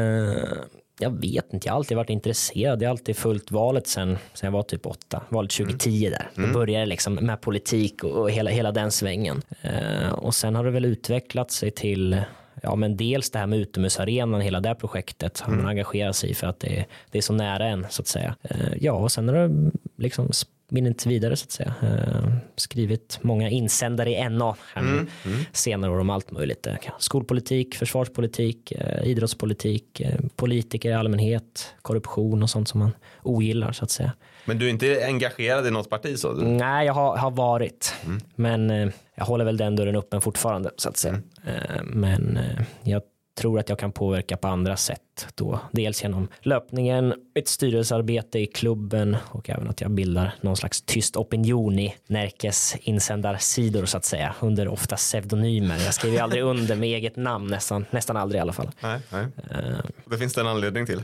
Jag 1.02 1.22
vet 1.22 1.54
inte, 1.54 1.68
jag 1.68 1.74
har 1.74 1.78
alltid 1.78 1.98
varit 1.98 2.10
intresserad. 2.10 2.82
Jag 2.82 2.88
har 2.88 2.92
alltid 2.92 3.18
följt 3.18 3.52
valet 3.52 3.88
sen, 3.88 4.18
sen 4.34 4.48
jag 4.48 4.52
var 4.52 4.64
typ 4.64 4.86
åtta. 4.86 5.22
Valet 5.30 5.52
2010 5.52 6.10
där. 6.10 6.30
Då 6.48 6.54
började 6.54 6.82
det 6.86 6.90
liksom 6.90 7.14
med 7.16 7.42
politik 7.42 8.04
och, 8.04 8.12
och 8.12 8.32
hela, 8.32 8.50
hela 8.52 8.72
den 8.72 8.92
svängen. 8.92 9.42
Eh, 9.62 10.10
och 10.14 10.36
sen 10.36 10.56
har 10.56 10.64
det 10.64 10.72
väl 10.72 10.86
utvecklat 10.86 11.52
sig 11.52 11.72
till 11.72 12.22
Ja 12.64 12.76
men 12.76 12.98
dels 12.98 13.30
det 13.30 13.40
här 13.40 13.48
med 13.48 13.60
utomhusarenan, 13.60 14.42
hela 14.42 14.60
det 14.60 14.76
projektet 14.76 15.40
har 15.40 15.54
man 15.54 15.66
engagerat 15.66 16.16
sig 16.16 16.30
i 16.30 16.34
för 16.34 16.48
att 16.48 16.60
det 16.60 16.80
är, 16.80 16.86
det 17.12 17.18
är 17.18 17.22
så 17.22 17.34
nära 17.34 17.66
en 17.66 17.86
så 17.90 18.02
att 18.02 18.08
säga. 18.08 18.36
Eh, 18.42 18.74
ja 18.80 18.94
och 18.94 19.12
sen 19.12 19.28
har 19.28 19.36
det 19.36 19.72
liksom 19.96 20.30
spinnit 20.70 21.06
vidare 21.06 21.36
så 21.36 21.44
att 21.44 21.52
säga. 21.52 21.74
Eh, 21.82 22.30
skrivit 22.56 23.20
många 23.22 23.50
insändare 23.50 24.10
i 24.10 24.30
NA 24.30 24.56
här 24.74 24.82
nu 24.82 25.08
senare 25.52 25.92
år 25.92 26.00
om 26.00 26.10
allt 26.10 26.32
möjligt. 26.32 26.68
Eh, 26.68 26.76
Skolpolitik, 27.00 27.76
försvarspolitik, 27.76 28.72
eh, 28.72 29.08
idrottspolitik, 29.08 30.02
politiker 30.36 30.90
i 30.90 30.94
allmänhet, 30.94 31.76
korruption 31.82 32.44
och 32.44 32.50
sånt 32.50 32.68
som 32.68 32.80
man 32.80 32.92
ogillar 33.24 33.72
så 33.72 33.84
att 33.84 33.92
säga. 33.92 34.12
Men 34.46 34.58
du 34.60 34.66
är 34.66 34.70
inte 34.70 35.06
engagerad 35.06 35.68
i 35.68 35.72
något 35.72 35.90
parti 35.90 36.20
så? 36.20 36.32
Nej, 36.34 36.86
jag 36.86 36.94
har, 36.94 37.18
har 37.18 37.32
varit, 37.32 37.94
men 38.36 38.70
eh, 38.70 38.90
jag 39.16 39.26
håller 39.26 39.46
väl 39.46 39.58
den 39.58 39.76
dörren 39.76 39.96
öppen 39.96 40.22
fortfarande 40.22 40.72
så 40.78 40.90
att 40.90 40.98
säga. 40.98 41.22
Eh, 41.48 41.84
men 41.84 42.40
jag 42.84 43.02
tror 43.40 43.60
att 43.60 43.70
jag 43.70 43.80
kan 43.80 43.92
påverka 43.92 44.38
på 44.38 44.48
andra 44.48 44.78
sätt 44.78 45.28
då. 45.36 45.60
Dels 45.72 46.04
genom 46.04 46.28
löpningen, 46.42 47.14
ett 47.36 47.48
styrelsearbete 47.48 48.40
i 48.40 48.46
klubben 48.46 49.18
och 49.26 49.50
även 49.50 49.70
att 49.70 49.82
jag 49.82 49.92
bildar 49.92 50.34
någon 50.42 50.58
slags 50.58 50.82
tyst 50.82 51.18
opinion 51.18 51.80
i 51.80 51.96
Närkes 52.08 52.76
insändarsidor 52.82 53.86
så 53.86 53.98
att 53.98 54.06
säga 54.06 54.36
under 54.40 54.68
ofta 54.68 54.96
pseudonymer. 54.96 55.78
Jag 55.86 55.94
skriver 55.94 56.22
aldrig 56.22 56.44
under 56.52 56.76
med 56.76 56.90
eget 56.90 57.16
namn 57.16 57.48
nästan, 57.48 57.86
nästan 57.92 58.18
aldrig 58.18 58.40
i 58.40 58.42
alla 58.42 58.54
fall. 58.54 58.70
Nej, 58.82 59.00
nej. 59.12 59.26
Eh, 59.52 59.80
Det 60.06 60.18
finns 60.18 60.34
det 60.34 60.42
en 60.42 60.48
anledning 60.48 60.86
till. 60.86 61.02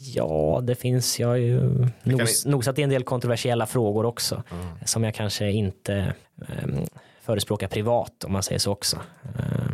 Ja, 0.00 0.60
det 0.62 0.74
finns. 0.74 1.20
Jag 1.20 1.28
har 1.28 1.36
ju 1.36 1.60
nos, 2.02 2.46
nosat 2.46 2.78
i 2.78 2.82
en 2.82 2.90
del 2.90 3.02
kontroversiella 3.04 3.66
frågor 3.66 4.06
också. 4.06 4.42
Som 4.84 5.04
jag 5.04 5.14
kanske 5.14 5.50
inte 5.50 6.14
um, 6.36 6.86
förespråkar 7.22 7.68
privat 7.68 8.24
om 8.24 8.32
man 8.32 8.42
säger 8.42 8.58
så 8.58 8.72
också. 8.72 8.96
Eh, 9.38 9.67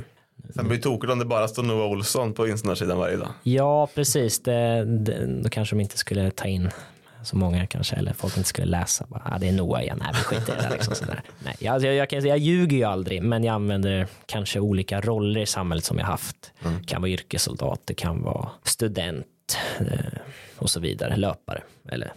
Sen 0.54 0.68
blir 0.68 0.76
det 0.76 0.82
tokigt 0.82 1.12
om 1.12 1.18
det 1.18 1.24
bara 1.24 1.48
står 1.48 1.62
Noah 1.62 1.90
Olsson 1.90 2.32
på 2.34 2.48
insändarsidan 2.48 2.98
varje 2.98 3.16
dag. 3.16 3.28
ja, 3.42 3.86
precis. 3.94 4.42
Det, 4.42 4.84
det, 4.84 5.42
då 5.42 5.48
kanske 5.48 5.76
de 5.76 5.80
inte 5.80 5.98
skulle 5.98 6.30
ta 6.30 6.44
in 6.44 6.70
så 7.22 7.36
många 7.36 7.66
kanske, 7.66 7.96
eller 7.96 8.12
folk 8.12 8.36
inte 8.36 8.48
skulle 8.48 8.66
läsa. 8.66 9.06
Bara, 9.08 9.22
ah, 9.24 9.38
det 9.38 9.48
är 9.48 9.52
Noah 9.52 9.82
igen, 9.82 9.98
nej 10.00 10.10
vi 10.12 10.18
skiter 10.18 10.52
i 10.52 10.62
det. 10.62 10.70
Liksom, 10.74 10.94
sådär. 10.94 11.22
Nej, 11.44 11.56
jag, 11.58 11.82
jag, 11.82 12.12
jag, 12.12 12.26
jag 12.26 12.38
ljuger 12.38 12.76
ju 12.76 12.84
aldrig, 12.84 13.22
men 13.22 13.44
jag 13.44 13.54
använder 13.54 14.06
kanske 14.26 14.60
olika 14.60 15.00
roller 15.00 15.40
i 15.40 15.46
samhället 15.46 15.84
som 15.84 15.98
jag 15.98 16.06
haft. 16.06 16.52
Det 16.60 16.86
kan 16.86 17.02
vara 17.02 17.10
yrkessoldat, 17.10 17.80
det 17.84 17.94
kan 17.94 18.22
vara 18.22 18.48
student 18.62 19.26
eh, 19.78 19.86
och 20.56 20.70
så 20.70 20.80
vidare, 20.80 21.16
löpare. 21.16 21.62
Eller, 21.88 22.12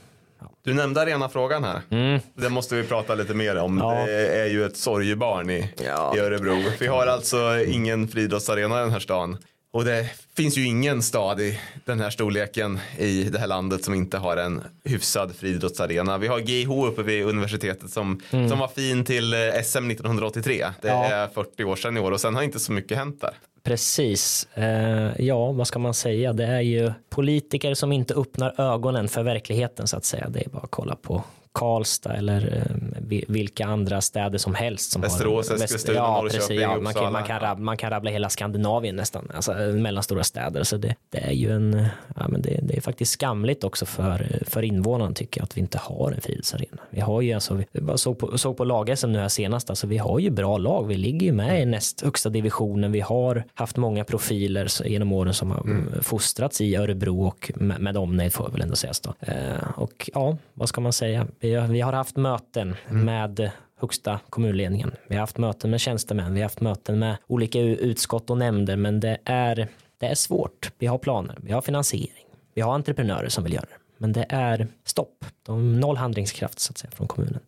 Du 0.67 0.73
nämnde 0.73 1.01
arenafrågan 1.01 1.63
här. 1.63 1.81
mm. 1.89 2.19
Det 2.35 2.49
måste 2.49 2.75
vi 2.75 2.83
prata 2.83 3.15
lite 3.15 3.33
mer 3.33 3.57
om. 3.57 3.77
Ja. 3.77 4.05
Det 4.05 4.27
är 4.27 4.45
ju 4.45 4.65
ett 4.65 4.77
sorgebarn 4.77 5.49
i, 5.49 5.69
Ja. 5.85 6.15
i 6.15 6.19
Örebro. 6.19 6.63
Vi 6.79 6.87
har 6.87 7.07
alltså 7.07 7.63
ingen 7.67 8.07
friidrottsarena 8.07 8.77
i 8.77 8.79
den 8.79 8.91
här 8.91 8.99
stan. 8.99 9.37
Och 9.73 9.85
det 9.85 10.09
finns 10.37 10.57
ju 10.57 10.65
ingen 10.65 11.01
stad 11.01 11.41
i 11.41 11.59
den 11.85 11.99
här 11.99 12.09
storleken 12.09 12.79
i 12.97 13.23
det 13.23 13.39
här 13.39 13.47
landet 13.47 13.83
som 13.83 13.93
inte 13.93 14.17
har 14.17 14.37
en 14.37 14.63
hyfsad 14.83 15.35
friidrottsarena. 15.35 16.17
Vi 16.17 16.27
har 16.27 16.39
GH 16.39 16.87
uppe 16.87 17.03
vid 17.03 17.25
universitetet 17.25 17.89
som, 17.89 18.21
mm. 18.31 18.49
som 18.49 18.59
var 18.59 18.67
fin 18.67 19.05
till 19.05 19.33
eh, 19.33 19.39
SM 19.63 19.91
1983. 19.91 20.65
Det 20.81 20.87
ja. 20.87 21.05
är 21.05 21.27
40 21.27 21.63
år 21.63 21.75
sedan 21.75 21.97
i 21.97 21.99
år 21.99 22.11
och 22.11 22.21
sen 22.21 22.35
har 22.35 22.43
inte 22.43 22.59
så 22.59 22.71
mycket 22.71 22.97
hänt 22.97 23.21
där. 23.21 23.33
Precis. 23.67 24.47
Eh, 24.53 25.11
ja, 25.25 25.51
vad 25.51 25.67
ska 25.67 25.79
man 25.79 25.93
säga? 25.93 26.33
Det 26.33 26.45
är 26.45 26.61
ju 26.61 26.91
politiker 27.09 27.73
som 27.73 27.91
inte 27.91 28.13
öppnar 28.13 28.61
ögonen 28.61 29.07
för 29.07 29.23
verkligheten 29.23 29.87
så 29.87 29.97
att 29.97 30.05
säga. 30.05 30.29
Det 30.29 30.45
är 30.45 30.49
bara 30.49 30.63
att 30.63 30.71
kolla 30.71 30.95
på 30.95 31.23
Karlstad 31.51 32.13
eller 32.13 32.65
eh, 33.09 33.21
vilka 33.27 33.65
andra 33.65 34.01
städer 34.01 34.37
som 34.37 34.55
helst. 34.55 34.91
Som 34.91 35.01
Västerås, 35.01 35.51
Eskilstuna, 35.51 35.97
ja, 35.97 36.21
Norrköping, 36.21 36.59
ja, 36.59 36.79
man, 36.79 36.93
kan, 36.93 37.13
man, 37.13 37.23
kan 37.23 37.39
rabbla, 37.39 37.63
man 37.63 37.77
kan 37.77 37.89
rabbla 37.89 38.11
hela 38.11 38.29
Skandinavien 38.29 38.95
nästan, 38.95 39.31
alltså 39.35 39.53
mellanstora 39.53 40.23
städer. 40.23 40.63
Så 40.63 40.77
det, 40.77 40.95
det 41.09 41.17
är 41.17 41.31
ju 41.31 41.51
en, 41.51 41.87
ja, 42.15 42.27
men 42.27 42.41
det, 42.41 42.59
det, 42.63 42.77
är 42.77 42.81
faktiskt 42.81 43.11
skamligt 43.11 43.63
också 43.63 43.85
för, 43.85 44.39
för 44.47 44.63
invånarna 44.63 45.13
tycker 45.13 45.41
jag 45.41 45.43
att 45.43 45.57
vi 45.57 45.61
inte 45.61 45.77
har 45.77 46.11
en 46.11 46.21
friidrottsarena. 46.21 46.81
Vi 46.89 46.99
har 47.01 47.21
ju 47.21 47.33
alltså, 47.33 47.55
vi 47.71 47.97
såg 47.97 48.19
på, 48.19 48.37
såg 48.37 48.57
på 48.57 48.63
lag-SM 48.63 49.07
nu 49.07 49.19
här 49.19 49.27
senast, 49.27 49.69
alltså 49.69 49.87
vi 49.87 49.97
har 49.97 50.19
ju 50.19 50.29
bra 50.29 50.57
lag. 50.57 50.87
Vi 50.87 50.95
ligger 50.97 51.27
ju 51.27 51.33
med 51.33 51.61
i 51.61 51.65
näst 51.65 52.01
högsta 52.01 52.29
divisionen. 52.29 52.91
Vi 52.91 52.99
har 52.99 53.43
haft 53.53 53.77
många 53.77 54.03
profiler 54.03 54.87
genom 54.87 55.11
åren 55.11 55.33
som 55.33 55.51
har 55.51 55.61
mm. 55.61 56.03
fostrats 56.03 56.61
i 56.61 56.75
Örebro 56.75 57.27
och 57.27 57.51
med, 57.55 57.81
med 57.81 57.97
omnejd 57.97 58.33
får 58.33 58.45
jag 58.45 58.51
väl 58.51 58.61
ändå 58.61 58.75
sägas 58.75 58.99
då. 58.99 59.13
Eh, 59.19 59.69
och 59.75 60.09
ja, 60.13 60.37
vad 60.53 60.69
ska 60.69 60.81
man 60.81 60.93
säga? 60.93 61.27
Vi 61.47 61.55
har, 61.55 61.67
vi 61.67 61.81
har 61.81 61.93
haft 61.93 62.15
möten 62.15 62.75
mm. 62.89 63.05
med 63.05 63.51
högsta 63.79 64.19
kommunledningen. 64.29 64.91
Vi 65.07 65.15
har 65.15 65.19
haft 65.19 65.37
möten 65.37 65.71
med 65.71 65.79
tjänstemän, 65.79 66.33
vi 66.33 66.39
har 66.39 66.45
haft 66.45 66.61
möten 66.61 66.99
med 66.99 67.17
olika 67.27 67.59
utskott 67.59 68.29
och 68.29 68.37
nämnder, 68.37 68.75
men 68.75 68.99
det 68.99 69.17
är, 69.25 69.67
det 69.97 70.05
är 70.05 70.15
svårt. 70.15 70.71
Vi 70.77 70.87
har 70.87 70.97
planer, 70.97 71.37
vi 71.41 71.51
har 71.51 71.61
finansiering, 71.61 72.25
vi 72.53 72.61
har 72.61 72.73
entreprenörer 72.73 73.29
som 73.29 73.43
vill 73.43 73.53
göra 73.53 73.65
det, 73.65 73.77
men 73.97 74.13
det 74.13 74.25
är 74.29 74.67
stopp. 74.83 75.25
De 75.45 75.79
noll 75.79 75.97
handlingskraft 75.97 76.59
så 76.59 76.71
att 76.71 76.77
säga 76.77 76.91
från 76.91 77.07
kommunen. 77.07 77.39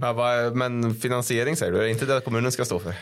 Ja, 0.00 0.12
vad, 0.12 0.56
men 0.56 0.94
finansiering 0.94 1.56
säger 1.56 1.72
du, 1.72 1.78
är 1.78 1.82
det 1.82 1.90
inte 1.90 2.06
det 2.06 2.20
kommunen 2.20 2.52
ska 2.52 2.64
stå 2.64 2.78
för? 2.78 2.94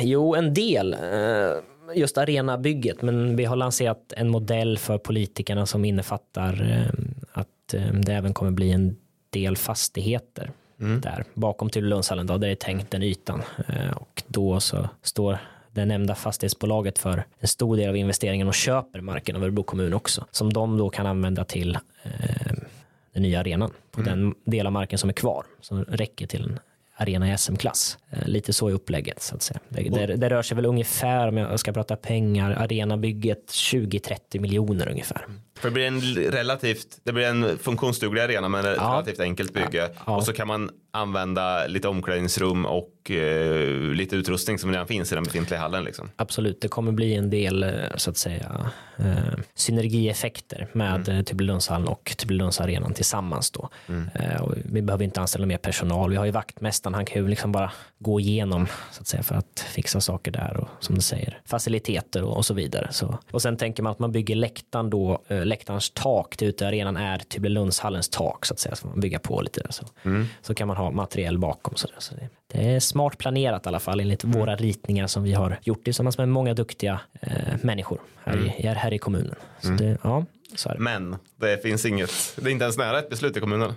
Jo, 0.00 0.34
en 0.34 0.54
del. 0.54 0.92
Eh, 0.94 1.98
just 1.98 2.18
arenabygget, 2.18 3.02
men 3.02 3.36
vi 3.36 3.44
har 3.44 3.56
lanserat 3.56 4.12
en 4.16 4.28
modell 4.28 4.78
för 4.78 4.98
politikerna 4.98 5.66
som 5.66 5.84
innefattar 5.84 6.52
eh, 6.72 7.04
att 7.32 7.74
eh, 7.74 7.92
det 7.92 8.12
även 8.12 8.34
kommer 8.34 8.50
bli 8.50 8.70
en 8.72 8.96
del 9.40 9.56
fastigheter 9.56 10.50
mm. 10.80 11.00
där 11.00 11.24
bakom 11.34 11.70
Tylölundshallen. 11.70 12.26
Där 12.26 12.38
det 12.38 12.48
är 12.48 12.54
tänkt 12.54 12.90
den 12.90 13.02
ytan 13.02 13.42
eh, 13.68 13.96
och 13.96 14.22
då 14.26 14.60
så 14.60 14.88
står 15.02 15.38
det 15.72 15.84
nämnda 15.84 16.14
fastighetsbolaget 16.14 16.98
för 16.98 17.24
en 17.38 17.48
stor 17.48 17.76
del 17.76 17.88
av 17.88 17.96
investeringen 17.96 18.48
och 18.48 18.54
köper 18.54 19.00
marken 19.00 19.36
av 19.36 19.42
Örebro 19.42 19.62
kommun 19.62 19.94
också 19.94 20.26
som 20.30 20.52
de 20.52 20.78
då 20.78 20.90
kan 20.90 21.06
använda 21.06 21.44
till 21.44 21.78
eh, 22.02 22.56
den 23.12 23.22
nya 23.22 23.40
arenan 23.40 23.70
på 23.90 24.00
mm. 24.00 24.12
den 24.12 24.34
del 24.44 24.66
av 24.66 24.72
marken 24.72 24.98
som 24.98 25.08
är 25.08 25.14
kvar 25.14 25.44
som 25.60 25.84
räcker 25.84 26.26
till 26.26 26.42
en 26.42 26.58
arena 26.96 27.32
i 27.32 27.38
SM-klass. 27.38 27.98
Eh, 28.16 28.28
lite 28.28 28.52
så 28.52 28.70
i 28.70 28.72
upplägget 28.72 29.22
så 29.22 29.34
att 29.34 29.42
säga. 29.42 29.60
Det, 29.68 29.82
det, 29.82 30.16
det, 30.16 30.28
rör 30.28 30.42
sig 30.42 30.54
väl 30.54 30.66
ungefär, 30.66 31.28
om 31.28 31.36
jag 31.36 31.60
ska 31.60 31.72
prata 31.72 31.96
pengar, 31.96 32.50
arenabygget 32.50 33.46
20-30 33.50 34.40
miljoner 34.40 34.88
ungefär. 34.88 35.26
För 35.58 35.68
det 35.68 35.74
blir 35.74 35.86
en 35.86 36.00
relativt, 36.30 36.98
det 37.02 37.12
blir 37.12 37.26
en 37.26 37.58
funktionsduglig 37.58 38.22
arena 38.22 38.48
men 38.48 38.64
ett 38.64 38.76
ja. 38.76 38.92
relativt 38.92 39.20
enkelt 39.20 39.54
bygge. 39.54 39.90
Ja. 40.06 40.16
Och 40.16 40.24
så 40.24 40.32
kan 40.32 40.48
man 40.48 40.70
använda 40.90 41.66
lite 41.66 41.88
omklädningsrum 41.88 42.66
och 42.66 43.10
eh, 43.10 43.70
lite 43.94 44.16
utrustning 44.16 44.58
som 44.58 44.70
redan 44.70 44.86
finns 44.86 45.12
i 45.12 45.14
den 45.14 45.24
befintliga 45.24 45.60
hallen. 45.60 45.84
Liksom. 45.84 46.10
Absolut, 46.16 46.60
det 46.60 46.68
kommer 46.68 46.92
bli 46.92 47.14
en 47.14 47.30
del 47.30 47.62
eh, 47.62 47.70
så 47.96 48.10
att 48.10 48.16
säga 48.16 48.70
eh, 48.96 49.38
synergieffekter 49.54 50.68
med 50.72 51.08
mm. 51.08 51.24
Tibblundshallen 51.24 51.88
och 51.88 52.14
Tibblundsarenan 52.18 52.94
tillsammans 52.94 53.50
då. 53.50 53.68
Mm. 53.88 54.08
Eh, 54.14 54.48
vi 54.64 54.82
behöver 54.82 55.04
inte 55.04 55.20
anställa 55.20 55.46
mer 55.46 55.58
personal. 55.58 56.10
Vi 56.10 56.16
har 56.16 56.24
ju 56.24 56.30
vaktmästaren, 56.30 56.94
han 56.94 57.06
kan 57.06 57.22
ju 57.22 57.28
liksom 57.28 57.52
bara 57.52 57.72
gå 58.06 58.20
igenom 58.20 58.66
så 58.92 59.00
att 59.00 59.06
säga 59.06 59.22
för 59.22 59.34
att 59.34 59.60
fixa 59.74 60.00
saker 60.00 60.30
där 60.30 60.56
och 60.56 60.68
som 60.80 60.94
du 60.94 61.00
säger 61.00 61.40
faciliteter 61.44 62.22
och, 62.22 62.36
och 62.36 62.46
så 62.46 62.54
vidare. 62.54 62.88
Så, 62.90 63.18
och 63.30 63.42
sen 63.42 63.56
tänker 63.56 63.82
man 63.82 63.92
att 63.92 63.98
man 63.98 64.12
bygger 64.12 64.34
läktaren 64.34 64.90
då, 64.90 65.22
eh, 65.28 65.44
läktarens 65.44 65.90
tak 65.90 66.36
till 66.36 66.48
utearenan 66.48 66.96
är 66.96 67.18
Tibblundshallens 67.18 68.08
tak 68.08 68.46
så 68.46 68.54
att 68.54 68.60
säga, 68.60 68.74
så 68.74 68.86
man 68.86 69.00
bygger 69.00 69.18
på 69.18 69.40
lite 69.40 69.60
där, 69.60 69.70
så. 69.70 69.84
Mm. 70.02 70.26
så 70.42 70.54
kan 70.54 70.68
man 70.68 70.76
ha 70.76 70.90
materiell 70.90 71.38
bakom. 71.38 71.76
Så, 71.76 71.86
där, 71.86 71.96
så 71.98 72.14
det, 72.14 72.28
det, 72.52 72.74
är 72.74 72.80
smart 72.80 73.18
planerat 73.18 73.66
i 73.66 73.68
alla 73.68 73.80
fall 73.80 74.00
enligt 74.00 74.24
mm. 74.24 74.38
våra 74.38 74.56
ritningar 74.56 75.06
som 75.06 75.22
vi 75.22 75.32
har 75.32 75.58
gjort 75.62 75.84
tillsammans 75.84 76.18
med 76.18 76.28
många 76.28 76.54
duktiga 76.54 77.00
eh, 77.20 77.54
människor 77.62 78.00
här, 78.24 78.32
mm. 78.32 78.46
i, 78.46 78.66
här 78.66 78.92
i 78.92 78.98
kommunen. 78.98 79.36
Så 79.60 79.68
mm. 79.68 79.78
det, 79.78 79.98
ja, 80.02 80.24
så 80.54 80.72
Men 80.78 81.16
det 81.40 81.62
finns 81.62 81.86
inget, 81.86 82.10
det 82.36 82.48
är 82.48 82.52
inte 82.52 82.64
ens 82.64 82.78
nära 82.78 82.98
ett 82.98 83.10
beslut 83.10 83.36
i 83.36 83.40
kommunen. 83.40 83.74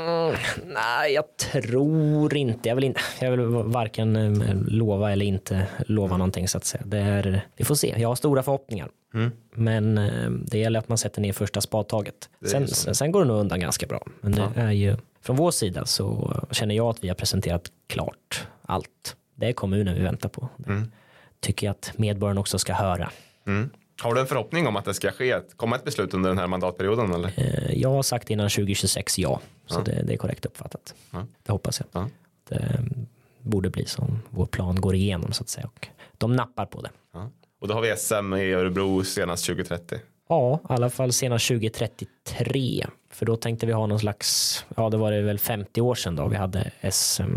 Mm, 0.00 0.36
nej, 0.66 1.12
jag 1.12 1.36
tror 1.36 2.36
inte. 2.36 2.68
Jag 2.68 2.76
vill, 2.76 2.84
inte, 2.84 3.00
jag 3.20 3.30
vill 3.30 3.40
varken 3.46 4.16
eh, 4.16 4.56
lova 4.66 5.12
eller 5.12 5.26
inte 5.26 5.66
lova 5.86 6.06
mm. 6.06 6.18
någonting 6.18 6.48
så 6.48 6.58
att 6.58 6.64
säga. 6.64 6.82
Det 6.86 6.98
är, 6.98 7.46
vi 7.56 7.64
får 7.64 7.74
se. 7.74 7.94
Jag 7.98 8.08
har 8.08 8.14
stora 8.14 8.42
förhoppningar. 8.42 8.88
Mm. 9.14 9.30
Men 9.54 9.98
eh, 9.98 10.30
det 10.30 10.58
gäller 10.58 10.78
att 10.78 10.88
man 10.88 10.98
sätter 10.98 11.20
ner 11.20 11.32
första 11.32 11.60
spadtaget. 11.60 12.28
Sen, 12.50 12.68
sen, 12.68 13.12
går 13.12 13.20
det 13.20 13.26
nog 13.26 13.40
undan 13.40 13.60
ganska 13.60 13.86
bra. 13.86 14.06
Men 14.20 14.32
det 14.32 14.48
ja. 14.54 14.62
är 14.62 14.70
ju, 14.70 14.96
från 15.22 15.36
vår 15.36 15.50
sida 15.50 15.86
så 15.86 16.34
känner 16.50 16.74
jag 16.74 16.86
att 16.86 17.04
vi 17.04 17.08
har 17.08 17.14
presenterat 17.14 17.62
klart 17.86 18.46
allt. 18.62 19.16
Det 19.34 19.48
är 19.48 19.52
kommunen 19.52 19.94
vi 19.94 20.02
väntar 20.02 20.28
på. 20.28 20.48
Mm. 20.66 20.92
Tycker 21.40 21.66
jag 21.66 21.70
att 21.70 21.92
medborgarna 21.96 22.40
också 22.40 22.58
ska 22.58 22.72
höra. 22.72 23.10
Mm. 23.46 23.70
Har 24.00 24.14
du 24.14 24.20
en 24.20 24.26
förhoppning 24.26 24.66
om 24.66 24.76
att 24.76 24.84
det 24.84 24.94
ska 24.94 25.10
ske, 25.10 25.40
komma 25.56 25.76
ett 25.76 25.84
beslut 25.84 26.14
under 26.14 26.28
den 26.28 26.38
här 26.38 26.46
mandatperioden? 26.46 27.14
Eller? 27.14 27.32
Eh, 27.36 27.78
jag 27.78 27.88
har 27.88 28.02
sagt 28.02 28.30
innan 28.30 28.48
2026 28.48 29.18
ja, 29.18 29.40
så 29.66 29.80
ja. 29.80 29.82
Det, 29.84 30.02
det, 30.02 30.12
är 30.12 30.16
korrekt 30.16 30.46
uppfattat. 30.46 30.94
Ja. 31.10 31.26
Det 31.42 31.52
hoppas 31.52 31.80
jag. 31.80 31.88
Ja. 32.02 32.08
Det 32.48 32.84
borde 33.42 33.70
bli 33.70 33.86
som 33.86 34.18
vår 34.30 34.46
plan 34.46 34.80
går 34.80 34.94
igenom 34.94 35.32
så 35.32 35.42
att 35.42 35.48
säga 35.48 35.66
och 35.66 35.88
de 36.18 36.36
nappar 36.36 36.66
på 36.66 36.82
det. 36.82 36.90
Ja. 37.12 37.30
Och 37.60 37.68
då 37.68 37.74
har 37.74 37.80
vi 37.80 37.96
SM 37.96 38.34
i 38.34 38.52
Örebro 38.52 39.04
senast 39.04 39.46
2030. 39.46 39.98
Ja, 40.28 40.60
i 40.62 40.72
alla 40.72 40.90
fall 40.90 41.12
senast 41.12 41.48
2033. 41.48 42.86
För 43.10 43.26
då 43.26 43.36
tänkte 43.36 43.66
vi 43.66 43.72
ha 43.72 43.86
någon 43.86 44.00
slags, 44.00 44.64
ja 44.76 44.90
det 44.90 44.96
var 44.96 45.12
det 45.12 45.22
väl 45.22 45.38
50 45.38 45.80
år 45.80 45.94
sedan 45.94 46.16
då 46.16 46.28
vi 46.28 46.36
hade 46.36 46.70
SM 46.90 47.36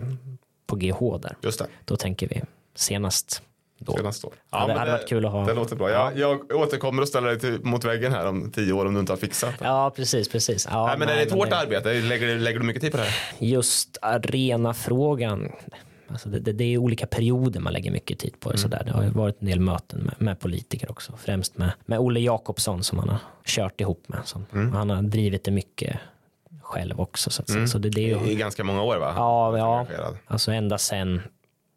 på 0.67 0.75
GH 0.75 1.17
där. 1.21 1.35
Just 1.41 1.59
det. 1.59 1.67
Då 1.85 1.95
tänker 1.95 2.27
vi 2.27 2.41
senast 2.75 3.41
då. 3.85 3.97
Senast 3.97 4.25
år. 4.25 4.33
Ja, 4.51 4.67
det 4.67 4.73
hade 4.73 4.91
varit 4.91 5.09
kul 5.09 5.25
att 5.25 5.31
ha. 5.31 5.45
Det 5.45 5.53
låter 5.53 5.75
bra. 5.75 5.89
Ja. 5.89 6.11
Jag, 6.15 6.39
jag 6.49 6.59
återkommer 6.59 7.01
och 7.01 7.07
ställer 7.07 7.27
dig 7.27 7.39
till, 7.39 7.59
mot 7.63 7.85
väggen 7.85 8.11
här 8.11 8.27
om 8.27 8.51
tio 8.51 8.73
år 8.73 8.85
om 8.85 8.93
du 8.93 8.99
inte 8.99 9.11
har 9.11 9.17
fixat 9.17 9.59
det. 9.59 9.65
Ja, 9.65 9.93
precis, 9.95 10.29
precis. 10.29 10.67
Ja, 10.71 10.87
nej, 10.87 10.97
men 10.97 11.07
nej, 11.07 11.15
är 11.15 11.19
det 11.19 11.25
ett 11.25 11.33
hårt 11.33 11.49
det... 11.49 11.57
arbete? 11.57 11.93
Lägger, 11.93 12.35
lägger 12.35 12.59
du 12.59 12.65
mycket 12.65 12.81
tid 12.81 12.91
på 12.91 12.97
det 12.97 13.03
här? 13.03 13.15
Just 13.39 13.97
arenafrågan. 14.01 15.51
Alltså 16.07 16.29
det, 16.29 16.39
det, 16.39 16.53
det, 16.53 16.63
är 16.63 16.77
olika 16.77 17.07
perioder 17.07 17.59
man 17.59 17.73
lägger 17.73 17.91
mycket 17.91 18.19
tid 18.19 18.39
på 18.39 18.49
det. 18.49 18.57
Mm. 18.57 18.61
Sådär. 18.61 18.83
Det 18.85 18.91
har 18.91 19.03
varit 19.03 19.41
en 19.41 19.47
del 19.47 19.59
möten 19.59 19.99
med, 19.99 20.15
med, 20.17 20.39
politiker 20.39 20.91
också. 20.91 21.13
Främst 21.17 21.57
med, 21.57 21.71
med 21.85 21.99
Olle 21.99 22.19
Jakobsson 22.19 22.83
som 22.83 22.99
han 22.99 23.09
har 23.09 23.19
kört 23.45 23.81
ihop 23.81 24.03
med. 24.07 24.19
Som, 24.25 24.45
mm. 24.53 24.73
Han 24.73 24.89
har 24.89 25.01
drivit 25.01 25.43
det 25.43 25.51
mycket 25.51 25.99
själv 26.61 27.01
också. 27.01 27.29
Så, 27.29 27.43
mm. 27.49 27.67
så 27.67 27.77
det, 27.77 27.89
det 27.89 28.11
är 28.11 28.19
ju, 28.19 28.31
I 28.31 28.35
ganska 28.35 28.63
många 28.63 28.83
år 28.83 28.97
va? 28.97 29.13
Ja, 29.15 29.57
ja 29.57 29.87
alltså 30.27 30.51
ända 30.51 30.77
sen 30.77 31.21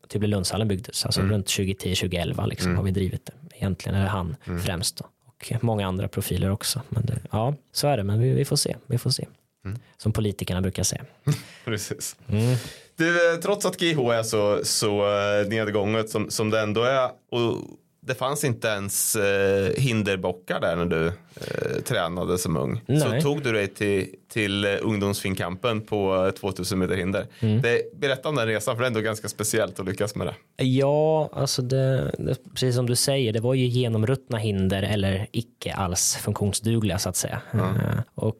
typ 0.08 0.22
Lundshallen 0.22 0.68
byggdes, 0.68 1.06
alltså 1.06 1.20
mm. 1.20 1.32
runt 1.32 1.46
2010-2011 1.46 2.48
liksom, 2.48 2.66
mm. 2.66 2.76
har 2.76 2.84
vi 2.84 2.90
drivit 2.90 3.26
det. 3.26 3.56
Egentligen 3.56 4.00
det 4.00 4.08
han 4.08 4.36
mm. 4.44 4.60
främst 4.60 4.96
då. 4.96 5.04
och 5.26 5.64
många 5.64 5.86
andra 5.86 6.08
profiler 6.08 6.50
också. 6.50 6.82
Men 6.88 7.06
det, 7.06 7.18
ja, 7.30 7.54
så 7.72 7.88
är 7.88 7.96
det, 7.96 8.04
men 8.04 8.20
vi, 8.20 8.32
vi 8.32 8.44
får 8.44 8.56
se. 8.56 8.76
Vi 8.86 8.98
får 8.98 9.10
se. 9.10 9.26
Mm. 9.64 9.78
Som 9.96 10.12
politikerna 10.12 10.60
brukar 10.60 10.82
säga. 10.82 11.04
Precis. 11.64 12.16
Mm. 12.28 12.56
Du, 12.96 13.32
eh, 13.32 13.38
trots 13.40 13.66
att 13.66 13.80
GH 13.80 13.98
är 13.98 14.22
så, 14.22 14.60
så 14.64 15.18
eh, 15.18 15.48
nedgånget 15.48 16.10
som, 16.10 16.30
som 16.30 16.50
det 16.50 16.60
ändå 16.60 16.82
är 16.82 17.10
och 17.30 17.62
det 18.06 18.14
fanns 18.14 18.44
inte 18.44 18.68
ens 18.68 19.16
eh, 19.16 19.72
hinderbockar 19.76 20.60
där 20.60 20.76
när 20.76 20.86
du 20.86 21.06
eh, 21.06 21.82
tränade 21.84 22.38
som 22.38 22.56
ung. 22.56 22.80
Nej. 22.86 23.00
Så 23.00 23.20
tog 23.20 23.42
du 23.42 23.52
dig 23.52 23.68
till, 23.68 24.06
till 24.32 24.64
eh, 24.64 24.70
ungdomsfinkampen 24.82 25.80
på 25.80 26.32
2000 26.40 26.78
meter 26.78 26.96
hinder. 26.96 27.26
Mm. 27.40 27.62
Det, 27.62 28.00
berätta 28.00 28.28
om 28.28 28.36
den 28.36 28.46
resan 28.46 28.76
för 28.76 28.82
det 28.82 28.86
är 28.86 28.90
ändå 28.90 29.00
ganska 29.00 29.28
speciellt 29.28 29.80
att 29.80 29.86
lyckas 29.86 30.14
med 30.14 30.26
det. 30.26 30.64
Ja, 30.64 31.30
alltså 31.32 31.62
det, 31.62 32.14
det, 32.18 32.36
precis 32.52 32.74
som 32.74 32.86
du 32.86 32.96
säger, 32.96 33.32
det 33.32 33.40
var 33.40 33.54
ju 33.54 33.66
genomruttna 33.66 34.38
hinder 34.38 34.82
eller 34.82 35.26
icke 35.32 35.72
alls 35.72 36.16
funktionsdugliga 36.16 36.98
så 36.98 37.08
att 37.08 37.16
säga. 37.16 37.40
Mm. 37.52 37.64
Uh, 37.64 38.00
och 38.14 38.36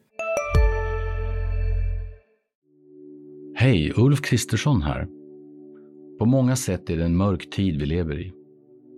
Hej, 3.55 3.93
Ulf 3.95 4.21
Kristersson 4.21 4.81
här. 4.81 5.07
På 6.19 6.25
många 6.25 6.55
sätt 6.55 6.89
är 6.89 6.97
det 6.97 7.05
en 7.05 7.17
mörk 7.17 7.49
tid 7.49 7.79
vi 7.79 7.85
lever 7.85 8.19
i. 8.19 8.33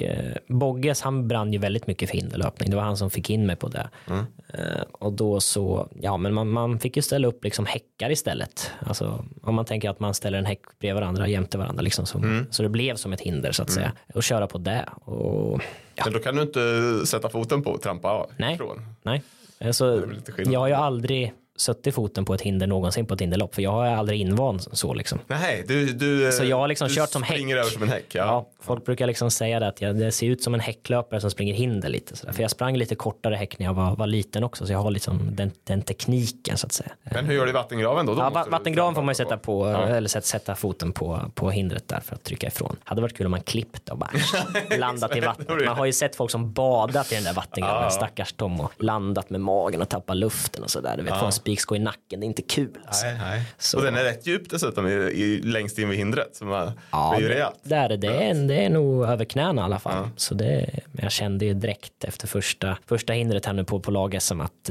Eh, 0.00 0.36
Bogges 0.48 1.00
han 1.02 1.28
brann 1.28 1.52
ju 1.52 1.58
väldigt 1.58 1.86
mycket 1.86 2.10
för 2.10 2.16
hinderlöpning. 2.16 2.70
Det 2.70 2.76
var 2.76 2.82
han 2.82 2.96
som 2.96 3.10
fick 3.10 3.30
in 3.30 3.46
mig 3.46 3.56
på 3.56 3.68
det. 3.68 3.88
Mm. 4.08 4.24
Eh, 4.48 4.82
och 4.92 5.12
då 5.12 5.40
så, 5.40 5.88
ja 6.00 6.16
men 6.16 6.34
man, 6.34 6.48
man 6.48 6.78
fick 6.78 6.96
ju 6.96 7.02
ställa 7.02 7.28
upp 7.28 7.44
liksom 7.44 7.66
häckar 7.66 8.10
istället. 8.10 8.70
Alltså 8.80 9.24
om 9.42 9.54
man 9.54 9.64
tänker 9.64 9.90
att 9.90 10.00
man 10.00 10.14
ställer 10.14 10.38
en 10.38 10.46
häck 10.46 10.60
bredvid 10.78 10.94
varandra 11.02 11.28
jämte 11.28 11.58
varandra 11.58 11.82
liksom. 11.82 12.06
Så, 12.06 12.18
Mm. 12.18 12.46
så 12.50 12.62
det 12.62 12.68
blev 12.68 12.96
som 12.96 13.12
ett 13.12 13.20
hinder 13.20 13.52
så 13.52 13.62
att 13.62 13.70
säga. 13.70 13.92
Och 14.14 14.22
köra 14.22 14.46
på 14.46 14.58
det. 14.58 14.88
Och 15.04 15.60
Men 16.04 16.12
då 16.12 16.18
kan 16.18 16.36
du 16.36 16.42
inte 16.42 17.00
sätta 17.06 17.28
foten 17.28 17.62
på 17.62 17.70
och 17.70 17.82
trampa 17.82 18.08
av 18.08 18.30
Nej. 18.36 18.54
ifrån. 18.54 18.86
nej, 19.02 19.22
alltså, 19.64 20.02
jag 20.46 20.60
har 20.60 20.68
ju 20.68 20.74
aldrig 20.74 21.32
suttit 21.56 21.94
foten 21.94 22.24
på 22.24 22.34
ett 22.34 22.40
hinder 22.40 22.66
någonsin 22.66 23.06
på 23.06 23.14
ett 23.14 23.20
hinderlopp. 23.20 23.54
För 23.54 23.62
jag 23.62 23.70
har 23.70 23.86
aldrig 23.86 24.20
invand 24.20 24.62
så 24.72 24.94
liksom. 24.94 25.18
Nej, 25.26 25.64
du, 25.68 25.86
du, 25.92 26.32
Så 26.32 26.44
jag 26.44 26.56
har 26.56 26.68
liksom 26.68 26.88
du 26.88 26.94
kört 26.94 27.10
som 27.10 27.22
häck. 27.22 27.40
över 27.52 27.62
som 27.70 27.82
en 27.82 27.88
häck. 27.88 28.04
Ja. 28.14 28.24
Ja, 28.24 28.46
folk 28.60 28.84
brukar 28.84 29.06
liksom 29.06 29.30
säga 29.30 29.60
det 29.60 29.68
att 29.68 29.80
jag, 29.80 29.96
det 29.96 30.12
ser 30.12 30.26
ut 30.26 30.42
som 30.42 30.54
en 30.54 30.60
häcklöpare 30.60 31.20
som 31.20 31.30
springer 31.30 31.54
hinder 31.54 31.88
lite 31.88 32.16
sådär. 32.16 32.32
För 32.32 32.42
jag 32.42 32.50
sprang 32.50 32.76
lite 32.76 32.94
kortare 32.94 33.34
häck 33.34 33.58
när 33.58 33.66
jag 33.66 33.74
var, 33.74 33.96
var 33.96 34.06
liten 34.06 34.44
också 34.44 34.66
så 34.66 34.72
jag 34.72 34.78
har 34.78 34.90
liksom 34.90 35.36
den, 35.36 35.50
den 35.64 35.82
tekniken 35.82 36.56
så 36.58 36.66
att 36.66 36.72
säga. 36.72 36.90
Men 37.02 37.24
hur 37.26 37.34
gör 37.34 37.44
du 37.44 37.50
i 37.50 37.52
vattengraven 37.54 38.06
då? 38.06 38.14
då 38.14 38.20
Ja, 38.34 38.46
vattengraven 38.50 38.94
får 38.94 39.02
man 39.02 39.10
ju 39.12 39.16
sätta 39.16 39.36
på, 39.36 39.70
Ja. 39.70 39.86
eller 39.86 40.08
sätta, 40.08 40.26
sätta 40.26 40.54
foten 40.54 40.92
på, 40.92 41.20
på 41.34 41.50
hindret 41.50 41.88
där 41.88 42.00
för 42.00 42.14
att 42.14 42.22
trycka 42.24 42.46
ifrån. 42.46 42.76
Hade 42.84 43.00
varit 43.02 43.16
kul 43.16 43.26
om 43.26 43.30
man 43.30 43.40
klippt 43.42 43.88
och 43.88 43.98
bara 43.98 44.10
landat 44.78 45.16
i 45.16 45.20
vattnet. 45.20 45.48
Man 45.66 45.76
har 45.76 45.84
ju 45.86 45.92
sett 45.92 46.16
folk 46.16 46.30
som 46.30 46.52
badat 46.52 47.12
i 47.12 47.14
den 47.14 47.24
där 47.24 47.32
vattengraven, 47.34 47.82
Ja. 47.82 47.90
stackars 47.90 48.32
Tom, 48.32 48.60
och 48.60 48.72
landat 48.84 49.30
med 49.30 49.40
magen 49.40 49.82
och 49.82 49.88
tappat 49.88 50.16
luften 50.16 50.64
och 50.64 50.70
sådär. 50.70 50.94
Du 50.96 51.02
vet, 51.02 51.20
få 51.20 51.30
spiksko 51.44 51.76
i 51.76 51.78
nacken, 51.78 52.20
det 52.20 52.24
är 52.24 52.28
inte 52.28 52.42
kul. 52.42 52.70
Alltså. 52.86 53.06
Nej, 53.06 53.16
nej. 53.20 53.42
Så- 53.58 53.76
Och 53.78 53.84
den 53.84 53.96
är 53.96 54.04
rätt 54.04 54.26
djup 54.26 54.50
dessutom 54.50 54.86
i, 54.88 54.90
i, 54.92 55.40
längst 55.42 55.78
in 55.78 55.88
vid 55.88 55.98
hindret. 55.98 56.36
Så 56.36 56.44
man, 56.44 56.72
Ja, 56.92 57.10
det 57.10 57.16
är 57.16 57.28
ju 57.28 57.28
rejält. 57.34 57.54
där, 57.62 57.90
är 57.90 57.96
det, 57.96 58.06
är, 58.08 58.34
det 58.48 58.64
är 58.64 58.70
nog 58.70 59.04
över 59.04 59.24
knäna 59.24 59.62
i 59.62 59.64
alla 59.64 59.78
fall. 59.78 60.08
Så 60.16 60.34
det, 60.34 60.70
jag 61.02 61.12
kände 61.12 61.44
ju 61.44 61.54
direkt 61.54 62.04
efter 62.04 62.26
första, 62.26 62.78
första 62.86 63.12
hindret 63.12 63.46
här 63.46 63.52
nu 63.52 63.64
på, 63.64 63.80
på 63.80 63.90
lag-SM 63.90 64.40
att 64.40 64.70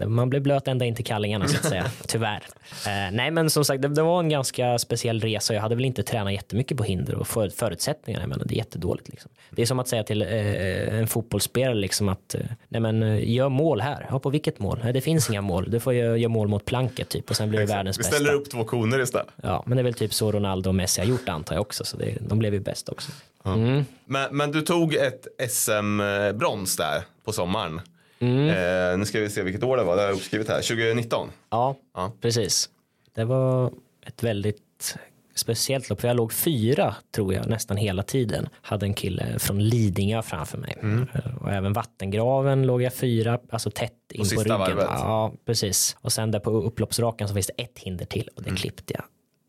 eh, 0.00 0.06
man 0.06 0.30
blev 0.30 0.42
blöt 0.42 0.68
ända 0.68 0.84
in 0.84 0.94
till 0.94 1.04
kallingarna 1.04 1.48
så 1.48 1.56
att 1.56 1.64
säga, 1.64 1.84
tyvärr. 2.06 2.42
Eh, 2.86 3.12
nej 3.12 3.30
men 3.30 3.50
som 3.50 3.64
sagt, 3.64 3.82
det, 3.82 3.88
det 3.88 4.02
var 4.02 4.20
en 4.20 4.28
ganska 4.28 4.78
speciell 4.78 5.20
resa. 5.20 5.54
Jag 5.54 5.60
hade 5.62 5.74
väl 5.74 5.84
inte 5.84 6.02
tränat 6.02 6.32
jättemycket 6.32 6.76
på 6.76 6.84
hinder 6.84 7.14
och 7.14 7.28
för, 7.28 7.48
förutsättningarna, 7.48 8.26
men 8.26 8.38
det 8.44 8.54
är 8.54 8.56
jättedåligt. 8.56 9.08
Liksom. 9.08 9.30
Det 9.50 9.62
är 9.62 9.66
som 9.66 9.78
att 9.80 9.88
säga 9.88 10.02
till 10.04 10.22
eh, 10.22 10.98
en 10.98 11.06
fotbollsspelare 11.06 11.74
liksom 11.74 12.08
att 12.08 12.34
eh, 12.34 12.40
nej 12.68 12.80
men 12.80 13.02
eh, 13.02 13.30
gör 13.30 13.48
mål 13.48 13.80
här. 13.80 14.06
Ja, 14.10 14.18
på 14.18 14.30
vilket 14.30 14.58
mål? 14.58 14.80
Nej, 14.84 14.92
det 14.92 15.00
finns 15.00 15.30
inga 15.30 15.40
mål. 15.40 15.70
Du 15.70 15.80
får 15.80 15.92
göra 16.12 16.18
gör 16.22 16.28
mål 16.28 16.48
mot 16.48 16.64
planket 16.64 17.08
typ 17.08 17.30
och 17.30 17.36
sen 17.36 17.48
blir 17.50 17.60
du 17.60 17.66
världens 17.66 17.98
Vi 17.98 18.02
bästa. 18.02 18.14
ställer 18.16 18.32
upp 18.34 18.50
två 18.50 18.64
koner 18.64 19.00
istället. 19.02 19.26
Ja, 19.42 19.62
men 19.66 19.76
det 19.76 19.80
är 19.80 19.84
väl 19.84 19.94
typ 19.94 20.14
så 20.14 20.32
Ronaldo 20.32 20.68
och 20.70 20.74
Messi 20.74 21.00
har 21.00 21.08
gjort 21.08 21.28
antar 21.28 21.54
jag 21.54 21.62
också. 21.62 21.84
Så 21.84 21.96
det, 21.96 22.16
de 22.20 22.38
blev 22.38 22.54
ju 22.54 22.60
bäst 22.60 22.88
också. 22.88 23.10
Mm. 23.44 23.84
Men, 24.04 24.36
men 24.36 24.52
du 24.52 24.60
tog 24.62 24.94
ett 24.94 25.26
SM-brons 25.50 26.76
där 26.76 27.02
på 27.24 27.32
sommaren. 27.32 27.80
Mm. 28.18 28.48
Eh, 28.48 28.98
nu 28.98 29.04
ska 29.04 29.20
vi 29.20 29.30
se 29.30 29.42
vilket 29.42 29.62
år 29.64 29.76
det 29.76 29.82
var, 29.84 29.96
det 29.96 30.02
har 30.02 30.08
jag 30.08 30.16
uppskrivit 30.16 30.48
här. 30.48 30.56
2019. 30.62 31.28
Ja, 31.50 31.76
Ja. 31.94 32.12
precis. 32.20 32.68
Det 33.14 33.24
var 33.24 33.72
ett 34.06 34.22
väldigt 34.22 34.96
speciellt 35.42 35.88
lopp. 35.90 36.00
För 36.00 36.08
jag 36.08 36.16
låg 36.16 36.32
fyra 36.32 36.94
tror 37.14 37.34
jag 37.34 37.46
nästan 37.46 37.76
hela 37.76 38.02
tiden. 38.02 38.48
Hade 38.62 38.86
en 38.86 38.94
kille 38.94 39.38
från 39.38 39.64
Lidingö 39.68 40.22
framför 40.22 40.58
mig. 40.58 40.74
Mm. 40.82 41.06
Och 41.40 41.50
även 41.52 41.72
vattengraven 41.72 42.66
låg 42.66 42.82
jag 42.82 42.94
fyra, 42.94 43.38
alltså 43.50 43.70
tätt 43.70 43.92
in 44.12 44.18
på, 44.18 44.24
sista 44.24 44.44
ryggen. 44.44 44.58
varvet. 44.58 44.86
Ja, 44.90 45.32
precis. 45.46 45.96
Och 46.00 46.12
sen 46.12 46.30
där 46.30 46.40
på 46.40 46.50
upploppsrakan 46.50 47.28
så 47.28 47.34
finns 47.34 47.46
det 47.56 47.62
ett 47.62 47.78
hinder 47.78 48.04
till 48.04 48.28
och 48.36 48.42
det 48.42 48.48
Mm. 48.48 48.56
klippte 48.56 48.94
jag 48.94 49.04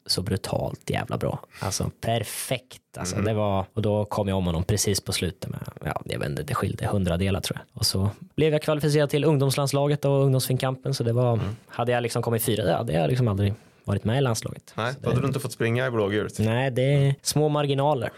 så 0.06 0.21
brutalt 0.21 0.89
jävla 0.89 1.17
bra. 1.17 1.39
Alltså 1.60 1.91
perfekt. 2.01 2.79
Alltså, 2.97 3.15
Mm. 3.15 3.25
det 3.25 3.34
var, 3.34 3.65
och 3.73 3.82
då 3.82 4.06
kom 4.06 4.27
jag 4.27 4.38
om 4.38 4.45
honom 4.45 4.63
precis 4.63 5.01
på 5.01 5.12
slutet 5.12 5.49
med, 5.49 5.60
ja, 5.86 6.01
jag 6.06 6.19
vet 6.19 6.29
inte, 6.29 6.43
det 6.43 6.53
skilde 6.56 6.88
hundradelar 6.88 7.41
tror 7.41 7.58
jag. 7.60 7.79
Och 7.79 7.86
så 7.86 8.10
blev 8.36 8.53
jag 8.53 8.62
kvalificerad 8.62 9.10
till 9.10 9.23
ungdomslandslaget 9.25 10.06
och 10.06 10.23
ungdomsfinkampen 10.23 10.93
så 10.93 11.03
det 11.03 11.13
var, 11.13 11.34
Mm. 11.34 11.45
hade 11.67 11.91
jag 11.91 12.03
liksom 12.03 12.21
kommit 12.23 12.43
fyra, 12.43 12.63
det 12.65 12.73
hade 12.73 12.93
jag 12.93 13.10
liksom 13.10 13.27
aldrig 13.27 13.53
varit 13.83 14.03
med 14.03 14.17
i 14.17 14.21
landslaget. 14.21 14.73
Nej, 14.77 14.93
då 15.01 15.09
hade 15.09 15.21
du 15.21 15.27
inte 15.27 15.39
fått 15.39 15.51
springa 15.51 15.87
i 15.87 15.91
blågult. 15.91 16.39
Nej, 16.39 16.71
det 16.71 16.81
är 16.81 17.15
små 17.21 17.49
marginaler. 17.49 18.09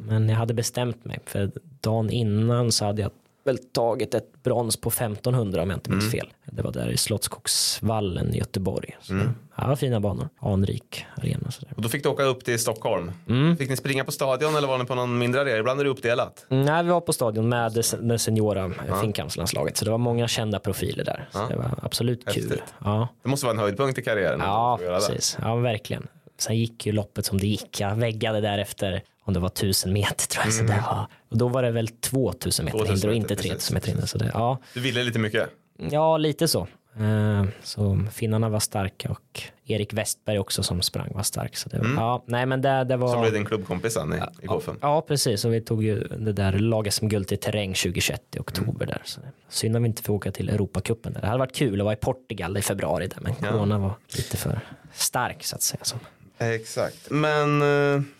Men 0.00 0.28
jag 0.28 0.36
hade 0.36 0.54
bestämt 0.54 1.04
mig 1.04 1.18
för 1.26 1.50
dagen 1.80 2.10
innan 2.10 2.72
så 2.72 2.84
hade 2.84 3.02
jag 3.02 3.10
väl 3.44 3.58
tagit 3.58 4.14
ett 4.14 4.42
brons 4.42 4.76
på 4.76 4.88
1500 4.88 5.62
om 5.62 5.70
jag 5.70 5.76
inte 5.76 5.90
minns 5.90 6.10
fel. 6.10 6.32
Det 6.44 6.62
var 6.62 6.72
där 6.72 6.88
i 6.90 6.96
Slottsskogsvallen 6.96 8.34
i 8.34 8.38
Göteborg. 8.38 8.96
Så, 9.00 9.20
Ja, 9.56 9.76
fina 9.76 10.00
banor. 10.00 10.28
Anrik 10.40 11.04
arena. 11.16 11.50
Så 11.50 11.60
där. 11.64 11.72
Och 11.76 11.82
då 11.82 11.88
fick 11.88 12.02
du 12.02 12.08
åka 12.08 12.22
upp 12.22 12.44
till 12.44 12.58
Stockholm. 12.58 13.12
Mm. 13.28 13.56
Fick 13.56 13.70
ni 13.70 13.76
springa 13.76 14.04
på 14.04 14.12
stadion 14.12 14.56
eller 14.56 14.68
var 14.68 14.78
ni 14.78 14.84
på 14.84 14.94
någon 14.94 15.18
mindre 15.18 15.40
arena? 15.40 15.58
Ibland 15.58 15.80
är 15.80 15.84
det 15.84 15.90
uppdelat. 15.90 16.46
Nej, 16.48 16.84
vi 16.84 16.90
var 16.90 17.00
på 17.00 17.12
stadion 17.12 17.48
med 17.48 17.72
det- 17.72 18.18
seniora 18.18 18.72
ja. 18.88 19.00
finkampslandslaget. 19.00 19.76
Så 19.76 19.84
det 19.84 19.90
var 19.90 19.98
många 19.98 20.28
kända 20.28 20.58
profiler 20.58 21.04
där. 21.04 21.28
Så 21.32 21.48
det 21.48 21.56
var 21.56 21.78
absolut 21.82 22.32
kul. 22.32 22.62
Ja, 22.84 23.08
Det 23.22 23.28
måste 23.28 23.46
vara 23.46 23.54
en 23.54 23.60
höjdpunkt 23.60 23.98
i 23.98 24.02
karriären. 24.02 24.40
ja 24.40 24.78
precis. 24.82 25.38
Ja, 25.42 25.54
verkligen. 25.56 26.06
Sen 26.38 26.56
gick 26.58 26.86
ju 26.86 26.92
loppet 26.92 27.26
som 27.26 27.38
det 27.40 27.46
gick. 27.46 27.80
Jag 27.80 27.94
väggade 27.96 28.40
där 28.40 28.58
efter 28.58 29.02
om 29.24 29.34
det 29.34 29.40
var 29.40 29.48
1000 29.48 29.92
meter 29.92 30.26
tror 30.28 30.44
jag. 30.44 30.54
Så 30.54 30.62
det 30.62 30.82
var, 30.90 31.06
och 31.30 31.38
då 31.38 31.48
var 31.48 31.62
det 31.62 31.70
väl 31.70 31.88
2000 31.88 32.64
meter 32.64 32.78
2000 32.78 32.94
hinder 32.96 33.08
och 33.08 33.14
inte 33.14 33.34
precis, 33.36 33.50
3000 33.50 33.74
meter 33.74 33.88
hinder. 33.88 34.06
Så 34.06 34.18
det, 34.18 34.30
ja, 34.34 34.58
Du 34.74 34.80
ville 34.80 35.02
lite 35.04 35.18
mycket. 35.18 35.50
ja, 35.90 36.16
lite 36.16 36.48
så. 36.48 36.66
Eh, 36.98 37.44
Så 37.62 38.00
finnarna 38.12 38.48
var 38.48 38.60
starka 38.60 39.10
och 39.10 39.42
Erik 39.66 39.92
Westberg 39.92 40.38
också 40.38 40.62
som 40.62 40.82
sprang 40.82 41.12
var 41.14 41.22
stark. 41.22 41.56
Så 41.56 41.68
det, 41.68 41.78
var- 41.78 41.86
ja, 41.96 42.24
nej 42.26 42.46
men 42.46 42.62
det, 42.62 42.84
det 42.84 42.96
var... 42.96 43.08
Som 43.08 43.20
blev 43.20 43.32
din 43.32 43.44
klubbkompis 43.44 43.92
sen 43.94 44.12
i, 44.12 44.16
i 44.42 44.46
golfen. 44.46 44.78
Ja, 44.80 45.00
precis. 45.08 45.44
Och 45.44 45.54
vi 45.54 45.60
tog 45.60 45.84
ju 45.84 45.98
det 46.18 46.32
där 46.32 46.52
laget 46.52 46.94
som 46.94 47.08
guld 47.08 47.32
i 47.32 47.36
terräng 47.36 47.74
2021 47.74 48.22
i 48.36 48.38
oktober 48.38 48.86
där. 48.86 49.02
Så 49.04 49.20
synd 49.48 49.76
att 49.76 49.82
vi 49.82 49.86
inte 49.86 50.02
får 50.02 50.14
åka 50.14 50.32
till 50.32 50.48
Europacupen 50.48 51.12
där. 51.12 51.20
Det 51.20 51.26
hade 51.26 51.38
varit 51.38 51.54
kul 51.56 51.80
att 51.80 51.84
vara 51.84 51.94
i 51.94 51.96
Portugal 51.96 52.56
i 52.56 52.62
februari 52.62 53.06
där, 53.06 53.18
men 53.20 53.34
corona 53.34 53.78
var 53.78 53.92
lite 54.16 54.36
för 54.36 54.60
stark 54.92 55.44
så 55.44 55.56
att 55.56 55.62
säga. 55.62 55.80
Så. 55.84 55.96
Exakt. 56.38 57.10
Men 57.10 57.62
eh, 57.62 57.68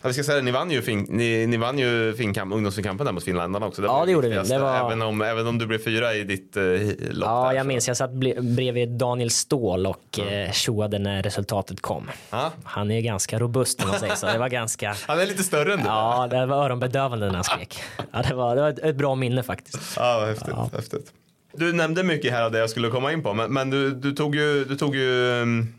ja, 0.01 0.07
vi 0.07 0.13
ska 0.13 0.23
säga 0.23 0.35
det, 0.35 0.41
ni 0.41 0.51
vann 0.51 0.71
ju, 0.71 0.81
fin, 0.81 1.05
ni, 1.09 1.47
ni 1.47 1.57
vann 1.57 1.79
ju 1.79 2.13
finkamp, 2.17 2.53
ungdomsfinkampen 2.53 3.05
där 3.05 3.13
mot 3.13 3.23
finländarna 3.23 3.65
också. 3.65 3.83
Ja, 3.83 3.93
var 3.93 4.05
det 4.05 4.11
gjorde 4.11 4.29
vi. 4.29 4.35
Det 4.35 4.59
var- 4.59 4.85
även, 4.85 5.01
om, 5.01 5.21
även 5.21 5.47
om 5.47 5.57
du 5.57 5.65
blev 5.65 5.77
fyra 5.83 6.13
i 6.15 6.23
ditt 6.23 6.57
eh, 6.57 6.63
lopp. 6.63 7.27
Ja, 7.29 7.47
där, 7.49 7.55
jag 7.55 7.63
så- 7.63 7.67
minns. 7.67 7.87
Jag 7.87 7.97
satt 7.97 8.11
bredvid 8.39 8.89
Daniel 8.89 9.29
Ståhl 9.31 9.87
och 9.87 10.19
eh, 10.19 10.51
tjoade 10.51 10.99
när 10.99 11.23
resultatet 11.23 11.81
kom. 11.81 12.09
Ja. 12.29 12.51
Han 12.63 12.91
är 12.91 13.01
ganska 13.01 13.39
robust 13.39 13.83
om 13.83 13.89
man 13.89 13.99
säger 13.99 14.15
så. 14.15 14.25
Det 14.25 14.37
var 14.37 14.49
ganska... 14.49 14.95
Han 15.07 15.19
är 15.19 15.25
lite 15.25 15.43
större 15.43 15.73
än 15.73 15.79
du. 15.79 15.85
Ja, 15.85 16.27
det 16.31 16.45
var 16.45 16.65
öronbedövande 16.65 17.25
när 17.27 17.33
han 17.33 17.43
skrek. 17.43 17.79
Ja, 18.11 18.21
det 18.29 18.35
var, 18.35 18.55
det 18.55 18.61
var 18.61 18.69
ett- 18.89 18.95
bra 18.95 19.15
minne 19.15 19.43
faktiskt. 19.43 19.79
Ja, 19.95 20.17
vad 20.19 20.27
häftigt, 20.29 20.53
häftigt. 20.75 21.11
Du 21.53 21.73
nämnde 21.73 22.03
mycket 22.03 22.31
här 22.31 22.43
av 22.43 22.51
det 22.51 22.59
jag 22.59 22.69
skulle 22.69 22.89
komma 22.89 23.11
in 23.13 23.23
på, 23.23 23.33
men, 23.33 23.53
men 23.53 23.69
du, 23.69 23.91
du 23.91 24.11
tog 24.11 24.35
ju, 24.35 24.65
du 24.65 24.75
tog 24.75 24.95
ju 24.95 25.29
um, 25.41 25.73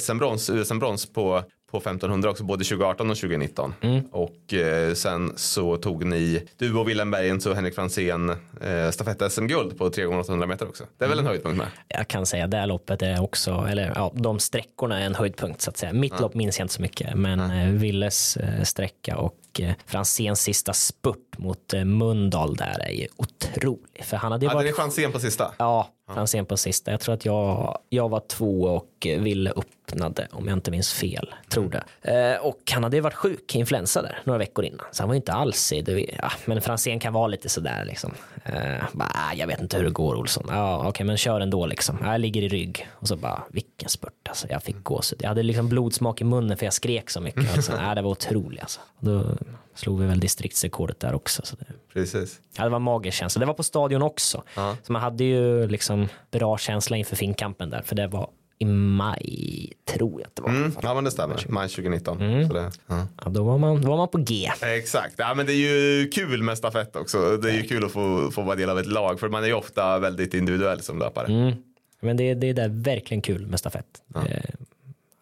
SM-brons, 0.00 0.50
USM-brons 0.50 1.12
på, 1.14 1.42
på 1.72 1.78
1500 1.78 2.30
också, 2.30 2.44
både 2.44 2.64
2018 2.64 3.10
och 3.10 3.16
2019. 3.16 3.74
Mm. 3.80 4.02
Och 4.10 4.54
eh, 4.54 4.94
sen 4.94 5.32
så 5.36 5.76
tog 5.76 6.04
ni, 6.04 6.48
du 6.56 6.74
och 6.74 6.88
Willem 6.88 7.10
Bergens 7.10 7.46
och 7.46 7.54
Henrik 7.54 7.74
Franzén, 7.74 8.30
eh, 8.30 8.90
stafett-SM-guld 8.90 9.78
på 9.78 9.90
3 9.90 10.04
x 10.04 10.12
800 10.20 10.46
meter 10.46 10.68
också. 10.68 10.84
Det 10.98 11.04
är 11.04 11.08
väl 11.08 11.18
en 11.18 11.26
höjdpunkt 11.26 11.58
med? 11.58 11.66
Jag 11.88 12.08
kan 12.08 12.26
säga 12.26 12.46
det 12.46 12.66
loppet 12.66 13.02
är 13.02 13.22
också, 13.22 13.66
eller 13.70 13.92
ja, 13.94 14.12
de 14.14 14.38
sträckorna 14.38 15.00
är 15.00 15.06
en 15.06 15.14
höjdpunkt 15.14 15.60
så 15.60 15.70
att 15.70 15.76
säga. 15.76 15.92
Mitt 15.92 16.20
lopp 16.20 16.34
minns 16.34 16.58
jag 16.58 16.64
inte 16.64 16.74
så 16.74 16.82
mycket, 16.82 17.14
men 17.14 17.40
eh, 17.50 17.68
Willes 17.68 18.36
eh, 18.36 18.62
sträcka 18.62 19.16
och 19.16 19.60
eh, 19.60 19.72
Franzéns 19.86 20.42
sista 20.42 20.72
spurt 20.72 21.31
mot 21.38 21.74
eh, 21.74 21.84
Mundal 21.84 22.56
där 22.56 22.80
är 22.80 22.92
ju 22.92 23.06
otrolig. 23.16 24.04
För 24.04 24.16
han 24.16 24.32
hade 24.32 24.44
ju 24.44 24.48
Hade 24.48 24.58
varit 24.58 24.70
ni 24.70 24.76
Franzén 24.76 25.12
på 25.12 25.18
sista? 25.20 25.54
Ja, 25.58 25.88
Franzén 26.14 26.46
på 26.46 26.56
sista. 26.56 26.90
Jag 26.90 27.00
tror 27.00 27.14
att 27.14 27.24
jag, 27.24 27.78
jag 27.88 28.08
var 28.08 28.20
två 28.28 28.62
och 28.62 28.88
Ville 29.00 29.50
öppnade 29.50 30.28
om 30.32 30.48
jag 30.48 30.56
inte 30.56 30.70
minns 30.70 30.92
fel. 30.92 31.34
Tror 31.48 31.70
det. 32.02 32.34
Eh, 32.34 32.46
och 32.46 32.58
han 32.72 32.82
hade 32.82 32.96
ju 32.96 33.00
varit 33.00 33.14
sjuk 33.14 33.54
influensa 33.54 34.02
där 34.02 34.18
några 34.24 34.38
veckor 34.38 34.64
innan. 34.64 34.86
Så 34.92 35.02
han 35.02 35.08
var 35.08 35.14
ju 35.14 35.16
inte 35.16 35.32
alls 35.32 35.72
i 35.72 35.82
det. 35.82 36.06
Ja, 36.18 36.32
men 36.44 36.60
Franzén 36.60 37.00
kan 37.00 37.12
vara 37.12 37.26
lite 37.26 37.48
sådär 37.48 37.84
liksom. 37.84 38.14
Eh, 38.44 38.84
bara, 38.92 39.08
"Ah, 39.14 39.34
jag 39.34 39.46
vet 39.46 39.60
inte 39.60 39.76
hur 39.76 39.84
det 39.84 39.90
går 39.90 40.14
Olsson. 40.14 40.44
Ja, 40.48 40.88
okej, 40.88 41.06
men 41.06 41.16
kör 41.16 41.40
ändå 41.40 41.66
liksom. 41.66 41.98
Jag 42.04 42.20
ligger 42.20 42.42
i 42.42 42.48
rygg. 42.48 42.88
Och 42.92 43.08
så 43.08 43.16
bara, 43.16 43.42
vilken 43.50 43.88
spurt 43.88 44.28
alltså. 44.28 44.46
Jag 44.50 44.62
fick 44.62 44.82
gåshud. 44.82 45.18
Jag 45.22 45.28
hade 45.28 45.42
liksom 45.42 45.68
blodsmak 45.68 46.20
i 46.20 46.24
munnen 46.24 46.56
för 46.56 46.66
jag 46.66 46.72
skrek 46.74 47.10
så 47.10 47.20
mycket. 47.20 47.42
Alltså, 47.56 47.72
ja, 47.82 47.94
det 47.94 48.02
var 48.02 48.10
otroligt 48.10 48.60
alltså. 48.60 48.80
Då 49.00 49.24
slog 49.74 50.00
vi 50.00 50.06
väl 50.06 50.20
distriktsrekordet 50.20 51.00
där 51.00 51.14
också. 51.14 51.42
Så 51.44 51.56
det, 51.56 51.66
Precis. 51.92 52.40
Ja, 52.56 52.64
det 52.64 52.70
var 52.70 52.78
magerkänsla. 52.78 53.40
Det 53.40 53.46
var 53.46 53.54
på 53.54 53.62
stadion 53.62 54.02
också. 54.02 54.42
Så 54.82 54.92
man 54.92 55.02
hade 55.02 55.24
ju 55.24 55.68
liksom 55.68 56.08
bra 56.30 56.58
känsla 56.58 56.96
inför 56.96 57.16
finkampen 57.16 57.70
där. 57.70 57.82
För 57.82 57.94
det 57.96 58.06
var 58.06 58.30
i 58.62 58.64
maj, 58.64 59.72
tror 59.84 60.20
jag 60.20 60.26
att 60.26 60.36
det 60.36 60.42
var. 60.42 60.50
Mm, 60.50 60.76
ja 60.82 60.94
men 60.94 61.04
det 61.04 61.10
stämmer, 61.10 61.44
maj 61.48 61.68
2019. 61.68 62.20
Mm. 62.20 62.48
Så 62.48 62.54
det, 62.54 62.70
ja. 62.86 63.06
Ja, 63.24 63.30
då, 63.30 63.44
var 63.44 63.58
man, 63.58 63.82
då 63.82 63.88
var 63.88 63.96
man 63.96 64.08
på 64.08 64.18
G. 64.18 64.50
Exakt, 64.60 65.14
ja, 65.16 65.34
men 65.34 65.46
det 65.46 65.52
är 65.52 65.56
ju 65.56 66.08
kul 66.08 66.42
med 66.42 66.58
stafett 66.58 66.96
också. 66.96 67.36
Det 67.36 67.50
är 67.50 67.54
ju 67.54 67.62
kul 67.62 67.84
att 67.84 67.92
få, 67.92 68.30
få 68.30 68.42
vara 68.42 68.56
del 68.56 68.70
av 68.70 68.78
ett 68.78 68.86
lag 68.86 69.20
för 69.20 69.28
man 69.28 69.42
är 69.42 69.46
ju 69.46 69.54
ofta 69.54 69.98
väldigt 69.98 70.34
individuell 70.34 70.80
som 70.80 70.98
löpare. 70.98 71.26
Mm. 71.26 71.52
Men 72.00 72.16
det, 72.16 72.34
det 72.34 72.46
är 72.46 72.54
där 72.54 72.68
verkligen 72.68 73.22
kul 73.22 73.46
med 73.46 73.58
stafett. 73.58 74.02
Ja. 74.14 74.20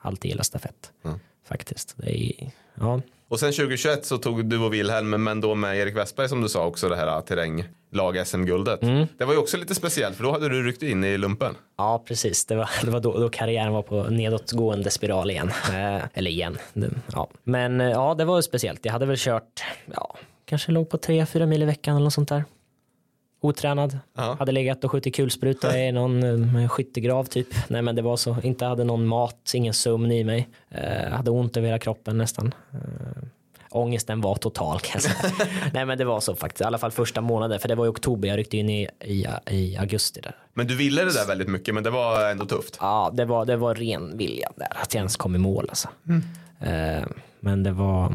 Alltid 0.00 0.30
gillat 0.30 0.46
stafett. 0.46 0.92
Ja. 1.02 1.18
Faktiskt. 1.48 1.94
Det 1.96 2.22
är, 2.22 2.50
ja. 2.74 3.00
Och 3.30 3.40
sen 3.40 3.52
2021 3.52 4.06
så 4.06 4.18
tog 4.18 4.44
du 4.44 4.58
och 4.58 4.74
Wilhelm, 4.74 5.10
men 5.24 5.40
då 5.40 5.54
med 5.54 5.76
Erik 5.76 5.96
Westberg 5.96 6.28
som 6.28 6.40
du 6.40 6.48
sa 6.48 6.66
också 6.66 6.88
det 6.88 6.96
här 6.96 7.20
terränglag 7.20 8.26
SM-guldet. 8.26 8.82
Mm. 8.82 9.06
Det 9.18 9.24
var 9.24 9.32
ju 9.32 9.38
också 9.38 9.56
lite 9.56 9.74
speciellt 9.74 10.16
för 10.16 10.24
då 10.24 10.32
hade 10.32 10.48
du 10.48 10.62
ryckt 10.62 10.82
in 10.82 11.04
i 11.04 11.18
lumpen. 11.18 11.54
Ja, 11.78 12.04
precis. 12.06 12.44
Det 12.44 12.56
var, 12.56 12.70
det 12.84 12.90
var 12.90 13.00
då, 13.00 13.18
då 13.18 13.28
karriären 13.28 13.72
var 13.72 13.82
på 13.82 14.02
nedåtgående 14.02 14.90
spiral 14.90 15.30
igen. 15.30 15.50
Eh, 15.70 16.02
eller 16.14 16.30
igen. 16.30 16.58
Ja. 17.12 17.28
Men 17.44 17.80
eh, 17.80 17.90
ja, 17.90 18.14
det 18.14 18.24
var 18.24 18.42
speciellt. 18.42 18.84
Jag 18.84 18.92
hade 18.92 19.06
väl 19.06 19.16
kört, 19.18 19.62
ja, 19.94 20.16
kanske 20.44 20.72
låg 20.72 20.88
på 20.88 20.96
3-4 20.96 21.46
mil 21.46 21.62
i 21.62 21.66
veckan 21.66 21.96
eller 21.96 22.04
något 22.04 22.12
sånt 22.12 22.28
där. 22.28 22.44
Otränad. 23.40 23.98
Ja. 24.16 24.36
Hade 24.38 24.52
legat 24.52 24.84
och 24.84 24.90
skjutit 24.90 25.14
kulspruta 25.14 25.78
i 25.78 25.92
någon 25.92 26.56
eh, 26.56 26.68
skyttegrav 26.68 27.24
typ. 27.24 27.46
Nej 27.68 27.82
men 27.82 27.96
det 27.96 28.02
var 28.02 28.16
så. 28.16 28.36
Inte 28.42 28.64
hade 28.64 28.84
någon 28.84 29.06
mat, 29.06 29.50
ingen 29.54 29.74
sömn 29.74 30.12
i 30.12 30.24
mig. 30.24 30.48
Eh, 30.70 31.10
hade 31.12 31.30
ont 31.30 31.56
över 31.56 31.66
hela 31.66 31.78
kroppen 31.78 32.18
nästan. 32.18 32.54
Eh, 32.72 32.78
ångesten 33.70 34.20
var 34.20 34.34
total 34.36 34.80
kan 34.80 34.90
jag 34.94 35.02
säga. 35.02 35.32
Nej 35.72 35.86
men 35.86 35.98
det 35.98 36.04
var 36.04 36.20
så 36.20 36.34
faktiskt. 36.34 36.60
I 36.60 36.64
alla 36.64 36.78
fall 36.78 36.90
första 36.90 37.20
månaden. 37.20 37.60
För 37.60 37.68
det 37.68 37.74
var 37.74 37.86
i 37.86 37.88
oktober. 37.88 38.28
Jag 38.28 38.38
ryckte 38.38 38.56
in 38.56 38.70
i, 38.70 38.88
i, 39.04 39.26
i 39.50 39.76
augusti 39.76 40.20
där. 40.20 40.36
Men 40.54 40.66
du 40.66 40.76
ville 40.76 41.04
det 41.04 41.12
där 41.12 41.26
väldigt 41.26 41.48
mycket 41.48 41.74
men 41.74 41.82
det 41.84 41.90
var 41.90 42.30
ändå 42.30 42.46
tufft. 42.46 42.78
Ja, 42.80 43.10
det 43.14 43.24
var, 43.24 43.44
det 43.44 43.56
var 43.56 43.74
ren 43.74 44.16
vilja 44.16 44.50
där. 44.56 44.82
Att 44.82 44.94
jag 44.94 44.98
ens 44.98 45.16
kom 45.16 45.34
i 45.34 45.38
mål 45.38 45.66
alltså. 45.68 45.88
Eh, 46.60 47.04
men 47.40 47.62
det 47.62 47.72
var, 47.72 48.14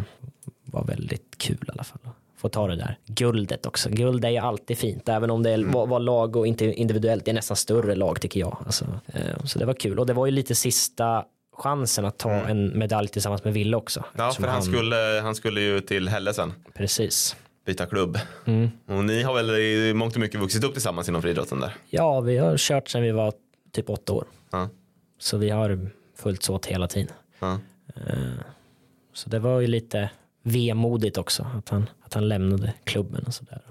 var 0.66 0.84
väldigt 0.84 1.36
kul 1.38 1.58
i 1.68 1.72
alla 1.72 1.84
fall. 1.84 2.00
Få 2.46 2.50
ta 2.50 2.68
det 2.68 2.76
där 2.76 2.98
guldet 3.06 3.66
också. 3.66 3.90
Guld 3.90 4.26
är 4.26 4.30
ju 4.30 4.38
alltid 4.38 4.78
fint, 4.78 5.10
även 5.10 5.32
om 5.32 5.44
det 5.44 5.58
var, 5.64 5.88
var 5.88 6.00
lag 6.00 6.36
och 6.36 6.48
inte 6.48 6.66
individuellt. 6.66 7.26
Det 7.26 7.32
är 7.32 7.36
nästan 7.36 7.58
större 7.58 7.96
lag 7.96 8.22
tycker 8.22 8.40
jag. 8.40 8.58
Alltså, 8.66 8.86
eh, 9.08 9.44
så 9.44 9.60
det 9.60 9.66
var 9.66 9.74
kul 9.74 10.00
och 10.00 10.06
det 10.06 10.14
var 10.14 10.26
ju 10.26 10.32
lite 10.32 10.56
sista 10.56 11.26
chansen 11.58 12.06
att 12.06 12.18
ta 12.18 12.32
en 12.32 12.80
medalj 12.80 13.08
tillsammans 13.08 13.44
med 13.44 13.54
Ville 13.54 13.78
också. 13.78 14.04
Ja, 14.18 14.32
för 14.32 14.48
han 14.48 14.64
skulle, 14.64 15.20
han 15.24 15.36
skulle 15.36 15.62
ju 15.62 15.82
till 15.82 16.10
Helle 16.10 16.34
sen. 16.34 16.54
Precis. 16.74 17.36
Byta 17.66 17.86
klubb. 17.86 18.20
Mm. 18.46 18.70
Och 18.88 19.04
ni 19.04 19.24
har 19.24 19.34
väl 19.34 19.50
i 19.50 19.94
mångt 19.94 20.14
och 20.14 20.20
mycket 20.22 20.40
vuxit 20.40 20.64
upp 20.64 20.74
tillsammans 20.74 21.10
inom 21.10 21.22
friidrotten 21.22 21.60
där? 21.60 21.74
Ja, 21.90 22.20
vi 22.22 22.38
har 22.38 22.58
kört 22.58 22.90
sedan 22.90 23.02
vi 23.02 23.12
var 23.12 23.34
typ 23.72 23.90
åtta 23.90 24.14
år. 24.14 24.26
Ja. 24.52 24.70
Så 25.20 25.38
vi 25.38 25.50
har 25.50 25.90
följts 26.18 26.50
åt 26.50 26.66
hela 26.66 26.88
tiden. 26.88 27.12
Eh, 27.42 27.54
Så 29.14 29.30
det 29.30 29.40
var 29.40 29.60
ju 29.60 29.68
lite 29.68 30.10
vemodigt 30.48 31.18
också 31.18 31.48
att 31.58 31.70
han, 31.70 31.90
att 32.02 32.14
han 32.14 32.28
lämnade 32.28 32.74
klubben 32.84 33.24
och 33.28 33.34
sådär. 33.34 33.62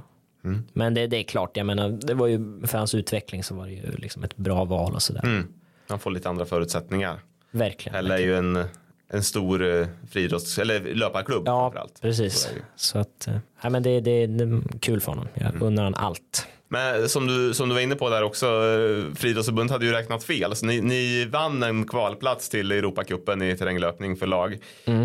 Mm. 0.44 0.64
Men 0.72 0.94
det, 0.94 1.06
det 1.06 1.16
är 1.16 1.22
klart, 1.22 1.56
jag 1.56 1.66
menar, 1.66 1.88
det 1.88 2.14
var 2.14 2.26
ju 2.26 2.66
för 2.66 2.78
hans 2.78 2.94
utveckling 2.94 3.44
så 3.44 3.54
var 3.54 3.66
det 3.66 3.72
ju 3.72 3.90
liksom 3.96 4.24
ett 4.24 4.36
bra 4.36 4.64
val 4.64 4.94
och 4.94 5.02
sådär. 5.02 5.24
Mm. 5.24 5.52
Han 5.88 5.98
får 5.98 6.10
lite 6.10 6.28
andra 6.28 6.44
förutsättningar. 6.44 7.18
Verkligen. 7.50 7.94
Helle 7.96 8.14
är 8.14 8.18
ju 8.18 8.36
en, 8.36 8.64
en 9.08 9.22
stor 9.22 9.64
eh, 9.80 9.86
friidrotts 10.10 10.58
eller 10.58 10.94
löparklubb 10.94 11.42
Ja, 11.46 11.86
precis. 12.00 12.34
Så. 12.34 12.48
Så 12.76 12.98
att, 12.98 13.28
eh, 13.28 13.36
ja, 13.62 13.70
men 13.70 13.82
det, 13.82 14.00
det, 14.00 14.26
det 14.26 14.44
är 14.44 14.78
kul 14.80 15.00
för 15.00 15.12
honom. 15.12 15.28
Jag 15.34 15.50
Mm. 15.50 15.62
unnar 15.62 15.84
han 15.84 15.94
allt. 15.94 16.46
Men 16.74 17.08
som 17.08 17.26
du, 17.26 17.54
som 17.54 17.68
du 17.68 17.74
var 17.74 17.82
inne 17.82 17.94
på 17.94 18.10
där 18.10 18.22
också, 18.22 18.46
eh, 18.46 19.14
Friidrottsförbundet 19.16 19.72
hade 19.72 19.86
ju 19.86 19.92
räknat 19.92 20.24
fel. 20.24 20.56
Så 20.56 20.66
ni, 20.66 20.80
ni 20.80 21.24
vann 21.24 21.62
en 21.62 21.86
kvalplats 21.86 22.48
till 22.48 22.72
Europacupen 22.72 23.42
i 23.42 23.56
terränglöpning 23.56 24.16
för 24.16 24.26
lag. 24.26 24.58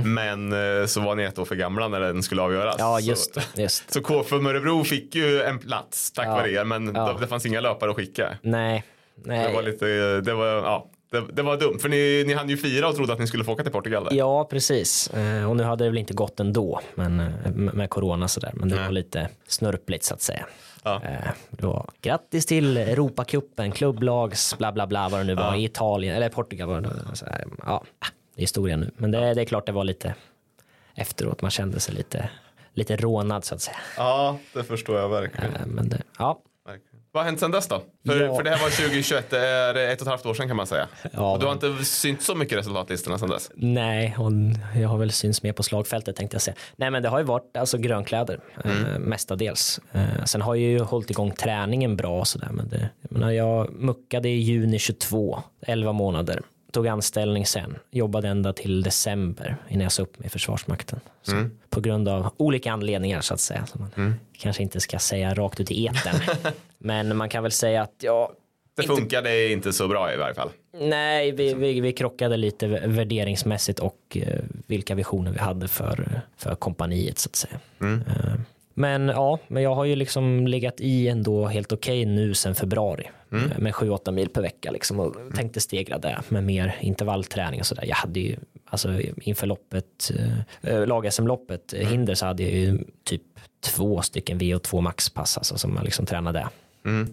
Men 0.05 0.53
eh, 0.53 0.85
så 0.85 1.01
var 1.01 1.15
ni 1.15 1.23
ett 1.23 1.39
år 1.39 1.45
för 1.45 1.55
gamla 1.55 1.87
när 1.87 1.99
den 1.99 2.23
skulle 2.23 2.41
avgöras. 2.41 2.75
Mm. 2.75 2.87
Ja, 2.87 2.99
just 2.99 3.33
så. 3.33 3.41
Just. 3.61 3.91
så 3.93 4.01
KFUM 4.01 4.45
Örebro 4.45 4.83
fick 4.83 5.15
ju 5.15 5.41
en 5.41 5.59
plats 5.59 6.11
tack 6.11 6.27
Ja. 6.27 6.35
vare 6.35 6.51
er, 6.51 6.63
men 6.63 6.95
Ja. 6.95 7.13
det, 7.13 7.19
det 7.21 7.27
fanns 7.27 7.45
inga 7.45 7.61
löpare 7.61 7.89
att 7.89 7.95
skicka. 7.95 8.37
Nej, 8.41 8.83
nej. 9.25 9.47
Det 9.47 9.53
var 9.53 9.61
lite, 9.63 9.85
det 10.21 10.33
var, 10.33 10.45
ja, 10.47 10.89
det, 11.11 11.23
det 11.33 11.41
var 11.41 11.57
dumt. 11.57 11.79
För 11.81 11.89
ni, 11.89 12.23
ni 12.27 12.33
hann 12.33 12.49
ju 12.49 12.57
fira 12.57 12.87
och 12.89 12.95
trodde 12.95 13.13
att 13.13 13.19
ni 13.19 13.27
skulle 13.27 13.43
få 13.43 13.51
åka 13.51 13.63
till 13.63 13.71
Portugal 13.71 14.03
där. 14.03 14.13
Ja, 14.15 14.43
precis. 14.51 15.09
Eh, 15.09 15.49
Och 15.49 15.55
nu 15.55 15.63
hade 15.63 15.83
det 15.83 15.89
väl 15.89 15.97
inte 15.97 16.13
gått 16.13 16.39
ändå 16.39 16.81
men, 16.95 17.19
eh, 17.19 17.25
med 17.55 17.73
med 17.73 17.89
corona 17.89 18.27
sådär. 18.27 18.51
Men 18.53 18.69
det 18.69 18.75
Nej. 18.75 18.85
var 18.85 18.91
lite 18.91 19.29
snörpligt 19.47 20.03
så 20.03 20.13
att 20.13 20.21
säga. 20.21 20.45
Ja. 20.83 21.01
Eh, 21.03 21.31
var 21.49 21.89
grattis 22.01 22.45
till 22.45 22.77
Europacupen, 22.77 23.71
klubblags, 23.71 24.57
bla 24.57 24.71
bla 24.71 24.87
bla 24.87 25.09
vad 25.09 25.19
det 25.19 25.23
nu 25.23 25.35
var, 25.35 25.43
Ja. 25.43 25.55
i 25.55 25.63
Italien, 25.65 26.15
eller 26.15 26.29
Portugal 26.29 26.67
var 26.67 26.81
det. 26.81 27.15
Så 27.15 27.25
här, 27.25 27.45
Ja, 27.65 27.83
det 28.35 28.39
är 28.39 28.43
historia 28.43 28.77
nu. 28.77 28.91
Men 28.97 29.11
det, 29.11 29.33
det 29.33 29.41
är 29.41 29.45
klart 29.45 29.65
det 29.65 29.71
var 29.71 29.83
lite 29.83 30.15
efteråt, 30.95 31.41
man 31.41 31.51
kände 31.51 31.79
sig 31.79 31.95
lite, 31.95 32.29
lite 32.73 32.95
rånad 32.95 33.45
så 33.45 33.55
att 33.55 33.61
säga. 33.61 33.77
ja, 33.97 34.37
det 34.53 34.63
förstår 34.63 34.97
jag 34.99 35.09
verkligen. 35.09 35.55
Eh, 35.55 35.65
Men 35.65 35.89
det, 35.89 36.01
ja. 36.19 36.39
Vad 37.11 37.23
har 37.23 37.25
hänt 37.25 37.39
sedan 37.39 37.51
dess 37.51 37.67
då? 37.67 37.81
För, 38.05 38.21
Ja. 38.21 38.35
för 38.35 38.43
det 38.43 38.49
här 38.49 38.61
var 38.63 38.69
2021, 38.69 39.29
det 39.29 39.39
är 39.47 39.75
ett 39.75 40.01
och 40.01 40.07
ett 40.07 40.09
halvt 40.11 40.25
år 40.25 40.33
sedan 40.33 40.47
kan 40.47 40.57
man 40.57 40.67
säga. 40.67 40.87
Ja, 41.11 41.31
och 41.33 41.39
du 41.39 41.45
har 41.45 41.55
men- 41.55 41.71
inte 41.71 41.85
synt 41.85 42.21
så 42.21 42.35
mycket 42.35 42.53
i 42.53 42.57
resultatlistorna 42.57 43.17
sedan 43.17 43.29
dess. 43.29 43.51
Nej, 43.55 44.15
och 44.19 44.31
jag 44.81 44.89
har 44.89 44.97
väl 44.97 45.11
syns 45.11 45.43
mer 45.43 45.53
på 45.53 45.63
slagfältet 45.63 46.15
tänkte 46.15 46.35
jag 46.35 46.41
säga. 46.41 46.55
Nej, 46.75 46.91
men 46.91 47.03
det 47.03 47.09
har 47.09 47.19
ju 47.19 47.25
varit 47.25 47.57
alltså 47.57 47.77
grönkläder 47.77 48.39
eh, 48.63 48.99
mestadels. 48.99 49.79
Eh, 49.91 50.23
sen 50.25 50.41
har 50.41 50.55
jag 50.55 50.63
ju 50.71 50.79
hållit 50.79 51.09
igång 51.09 51.31
träningen 51.31 51.95
bra 51.97 52.19
och 52.19 52.27
sådär. 52.27 52.49
Men 52.51 52.69
det, 52.69 52.89
jag, 53.01 53.11
menar, 53.11 53.31
jag 53.31 53.73
muckade 53.73 54.29
i 54.29 54.37
juni 54.39 54.79
22, 54.79 55.39
11 55.61 55.91
månader. 55.91 56.41
Tog 56.71 56.87
anställning 56.87 57.45
sen, 57.45 57.77
jobbade 57.91 58.27
ända 58.27 58.53
till 58.53 58.83
december 58.83 59.55
innan 59.69 59.83
jag 59.83 59.91
sa 59.91 60.03
upp 60.03 60.19
mig 60.19 60.25
i 60.25 60.29
Försvarsmakten. 60.29 60.99
Så, 61.21 61.49
På 61.69 61.81
grund 61.81 62.09
av 62.09 62.33
olika 62.37 62.71
anledningar 62.71 63.21
så 63.21 63.33
att 63.33 63.39
säga. 63.39 63.65
Som 63.65 63.81
man 63.95 64.13
kanske 64.37 64.63
inte 64.63 64.79
ska 64.79 64.99
säga 64.99 65.33
rakt 65.33 65.59
ut 65.59 65.71
i 65.71 65.87
etern. 65.87 66.21
men 66.77 67.17
man 67.17 67.29
kan 67.29 67.43
väl 67.43 67.51
säga 67.51 67.81
att 67.81 67.95
jag 67.99 68.31
Det 68.75 68.83
funkade 68.83 69.51
inte 69.51 69.73
så 69.73 69.87
bra 69.87 70.13
i 70.13 70.17
varje 70.17 70.35
fall. 70.35 70.49
Nej, 70.79 71.31
vi, 71.31 71.53
vi, 71.53 71.79
vi 71.79 71.91
krockade 71.93 72.37
lite 72.37 72.67
värderingsmässigt 72.67 73.79
och 73.79 74.17
eh, 74.21 74.39
vilka 74.67 74.95
visioner 74.95 75.31
vi 75.31 75.39
hade 75.39 75.67
för, 75.67 76.21
för 76.37 76.55
kompaniet 76.55 77.17
så 77.17 77.29
att 77.29 77.35
säga. 77.35 77.59
Eh, 77.81 78.33
men 78.79 79.07
ja, 79.07 79.39
men 79.47 79.63
jag 79.63 79.75
har 79.75 79.85
ju 79.85 79.95
liksom 79.95 80.47
legat 80.47 80.81
i 80.81 81.07
ändå 81.07 81.47
helt 81.47 81.71
okej 81.71 82.05
nu 82.05 82.33
sedan 82.33 82.55
februari 82.55 83.09
eh, 83.31 83.59
med 83.59 83.73
7-8 83.73 84.11
mil 84.11 84.29
per 84.29 84.41
vecka 84.41 84.71
liksom 84.71 84.99
och 84.99 85.15
tänkte 85.35 85.61
stegra 85.61 85.97
det 85.97 86.21
med 86.29 86.43
mer 86.43 86.77
intervallträning 86.81 87.59
och 87.59 87.65
sådär. 87.65 87.85
Jag 87.85 87.95
hade 87.95 88.19
ju 88.19 88.35
alltså 88.65 89.01
inför 89.21 89.47
loppet, 89.47 90.11
eh, 90.61 90.87
lag-SM-loppet, 90.87 91.73
eh, 91.73 91.87
hinder 91.87 92.15
så 92.15 92.25
hade 92.25 92.43
jag 92.43 92.51
ju 92.51 92.79
typ 93.03 93.21
två 93.59 94.01
stycken 94.01 94.39
VO2 94.39 94.81
maxpass 94.81 95.37
alltså 95.37 95.57
som 95.57 95.75
jag 95.75 95.85
liksom 95.85 96.05
tränade. 96.05 96.47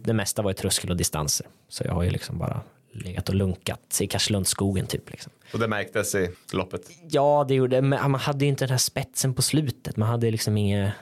Det 0.02 0.12
mesta 0.12 0.42
var 0.42 0.50
ju 0.50 0.55
tröskel 0.55 0.90
och 0.90 0.96
distanser. 0.96 1.46
Så 1.68 1.85
jag 1.85 1.92
har 1.92 2.02
ju 2.02 2.11
liksom 2.11 2.38
bara 2.38 2.61
legat 2.92 3.29
och 3.29 3.35
lunkat 3.35 3.98
i 4.00 4.07
Karlslundsskogen 4.07 4.87
typ. 4.87 5.11
Liksom. 5.11 5.33
Och 5.52 5.59
det 5.59 5.68
märktes 5.68 6.14
i 6.14 6.31
loppet. 6.52 6.90
Ja, 7.11 7.44
det 7.48 7.55
gjorde 7.55 7.83
men 7.83 8.11
Man 8.11 8.20
hade 8.20 8.44
ju 8.44 8.48
inte 8.48 8.64
den 8.64 8.70
här 8.70 8.79
spetsen 8.79 9.35
på 9.35 9.42
slutet. 9.42 9.96
Man 9.96 10.09
hade 10.09 10.31
liksom 10.31 10.57
inget... 10.57 10.92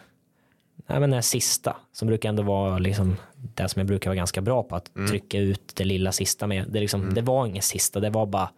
Nej, 0.87 1.01
men 1.01 1.11
den 1.11 1.13
här 1.13 1.21
sista 1.21 1.77
som 1.93 2.09
brukar 2.09 2.29
ändå 2.29 2.43
vara 2.43 2.79
liksom 2.79 3.17
det 3.37 3.69
som 3.69 3.81
jag 3.81 3.87
brukar 3.87 4.11
vara 4.11 4.17
ganska 4.17 4.41
bra 4.41 4.63
på 4.63 4.77
att 4.77 4.91
trycka 5.09 5.39
ut 5.39 5.73
det 5.77 5.85
lilla 5.85 6.13
sista 6.13 6.47
med. 6.47 6.65
Det, 6.69 6.81
liksom, 6.81 7.15
det 7.15 7.23
var 7.23 7.47
ingen 7.47 7.63
sista, 7.63 8.01
det 8.01 8.11
var 8.11 8.27
bara 8.27 8.51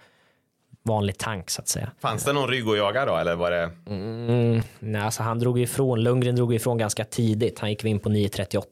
vanlig 0.83 1.19
tank 1.19 1.51
så 1.51 1.61
att 1.61 1.69
säga. 1.69 1.91
Fanns 2.01 2.25
det 2.25 2.33
någon 2.33 2.49
rygg 2.49 2.69
att 2.69 2.77
jaga 2.79 3.05
då 3.07 3.17
eller 3.17 3.35
var 3.35 3.51
det? 3.51 3.71
Mm, 3.87 4.63
nej, 4.79 5.03
alltså 5.03 5.23
han 5.23 5.39
drog 5.39 5.61
ifrån, 5.61 6.03
Lundgren 6.03 6.37
drog 6.37 6.55
ifrån 6.55 6.79
ganska 6.79 7.05
tidigt. 7.05 7.59
Han 7.59 7.71
gick 7.71 7.85
in 7.85 7.99
på 8.01 8.09
9.38 8.09 8.63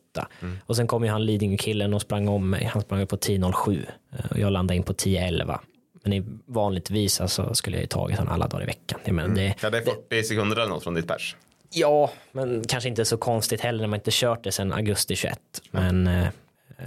och 0.66 0.76
sen 0.76 0.86
kom 0.86 1.04
ju 1.04 1.10
han 1.10 1.24
Lidingö-killen 1.26 1.94
och 1.94 2.02
sprang 2.02 2.28
om 2.28 2.50
mig. 2.50 2.64
Han 2.64 2.82
sprang 2.82 3.06
på 3.06 3.16
10.07 3.16 3.86
eh, 4.12 4.30
och 4.30 4.38
jag 4.38 4.52
landade 4.52 4.76
in 4.76 4.82
på 4.82 4.92
10.11. 4.92 5.58
Men 6.04 6.40
vanligtvis 6.46 7.20
alltså 7.20 7.54
skulle 7.54 7.76
jag 7.76 7.82
ju 7.82 7.86
tagit 7.86 8.18
honom 8.18 8.34
alla 8.34 8.46
dagar 8.46 8.62
i 8.62 8.66
veckan. 8.66 9.00
Jag 9.04 9.14
menar, 9.14 9.34
det, 9.34 9.54
Ja, 9.62 9.70
det 9.70 9.78
är 9.78 9.82
40 9.82 10.22
sekunder 10.22 10.56
eller 10.56 10.68
något 10.68 10.82
från 10.82 10.94
ditt 10.94 11.08
pers. 11.08 11.36
Ja, 11.74 12.10
men 12.32 12.64
kanske 12.64 12.88
inte 12.88 13.04
så 13.04 13.16
konstigt 13.16 13.60
heller 13.60 13.80
när 13.80 13.88
man 13.88 13.98
inte 13.98 14.10
kört 14.12 14.44
det 14.44 14.52
sedan 14.52 14.72
augusti 14.72 15.16
21. 15.16 15.38
Men 15.70 16.06
eh, 16.06 16.26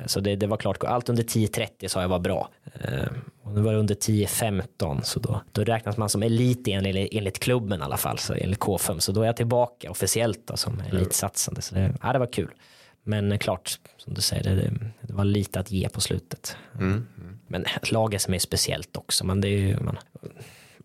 så 0.06 0.20
det, 0.20 0.36
det 0.36 0.48
var 0.48 0.58
klart, 0.58 0.84
allt 0.84 1.10
under 1.10 1.24
10.30 1.24 1.88
sa 1.88 2.02
jag 2.02 2.10
var 2.10 2.20
bra. 2.20 2.50
Eh, 2.82 3.08
och 3.44 3.54
nu 3.54 3.62
var 3.62 3.74
det 3.74 3.80
under 3.80 3.96
10.15 3.96 5.02
så 5.02 5.20
då, 5.20 5.42
då 5.52 5.64
räknas 5.64 5.98
man 5.98 6.10
som 6.10 6.24
elit 6.24 6.68
enligt, 6.68 7.14
enligt 7.14 7.40
klubben 7.40 7.80
i 7.82 7.84
alla 7.84 7.98
fall, 7.98 8.18
så 8.18 8.34
enligt 8.34 8.60
K5. 8.60 9.00
Så 9.00 9.12
då 9.12 9.22
är 9.22 9.26
jag 9.26 9.36
tillbaka 9.36 9.92
officiellt 9.92 10.42
då, 10.46 10.58
som 10.58 10.82
elitsatsande. 10.92 11.62
Så 11.62 11.76
det, 11.76 11.94
ja, 12.02 12.14
det 12.14 12.20
var 12.20 12.34
kul. 12.34 12.52
Men 13.04 13.32
eh, 13.32 13.38
klart, 13.38 13.80
som 13.98 14.14
du 14.14 14.22
säger, 14.22 14.44
det, 14.44 14.74
det, 15.02 15.14
var 15.14 15.26
lite 15.26 15.60
att 15.60 15.72
ge 15.72 15.90
på 15.90 16.02
slutet. 16.02 16.58
Men 17.48 17.66
laget 17.92 18.22
som 18.22 18.34
är 18.34 18.40
speciellt 18.40 18.98
också. 18.98 19.26
Men 19.26 19.42
det 19.42 19.48
är 19.48 19.60
ju, 19.60 19.80
man, 19.80 19.98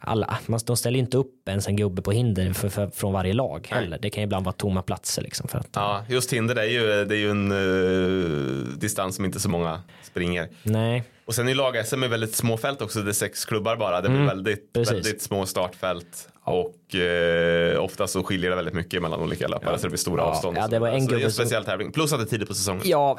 alla, 0.05 0.39
man, 0.47 0.61
de 0.67 0.77
ställer 0.77 0.97
ju 0.97 1.01
inte 1.05 1.17
upp 1.17 1.49
ens 1.49 1.69
en 1.69 1.77
gubbe 1.77 2.03
på 2.03 2.13
hinder 2.13 2.53
för, 2.53 2.69
för, 2.69 2.87
från 2.91 3.13
varje 3.13 3.33
lag 3.33 3.67
heller. 3.71 3.99
Det 4.03 4.11
kan 4.11 4.21
ju 4.23 4.25
ibland 4.25 4.45
vara 4.45 4.53
tomma 4.53 4.83
platser 4.83 5.23
liksom 5.23 5.49
för 5.49 5.59
att, 5.59 5.69
Ja, 5.73 6.05
just 6.09 6.33
hinder 6.33 6.57
är 6.57 6.65
ju, 6.65 7.05
det 7.05 7.15
är 7.15 7.19
ju 7.19 7.31
en 7.31 7.53
eh, 7.53 8.79
distans 8.79 9.17
som 9.17 9.25
inte 9.25 9.41
så 9.41 9.49
många 9.49 9.83
springer. 10.03 10.49
Nej, 10.63 11.05
Och 11.25 11.35
sen 11.35 11.49
i 11.49 11.55
lag-SM 11.55 12.03
är 12.03 12.09
väldigt 12.09 12.35
små 12.37 12.57
fält 12.57 12.83
också, 12.83 13.01
det 13.03 13.11
är 13.11 13.13
sex 13.13 13.45
klubbar 13.45 13.77
bara. 13.77 14.01
Det 14.01 14.09
blir 14.09 14.19
Mm, 14.21 14.29
väldigt, 14.29 14.73
precis. 14.73 14.95
väldigt 14.95 15.23
små 15.23 15.47
startfält. 15.47 16.29
Och 16.45 16.75
eh, 16.95 17.83
ofta 17.85 18.07
så 18.07 18.23
skiljer 18.23 18.51
det 18.51 18.57
väldigt 18.57 18.75
mycket 18.75 19.03
mellan 19.03 19.21
olika 19.21 19.49
löpare 19.49 19.79
så 19.79 19.83
det 19.83 19.89
blir 19.89 19.99
stora 19.99 20.23
Ja, 20.23 20.27
avstånd. 20.29 20.57
ja, 20.57 20.69
det 20.69 20.79
var 20.79 20.89
en 20.89 21.07
så 21.09 21.15
en 21.15 21.21
som- 21.21 21.31
speciell 21.31 21.65
tävling. 21.65 21.93
Plus 21.93 22.13
att 22.13 22.19
det 22.19 22.25
är 22.25 22.29
tidigt 22.29 22.49
på 22.49 22.55
säsongen. 22.55 22.83
Ja, 22.85 23.19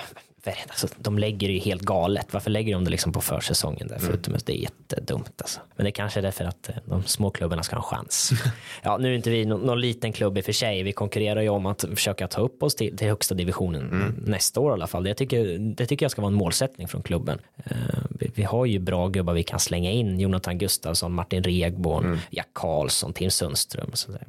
alltså, 0.67 0.87
de 0.97 1.17
lägger 1.19 1.47
det 1.47 1.53
ju 1.53 1.59
helt 1.59 1.81
galet. 1.81 2.27
Varför 2.31 2.49
lägger 2.51 2.73
de 2.73 2.83
det 2.85 2.91
liksom 2.91 3.11
på 3.11 3.21
försäsongen 3.21 3.87
där? 3.87 3.97
Förutom 3.99 4.35
att 4.35 4.45
det 4.45 4.53
är 4.57 4.61
jättedumt 4.61 5.41
alltså. 5.41 5.59
Men 5.75 5.85
det 5.85 5.91
kanske 5.91 6.19
är 6.19 6.21
därför 6.21 6.45
att 6.45 6.69
eh, 6.69 6.75
de 6.85 7.03
små 7.03 7.29
klubbarna 7.29 7.63
ska 7.63 7.75
ha 7.75 7.83
en 7.83 7.97
chans. 7.97 8.31
ja, 8.83 8.97
nu 8.97 9.11
är 9.11 9.15
inte 9.15 9.29
vi 9.29 9.45
nå- 9.45 9.57
någon 9.57 9.81
liten 9.81 10.13
klubb 10.13 10.37
i 10.37 10.41
och 10.41 10.45
för 10.45 10.51
sig. 10.51 10.83
Vi 10.83 10.91
konkurrerar 10.91 11.41
ju 11.41 11.49
om 11.49 11.65
att 11.65 11.85
försöka 11.95 12.27
ta 12.27 12.41
upp 12.41 12.63
oss 12.63 12.75
till, 12.75 12.97
till 12.97 13.07
högsta 13.07 13.35
divisionen 13.35 14.13
nästa 14.25 14.59
år 14.59 14.71
i 14.71 14.73
alla 14.73 14.87
fall. 14.87 15.03
Det 15.03 15.13
tycker, 15.13 15.57
det 15.75 15.85
tycker 15.85 16.05
jag 16.05 16.11
ska 16.11 16.21
vara 16.21 16.29
en 16.31 16.37
målsättning 16.37 16.87
från 16.87 17.03
klubben. 17.03 17.39
Eh, 17.65 17.75
vi, 18.09 18.31
vi 18.35 18.43
har 18.43 18.65
ju 18.65 18.79
bra 18.79 19.07
gubbar 19.07 19.33
vi 19.33 19.43
kan 19.43 19.59
slänga 19.59 19.91
in. 19.91 20.19
Jonathan 20.19 20.57
Gustafsson, 20.57 21.13
Martin 21.13 21.43
Regborn, 21.43 22.19
Jack 22.31 22.49
Karlsson, 22.53 23.13
Tim 23.13 23.31
Sundström. 23.31 23.53
Och 23.91 23.97
Så 23.97 24.11
där. 24.11 24.27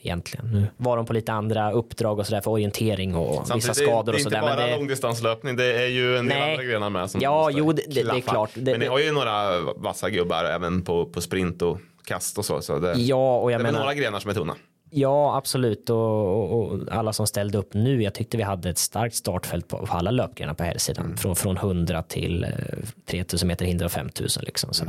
Egentligen. 0.00 0.50
Nu 0.52 0.66
var 0.76 0.96
de 0.96 1.06
på 1.06 1.12
lite 1.12 1.32
andra 1.32 1.72
uppdrag 1.72 2.18
och 2.18 2.26
sådär 2.26 2.40
för 2.40 2.50
orientering 2.50 3.14
och 3.14 3.30
vissa 3.32 3.44
Samtidigt, 3.44 3.76
skador 3.76 3.92
det, 3.92 3.98
och 4.00 4.04
det 4.06 4.18
är 4.20 4.22
sådär. 4.22 4.36
inte 4.42 4.56
bara 4.56 4.66
det- 4.66 4.76
långdistanslöpning, 4.76 5.56
det 5.56 5.82
är 5.82 5.86
ju 5.86 6.16
en 6.16 6.26
del 6.28 6.38
Nej. 6.38 6.50
andra 6.52 6.64
grenar 6.64 6.90
med 6.90 7.10
som 7.10 7.20
Ja, 7.20 7.50
jo, 7.50 7.72
det- 7.72 7.82
det- 7.88 8.00
är 8.00 8.20
klart. 8.20 8.50
Det- 8.54 8.70
Men 8.70 8.80
ni 8.80 8.86
har 8.86 8.98
ju 8.98 9.12
några 9.12 9.60
vassa 9.76 10.10
gubbar 10.10 10.44
även 10.44 10.82
på, 10.82 11.06
på 11.06 11.20
sprint 11.20 11.62
och 11.62 11.78
kast 12.04 12.38
och 12.38 12.44
så. 12.44 12.60
så 12.62 12.78
det, 12.78 12.92
Ja, 12.98 13.38
och 13.38 13.52
jag 13.52 13.60
det 13.60 13.62
är 13.62 13.64
menar, 13.64 13.78
några 13.80 13.94
grenar 13.94 14.18
som 14.20 14.30
är 14.30 14.34
tunna. 14.34 14.54
ja 14.90 15.36
absolut 15.36 15.90
och, 15.90 16.52
och, 16.52 16.68
och 16.72 16.78
alla 16.90 17.12
som 17.12 17.26
ställde 17.26 17.58
upp 17.58 17.74
nu, 17.74 18.02
jag 18.02 18.14
tyckte 18.14 18.36
vi 18.36 18.42
hade 18.42 18.70
ett 18.70 18.78
starkt 18.78 19.14
startfält 19.14 19.68
på, 19.68 19.86
på 19.86 19.96
alla 19.96 20.10
löpgrenar 20.10 20.54
på 20.54 20.64
här 20.64 20.78
sidan. 20.78 21.16
Från, 21.16 21.36
från 21.36 21.56
100 21.56 22.02
till 22.02 22.44
eh, 22.44 22.50
3000 23.06 23.48
meter 23.48 23.64
hinder 23.66 23.84
och 23.84 23.92
5000 23.92 24.42
liksom. 24.46 24.72
Så. 24.74 24.84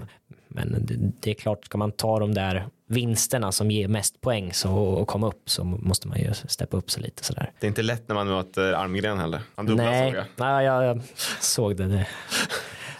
Men 0.50 0.86
det, 0.86 0.96
det 1.20 1.32
är 1.32 1.36
klart, 1.36 1.66
ska 1.66 1.78
man 1.78 1.92
ta 1.92 2.20
de 2.20 2.34
där 2.34 2.68
vinsterna 2.88 3.52
som 3.52 3.72
ger 3.72 3.88
mest 3.88 4.22
poäng 4.22 4.54
så, 4.54 4.72
och 4.72 5.08
komma 5.08 5.28
upp 5.28 5.50
så 5.50 5.64
måste 5.64 6.08
man 6.08 6.20
ju 6.20 6.34
steppa 6.34 6.78
upp 6.78 6.92
sig 6.92 7.04
lite 7.04 7.24
sådär. 7.24 7.52
Det 7.60 7.66
är 7.66 7.70
inte 7.70 7.82
lätt 7.82 8.08
när 8.08 8.16
man 8.16 8.28
möter 8.28 8.74
Almgren 8.74 9.20
heller. 9.20 9.42
Han 9.56 9.66
dubblar 9.66 9.86
Nej, 9.86 10.12
såg 10.12 10.24
nej 10.36 10.66
jag, 10.66 10.84
jag 10.84 11.02
såg 11.40 11.76
det. 11.76 11.86
det. 11.86 12.08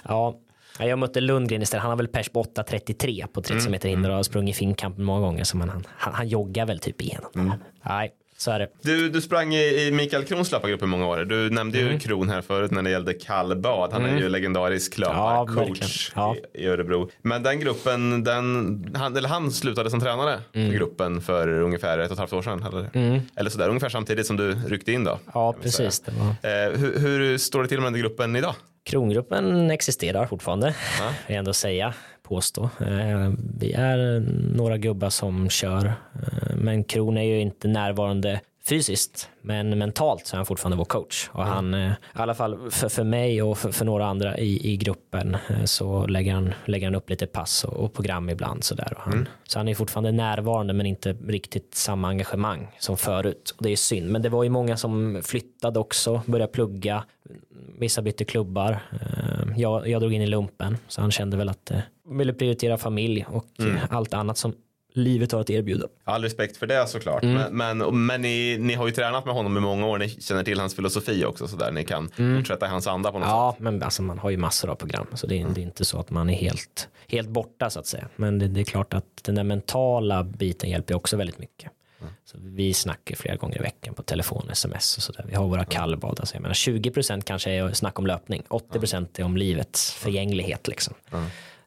Ja, 0.04 0.40
jag 0.80 1.00
mötte 1.00 1.22
Lundgren 1.22 1.62
istället. 1.62 1.82
Han 1.82 1.90
har 1.90 1.98
väl 1.98 2.08
pers 2.08 2.30
på 2.30 2.44
8.33 2.44 3.28
på 3.28 3.42
30 3.42 3.70
meter 3.70 3.90
hinder 3.90 4.10
och 4.10 4.16
har 4.16 4.24
sprungit 4.24 4.56
finkampen 4.56 5.04
många 5.04 5.20
gånger. 5.20 5.44
Så 5.44 5.58
man, 5.58 5.70
han, 5.70 6.14
han, 6.14 6.28
joggar 6.28 6.66
väl 6.66 6.80
typ 6.80 7.02
igenom. 7.02 7.30
det. 7.34 7.60
Nej, 7.84 8.12
så 8.42 8.52
är 8.52 8.60
det. 8.60 8.68
Du, 8.82 9.10
du 9.10 9.22
sprang 9.22 9.54
i, 9.54 9.88
i 9.88 9.92
Mikael 9.92 10.24
Krons 10.26 10.52
löpargrupp 10.52 10.82
i 10.84 10.86
många 10.86 11.08
år. 11.08 11.18
Du 11.18 11.50
nämnde 11.50 11.80
Mm. 11.80 11.94
ju 11.94 12.00
Kron 12.00 12.30
här 12.30 12.42
förut 12.42 12.72
när 12.72 12.82
det 12.82 12.90
gällde 12.90 13.14
kallbad. 13.14 13.94
Han 13.94 14.06
är 14.06 14.18
ju 14.18 14.30
legendarisk 14.30 14.98
löparcoach 14.98 15.56
verkligen. 15.70 15.90
Ja. 16.16 16.36
i, 16.54 16.68
Örebro. 16.68 17.10
Men 17.22 17.44
den 17.44 17.60
gruppen, 17.60 18.24
den, 18.24 18.96
han, 18.96 19.18
eller 19.18 19.30
han 19.30 19.52
slutade 19.52 19.90
som 19.90 20.00
tränare 20.00 20.40
Mm. 20.54 20.68
för 20.72 20.78
gruppen 20.78 21.22
för 21.22 21.48
ungefär 21.48 22.00
ett 22.00 22.06
och 22.08 22.14
ett 22.14 22.20
halvt 22.20 22.34
år 22.34 22.42
sedan. 22.42 22.64
Eller, 22.68 23.22
eller 23.36 23.50
sådär, 23.50 23.70
ungefär 23.70 23.90
samtidigt 23.90 24.26
som 24.28 24.38
du 24.38 24.56
ryckte 24.68 24.92
in 24.92 25.04
då. 25.04 25.20
Ja, 25.34 25.54
precis. 25.62 26.00
Det 26.00 26.12
var. 26.12 26.28
Eh, 26.52 26.72
hur, 26.80 27.00
hur 27.00 27.38
står 27.38 27.62
det 27.62 27.68
till 27.70 27.80
med 27.82 27.94
den 27.94 28.02
gruppen 28.02 28.36
idag? 28.36 28.56
Krongruppen 28.86 29.72
existerar 29.72 30.26
fortfarande, 30.26 30.68
Ja. 31.00 31.06
vill 31.28 31.36
jag 31.36 31.40
ändå 31.40 31.54
säga, 31.54 31.94
påstå. 32.30 32.64
Eh, 32.80 33.32
Vi 33.60 33.74
är 33.74 34.20
några 34.56 34.78
gubbar 34.78 35.10
som 35.10 35.50
kör, 35.50 35.86
eh, 35.86 36.56
men 36.56 36.84
Kron 36.84 37.18
är 37.18 37.24
ju 37.24 37.40
inte 37.40 37.68
närvarande 37.68 38.42
fysiskt, 38.70 39.30
men 39.42 39.78
mentalt 39.78 40.28
så 40.28 40.36
är 40.36 40.38
han 40.38 40.46
fortfarande 40.46 40.78
vår 40.78 40.86
coach. 40.86 41.30
Och 41.32 41.46
han, 41.46 41.74
eh, 41.74 41.92
i 41.92 41.96
alla 42.14 42.36
fall 42.36 42.72
för, 42.72 42.90
för 42.90 43.04
mig 43.04 43.42
och 43.42 43.58
för, 43.58 43.72
för 43.72 43.86
några 43.86 44.06
andra 44.06 44.38
i, 44.38 44.74
i 44.74 44.78
gruppen, 44.78 45.38
så 45.66 46.08
lägger 46.08 46.34
han, 46.34 46.54
lägger 46.66 46.88
han 46.88 46.96
upp 46.96 47.10
lite 47.10 47.28
pass 47.28 47.64
och, 47.64 47.74
och 47.74 47.94
program 47.94 48.30
ibland. 48.30 48.64
Så, 48.64 48.76
där. 48.76 48.94
Och 48.96 49.02
han, 49.02 49.28
så 49.48 49.60
han 49.60 49.68
är 49.68 49.76
fortfarande 49.76 50.12
närvarande, 50.12 50.74
men 50.74 50.86
inte 50.86 51.14
riktigt 51.28 51.76
samma 51.76 52.08
engagemang 52.08 52.68
som 52.80 52.98
förut. 52.98 53.56
Och 53.58 53.64
det 53.64 53.70
är 53.72 53.76
synd, 53.76 54.10
men 54.10 54.22
det 54.22 54.30
var 54.30 54.44
ju 54.44 54.50
många 54.50 54.78
som 54.78 55.22
flyttade 55.24 55.80
också, 55.80 56.22
började 56.26 56.52
plugga, 56.52 57.04
vissa 57.80 58.02
bytte 58.02 58.26
klubbar. 58.26 58.80
Eh, 58.92 59.60
Jag, 59.60 59.88
jag 59.88 60.02
drog 60.02 60.14
in 60.14 60.22
i 60.22 60.28
lumpen, 60.28 60.78
så 60.88 61.02
han 61.02 61.12
kände 61.12 61.38
väl 61.38 61.50
att 61.50 61.72
eh, 61.72 61.80
ville 62.10 62.34
prioritera 62.34 62.78
familj 62.78 63.26
och 63.30 63.46
eh, 63.60 63.76
allt 63.90 64.14
annat 64.14 64.38
som 64.38 64.54
livet 64.94 65.32
har 65.32 65.42
att 65.42 65.50
erbjuda. 65.50 65.88
All 66.04 66.24
respekt 66.24 66.58
för 66.58 66.68
det 66.68 66.88
såklart. 66.88 67.24
Mm. 67.24 67.36
Men, 67.58 67.78
men, 67.78 68.06
men 68.06 68.22
ni, 68.22 68.58
ni 68.60 68.74
har 68.74 68.88
ju 68.88 68.94
tränat 68.94 69.26
med 69.26 69.34
honom 69.34 69.58
i 69.58 69.60
många 69.60 69.88
år. 69.88 69.98
Ni 69.98 70.10
känner 70.10 70.44
till 70.44 70.60
hans 70.60 70.76
filosofi 70.76 71.26
också 71.26 71.48
så 71.48 71.56
där 71.58 71.72
ni 71.72 71.84
kan 71.86 72.10
fortsätta 72.38 72.66
i 72.66 72.70
hans 72.70 72.88
anda 72.88 73.12
på 73.12 73.20
något 73.20 73.28
sätt. 73.28 73.34
Mm. 73.34 73.40
Ja, 73.40 73.56
men 73.60 73.84
alltså 73.84 74.02
man 74.02 74.20
har 74.20 74.30
ju 74.30 74.38
massor 74.38 74.70
av 74.70 74.76
program, 74.76 75.08
så 75.14 75.28
det 75.28 75.42
är, 75.42 75.48
det 75.56 75.62
är 75.62 75.64
inte 75.64 75.86
så 75.86 76.00
att 76.00 76.10
man 76.10 76.30
är 76.30 76.34
helt, 76.34 76.88
helt 77.08 77.30
borta 77.30 77.70
så 77.70 77.80
att 77.80 77.86
säga. 77.88 78.08
Men 78.16 78.40
det, 78.40 78.48
det 78.48 78.60
är 78.60 78.66
klart 78.66 78.94
att 78.94 79.06
den 79.22 79.36
där 79.36 79.44
mentala 79.44 80.24
biten 80.24 80.70
hjälper 80.70 80.96
också 80.96 81.18
väldigt 81.18 81.40
mycket. 81.40 81.72
Så 82.26 82.38
vi 82.42 82.74
snackar 82.74 83.16
flera 83.16 83.36
gånger 83.36 83.58
i 83.58 83.62
veckan 83.62 83.94
på 83.94 84.04
telefon, 84.04 84.50
sms 84.52 84.98
och 84.98 85.04
sådär. 85.04 85.26
Vi 85.30 85.36
har 85.36 85.48
våra 85.48 85.66
kallbad. 85.66 86.20
Alltså 86.20 86.36
jag 86.36 86.42
menar 86.42 86.54
20% 86.54 87.22
kanske 87.22 87.52
är 87.52 87.74
snack 87.74 88.00
om 88.00 88.08
löpning, 88.08 88.44
80% 88.50 89.08
är 89.20 89.24
om 89.24 89.38
livets 89.38 89.92
förgänglighet 89.94 90.68
liksom. 90.68 90.94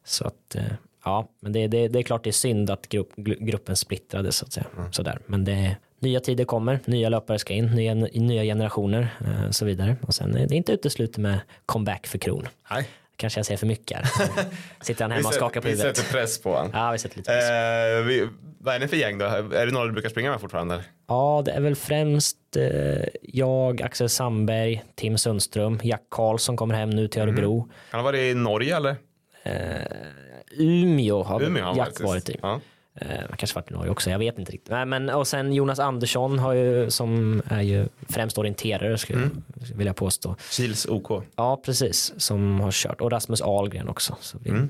Så 0.03 0.27
att, 0.27 0.55
eh, 0.55 0.63
ja, 1.05 1.27
men 1.39 1.51
det, 1.53 1.67
det, 1.67 1.87
det 1.87 1.99
är 1.99 2.03
klart 2.03 2.23
det 2.23 2.29
är 2.29 2.31
synd 2.31 2.69
att 2.69 2.89
grupp, 2.89 3.15
gru- 3.15 3.45
gruppen 3.45 3.75
splittrades 3.75 4.35
så 4.35 4.45
att 4.45 4.53
säga. 4.53 4.65
Sådär. 4.91 5.19
Men 5.25 5.43
det, 5.45 5.75
nya 5.99 6.19
tider 6.19 6.45
kommer, 6.45 6.79
nya 6.85 7.09
löpare 7.09 7.39
ska 7.39 7.53
in, 7.53 7.65
nya, 7.65 7.93
nya 7.93 8.43
generationer 8.43 9.07
eh, 9.25 9.47
och 9.47 9.55
så 9.55 9.65
vidare. 9.65 9.95
Och 10.01 10.13
sen 10.15 10.35
är 10.37 10.47
det 10.47 10.55
inte 10.55 10.71
uteslutet 10.71 11.17
med 11.17 11.39
comeback 11.65 12.07
för 12.07 12.17
Kron. 12.17 12.47
Nej. 12.71 12.87
Kanske 13.23 13.39
jag 13.39 13.45
säger 13.45 13.57
för 13.57 13.67
mycket 13.67 13.97
här. 13.97 14.05
Sitter 14.81 15.01
han 15.03 15.09
Vi 15.11 15.15
hemma 15.15 15.27
och 15.29 15.33
skakar 15.35 15.61
på 15.61 15.67
vi 15.67 15.71
huvudet. 15.73 15.97
sätter 15.97 16.11
press 16.11 16.41
på 16.41 16.55
honom. 16.55 16.71
Ja, 16.73 16.91
vi 16.91 16.97
sätter 16.97 17.17
lite 17.17 17.31
press. 17.31 17.49
Eh, 17.49 18.05
vi, 18.05 18.27
vad 18.59 18.75
är 18.75 18.79
ni 18.79 18.87
för 18.87 18.97
gäng 18.97 19.17
då? 19.17 19.25
Är 19.25 19.65
det 19.65 19.71
några 19.71 19.85
du 19.85 19.91
brukar 19.91 20.09
springa 20.09 20.31
med 20.31 20.41
fortfarande? 20.41 20.83
Ja, 21.07 21.41
det 21.45 21.51
är 21.51 21.61
väl 21.61 21.75
främst 21.75 22.37
eh, 22.55 22.63
jag, 23.21 23.81
Axel 23.81 24.09
Sandberg, 24.09 24.83
Tim 24.95 25.17
Sundström, 25.17 25.79
Jack 25.83 26.01
Karlsson 26.11 26.57
kommer 26.57 26.75
hem 26.75 26.89
nu 26.89 27.07
till 27.07 27.21
Örebro. 27.21 27.69
Han 27.91 27.99
har 27.99 28.03
varit 28.11 28.19
i 28.19 28.33
Norge 28.33 28.75
eller? 28.77 28.95
Umeå 30.57 31.23
har 31.23 31.41
Umeå 31.41 31.63
har 31.63 31.67
han 31.69 31.77
Jack 31.77 31.99
varit 31.99 32.29
i. 32.29 32.37
Ja. 32.41 32.59
Eh, 32.95 33.07
kanske 33.37 33.55
varit 33.55 33.71
i 33.71 33.73
Norge 33.73 33.91
också, 33.91 34.09
jag 34.09 34.19
vet 34.19 34.39
inte 34.39 34.51
riktigt. 34.51 34.69
Nej, 34.71 34.85
men, 34.85 35.09
och 35.09 35.27
sen 35.27 35.53
Jonas 35.53 35.79
Andersson 35.79 36.39
har 36.39 36.53
ju, 36.53 36.89
som 36.91 37.41
är 37.45 37.61
ju 37.61 37.85
främst 38.09 38.37
orienterare 38.37 38.97
skulle 38.97 39.19
Mm. 39.19 39.41
jag 39.69 39.77
vilja 39.77 39.93
påstå. 39.93 40.35
Kils 40.51 40.85
OK. 40.85 41.23
Ja, 41.35 41.61
precis, 41.65 42.13
som 42.17 42.59
har 42.59 42.71
kört. 42.71 43.01
Och 43.01 43.11
Rasmus 43.11 43.41
Ahlgren 43.41 43.89
också. 43.89 44.17
Så 44.21 44.37
vi, 44.43 44.49
Mm. 44.49 44.69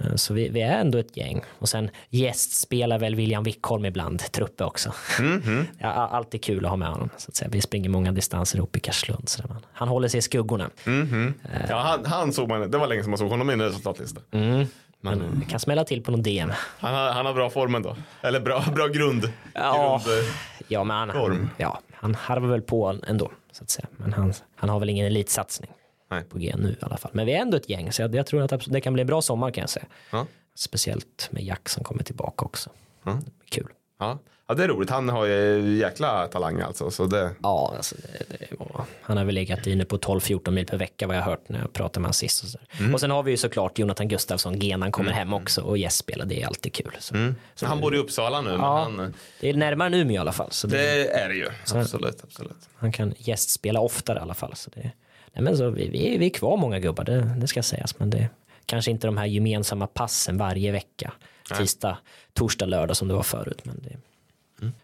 eh, 0.00 0.14
så 0.14 0.34
vi, 0.34 0.48
vi 0.48 0.60
är 0.60 0.80
ändå 0.80 0.98
ett 0.98 1.16
gäng. 1.16 1.40
Och 1.58 1.68
sen 1.68 1.90
gästspelar 2.08 2.98
väl 2.98 3.14
William 3.14 3.44
Wickholm 3.44 3.84
ibland, 3.84 4.18
truppe 4.32 4.64
också. 4.64 4.92
Mm-hmm. 5.18 5.64
Ja, 5.78 5.88
a- 5.88 6.08
alltid 6.12 6.42
kul 6.44 6.64
att 6.64 6.70
ha 6.70 6.76
med 6.76 6.88
honom. 6.88 7.08
Så 7.16 7.28
att 7.30 7.36
säga. 7.36 7.48
Vi 7.52 7.60
springer 7.60 7.88
många 7.88 8.12
distanser 8.12 8.58
ihop 8.58 8.76
i 8.76 8.80
Karlslund. 8.80 9.28
Så 9.28 9.42
man, 9.48 9.56
han 9.72 9.88
håller 9.88 10.08
sig 10.08 10.18
i 10.18 10.22
skuggorna. 10.22 10.70
Mm-hmm. 10.84 11.32
Ja, 11.68 11.76
han, 11.80 12.04
han 12.06 12.32
såg 12.32 12.48
man, 12.48 12.70
det 12.70 12.78
var 12.78 12.86
länge 12.86 13.02
som 13.02 13.10
man 13.10 13.18
såg 13.18 13.30
honom 13.30 13.50
i 13.50 13.52
en 13.52 13.62
resultatlista. 13.62 14.20
Mm. 14.30 14.66
Men, 15.00 15.18
Men 15.18 15.44
kan 15.46 15.60
smälla 15.60 15.84
till 15.84 16.02
på 16.02 16.10
någon 16.10 16.22
DM. 16.22 16.52
han, 16.78 16.94
har, 16.94 17.10
han 17.10 17.26
har 17.26 17.34
bra 17.34 17.50
formen 17.50 17.82
då. 17.82 17.96
Eller 18.22 18.40
bra, 18.40 18.64
bra 18.74 18.86
grund. 18.86 19.32
Ja. 19.54 20.02
grund 20.04 20.18
eh, 20.18 20.24
Ja, 20.68 20.84
men 20.84 20.96
han, 20.96 21.12
Form. 21.12 21.50
ja, 21.56 21.80
han 21.92 22.14
harvar 22.14 22.48
väl 22.48 22.62
på 22.62 22.96
ändå. 23.06 23.30
Så 23.52 23.62
att 23.64 23.70
säga. 23.70 23.86
Men 23.96 24.12
han, 24.12 24.32
han 24.56 24.68
har 24.70 24.80
väl 24.80 24.88
ingen 24.90 25.06
elitsatsning 25.06 25.70
Nej. 26.10 26.24
på 26.24 26.38
G 26.38 26.54
nu 26.58 26.70
i 26.70 26.76
alla 26.84 26.96
fall. 26.96 27.10
Men 27.14 27.26
vi 27.26 27.32
är 27.32 27.38
ändå 27.40 27.56
ett 27.56 27.68
gäng, 27.68 27.92
så 27.92 28.02
jag, 28.02 28.14
jag 28.14 28.26
tror 28.26 28.42
att 28.42 28.64
det 28.66 28.80
kan 28.80 28.92
bli 28.92 29.00
en 29.00 29.06
bra 29.06 29.22
sommar 29.22 29.50
kan 29.50 29.60
jag 29.62 29.70
säga. 29.70 29.86
Ja. 30.12 30.26
Speciellt 30.54 31.28
med 31.30 31.42
Jack 31.42 31.68
som 31.68 31.84
kommer 31.84 32.02
tillbaka 32.02 32.44
också. 32.44 32.70
Ja. 33.04 33.18
Kul. 33.50 33.68
Ja. 33.98 34.18
Ja, 34.50 34.54
det 34.54 34.64
är 34.64 34.68
roligt. 34.68 34.90
Han 34.90 35.08
har 35.08 35.26
ju 35.26 35.76
jäkla 35.78 36.26
talang 36.26 36.60
alltså. 36.60 36.90
Så 36.90 37.06
det, 37.06 37.30
Ja, 37.42 37.72
alltså 37.76 37.94
det, 38.02 38.36
det 38.50 38.56
var, 38.58 38.84
han 39.02 39.16
har 39.16 39.24
väl 39.24 39.34
legat 39.34 39.66
inne 39.66 39.84
på 39.84 39.98
12-14 39.98 40.50
mil 40.50 40.66
per 40.66 40.76
vecka 40.76 41.06
vad 41.06 41.16
jag 41.16 41.22
har 41.22 41.30
hört 41.30 41.48
när 41.48 41.58
jag 41.60 41.72
pratade 41.72 42.00
med 42.00 42.06
honom 42.06 42.12
sist. 42.12 42.42
Och, 42.44 42.48
så. 42.50 42.58
Mm. 42.78 42.94
och 42.94 43.00
sen 43.00 43.10
har 43.10 43.22
vi 43.22 43.30
ju 43.30 43.36
såklart 43.36 43.78
Jonathan 43.78 44.08
Gustafsson, 44.08 44.58
Genan 44.58 44.92
kommer 44.92 45.12
hem 45.12 45.32
också 45.32 45.62
och 45.62 45.78
gästspelar, 45.78 46.24
det 46.26 46.42
är 46.42 46.46
alltid 46.46 46.72
kul. 46.72 46.96
Så, 46.98 47.32
så 47.54 47.66
han 47.66 47.80
bor 47.80 47.94
i 47.94 47.98
Uppsala 47.98 48.40
nu. 48.40 48.50
Men 48.50 48.60
Ja. 48.60 48.78
han, 48.82 49.14
det 49.40 49.48
är 49.48 49.54
närmare 49.54 49.96
Umeå 49.96 50.14
i 50.14 50.18
alla 50.18 50.32
fall, 50.32 50.50
så 50.52 50.66
det, 50.66 50.76
det 50.76 51.10
är 51.10 51.28
det 51.28 51.34
ju. 51.34 51.48
Absolut, 51.74 52.20
absolut. 52.24 52.68
han 52.74 52.92
kan 52.92 53.14
gästspela 53.18 53.80
oftare 53.80 54.18
i 54.18 54.22
alla 54.22 54.34
fall. 54.34 54.56
Så 54.56 54.70
det, 54.74 54.90
nej 55.32 55.44
men 55.44 55.56
så 55.56 55.70
vi, 55.70 55.88
vi, 55.88 56.18
vi 56.18 56.26
är 56.26 56.30
kvar 56.30 56.56
många 56.56 56.78
gubbar, 56.78 57.04
det, 57.04 57.34
det 57.36 57.46
ska 57.46 57.62
sägas, 57.62 57.98
men 57.98 58.10
det 58.10 58.28
kanske 58.66 58.90
inte 58.90 59.06
de 59.06 59.16
här 59.16 59.26
gemensamma 59.26 59.86
passen 59.86 60.38
varje 60.38 60.72
vecka. 60.72 61.12
Tisdag, 61.58 61.98
torsdag, 62.32 62.66
lördag 62.66 62.96
som 62.96 63.08
det 63.08 63.14
var 63.14 63.22
förut. 63.22 63.60
Men 63.64 63.80
det, 63.82 63.96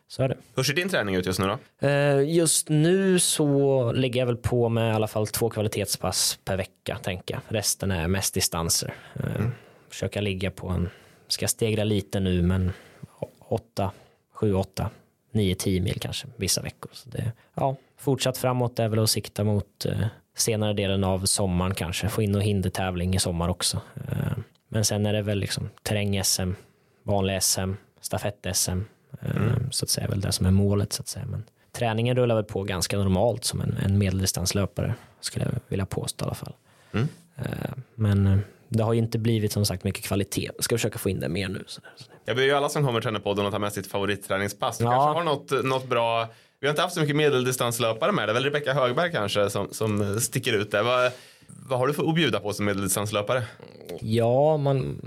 Så 0.09 0.23
är 0.23 0.29
det. 0.29 0.37
Hur 0.57 0.63
ser 0.63 0.75
din 0.75 0.89
träning 0.89 1.15
ut 1.15 1.27
just 1.27 1.39
nu 1.39 1.47
då? 1.47 1.87
Eh, 1.89 2.21
Just 2.35 2.69
nu 2.69 3.19
så 3.19 3.93
lägger 3.93 4.21
jag 4.21 4.27
väl 4.27 4.37
på 4.37 4.69
med 4.69 4.91
i 4.93 4.95
alla 4.95 5.07
fall 5.07 5.27
två 5.27 5.51
kvalitetspass 5.51 6.39
per 6.45 6.57
vecka 6.57 6.99
tänker 7.03 7.35
jag. 7.35 7.43
Resten 7.57 7.91
är 7.91 8.09
mest 8.09 8.35
distanser. 8.35 8.95
Eh, 9.15 9.47
Försöka 9.89 10.21
ligga 10.21 10.51
på 10.51 10.69
en, 10.69 10.89
ska 11.29 11.49
stegra 11.49 11.85
lite 11.85 12.21
nu 12.21 12.43
men 12.43 12.73
åtta, 13.49 13.91
sju, 14.35 14.55
åtta, 14.55 14.91
9-10 15.33 15.81
mil 15.83 16.01
kanske 16.01 16.27
vissa 16.37 16.63
veckor. 16.63 16.91
Så 16.95 17.09
det, 17.09 17.33
ja, 17.55 17.77
fortsatt 17.99 18.39
framåt 18.39 18.79
är 18.79 18.89
väl 18.89 18.99
att 18.99 19.11
sikta 19.11 19.45
mot 19.45 19.85
eh, 19.87 20.07
senare 20.37 20.73
delen 20.73 21.05
av 21.05 21.25
sommaren 21.27 21.75
kanske, 21.75 22.09
få 22.09 22.23
in 22.23 22.35
och 22.35 22.43
hindertävling 22.43 23.15
i 23.15 23.19
sommar 23.19 23.49
också. 23.49 23.81
Men 24.69 24.85
sen 24.85 25.07
är 25.07 25.13
det 25.13 25.23
väl 25.23 25.39
liksom 25.39 25.71
terräng-SM, 25.83 26.51
vanlig 27.03 27.43
SM, 27.43 27.73
stafett-SM, 28.01 28.81
mm. 29.21 29.73
så 29.73 29.85
att 29.85 29.89
säga, 29.89 30.09
väl 30.09 30.21
det 30.21 30.33
som 30.33 30.47
är 30.47 30.51
målet 30.51 30.93
så 30.93 31.03
att 31.03 31.09
säga. 31.09 31.27
Men 31.27 31.45
träningen 31.73 32.17
rullar 32.17 32.35
väl 32.35 32.45
på 32.45 32.63
ganska 32.63 32.99
normalt 32.99 33.45
som 33.45 33.61
en, 33.61 33.77
en 33.85 33.99
medeldistanslöpare, 33.99 34.95
skulle 35.21 35.45
jag 35.45 35.53
vilja 35.69 35.87
påstå 35.87 36.25
i 36.25 36.27
alla 36.27 36.35
fall. 36.35 36.53
Mm. 36.93 37.09
Eh, 37.37 37.71
men 37.95 38.27
eh, 38.27 38.39
det 38.69 38.83
har 38.83 38.93
ju 38.93 38.99
inte 38.99 39.19
blivit 39.19 39.53
som 39.53 39.67
sagt 39.67 39.85
mycket 39.85 40.05
kvalitet. 40.05 40.51
Jag 40.57 40.65
ska 40.65 40.75
försöka 40.75 40.99
få 40.99 41.11
in 41.11 41.21
det 41.21 41.29
mer 41.29 41.49
nu. 41.49 41.65
Så 41.67 41.81
Jag 42.25 42.37
ber 42.37 42.43
ju 42.43 42.53
alla 42.53 42.69
som 42.69 42.87
kommer 42.87 43.01
till 43.01 43.21
podden 43.21 43.47
att 43.47 43.53
ta 43.53 43.59
med 43.59 43.73
sitt 43.73 43.87
favoritträningspass. 43.87 44.79
Du 44.79 44.85
ja. 44.85 44.91
kanske 44.91 45.19
har 45.19 45.25
något, 45.25 45.65
något 45.65 45.89
bra 45.89 46.29
vi 46.61 46.67
har 46.67 46.73
inte 46.73 46.83
haft 46.83 46.95
så 46.95 47.01
mycket 47.01 47.17
medeldistanslöpare 47.17 48.13
med. 48.13 48.29
Det 48.29 48.33
är 48.33 48.35
väl 48.35 48.45
Rebecka 48.45 48.73
Högberg 48.73 49.13
kanske 49.13 49.51
som, 49.51 49.69
som 49.73 50.21
sticker 50.21 50.53
ut 50.53 50.71
där. 50.71 51.13
Vad, 51.69 51.79
har 51.79 51.87
du 51.87 51.95
för 51.95 52.09
att 52.09 52.15
bjuda 52.15 52.41
på 52.41 52.53
som 52.53 52.65
medeldistanslöpare? 52.65 53.43
Ja, 54.01 54.57
man, 54.57 55.01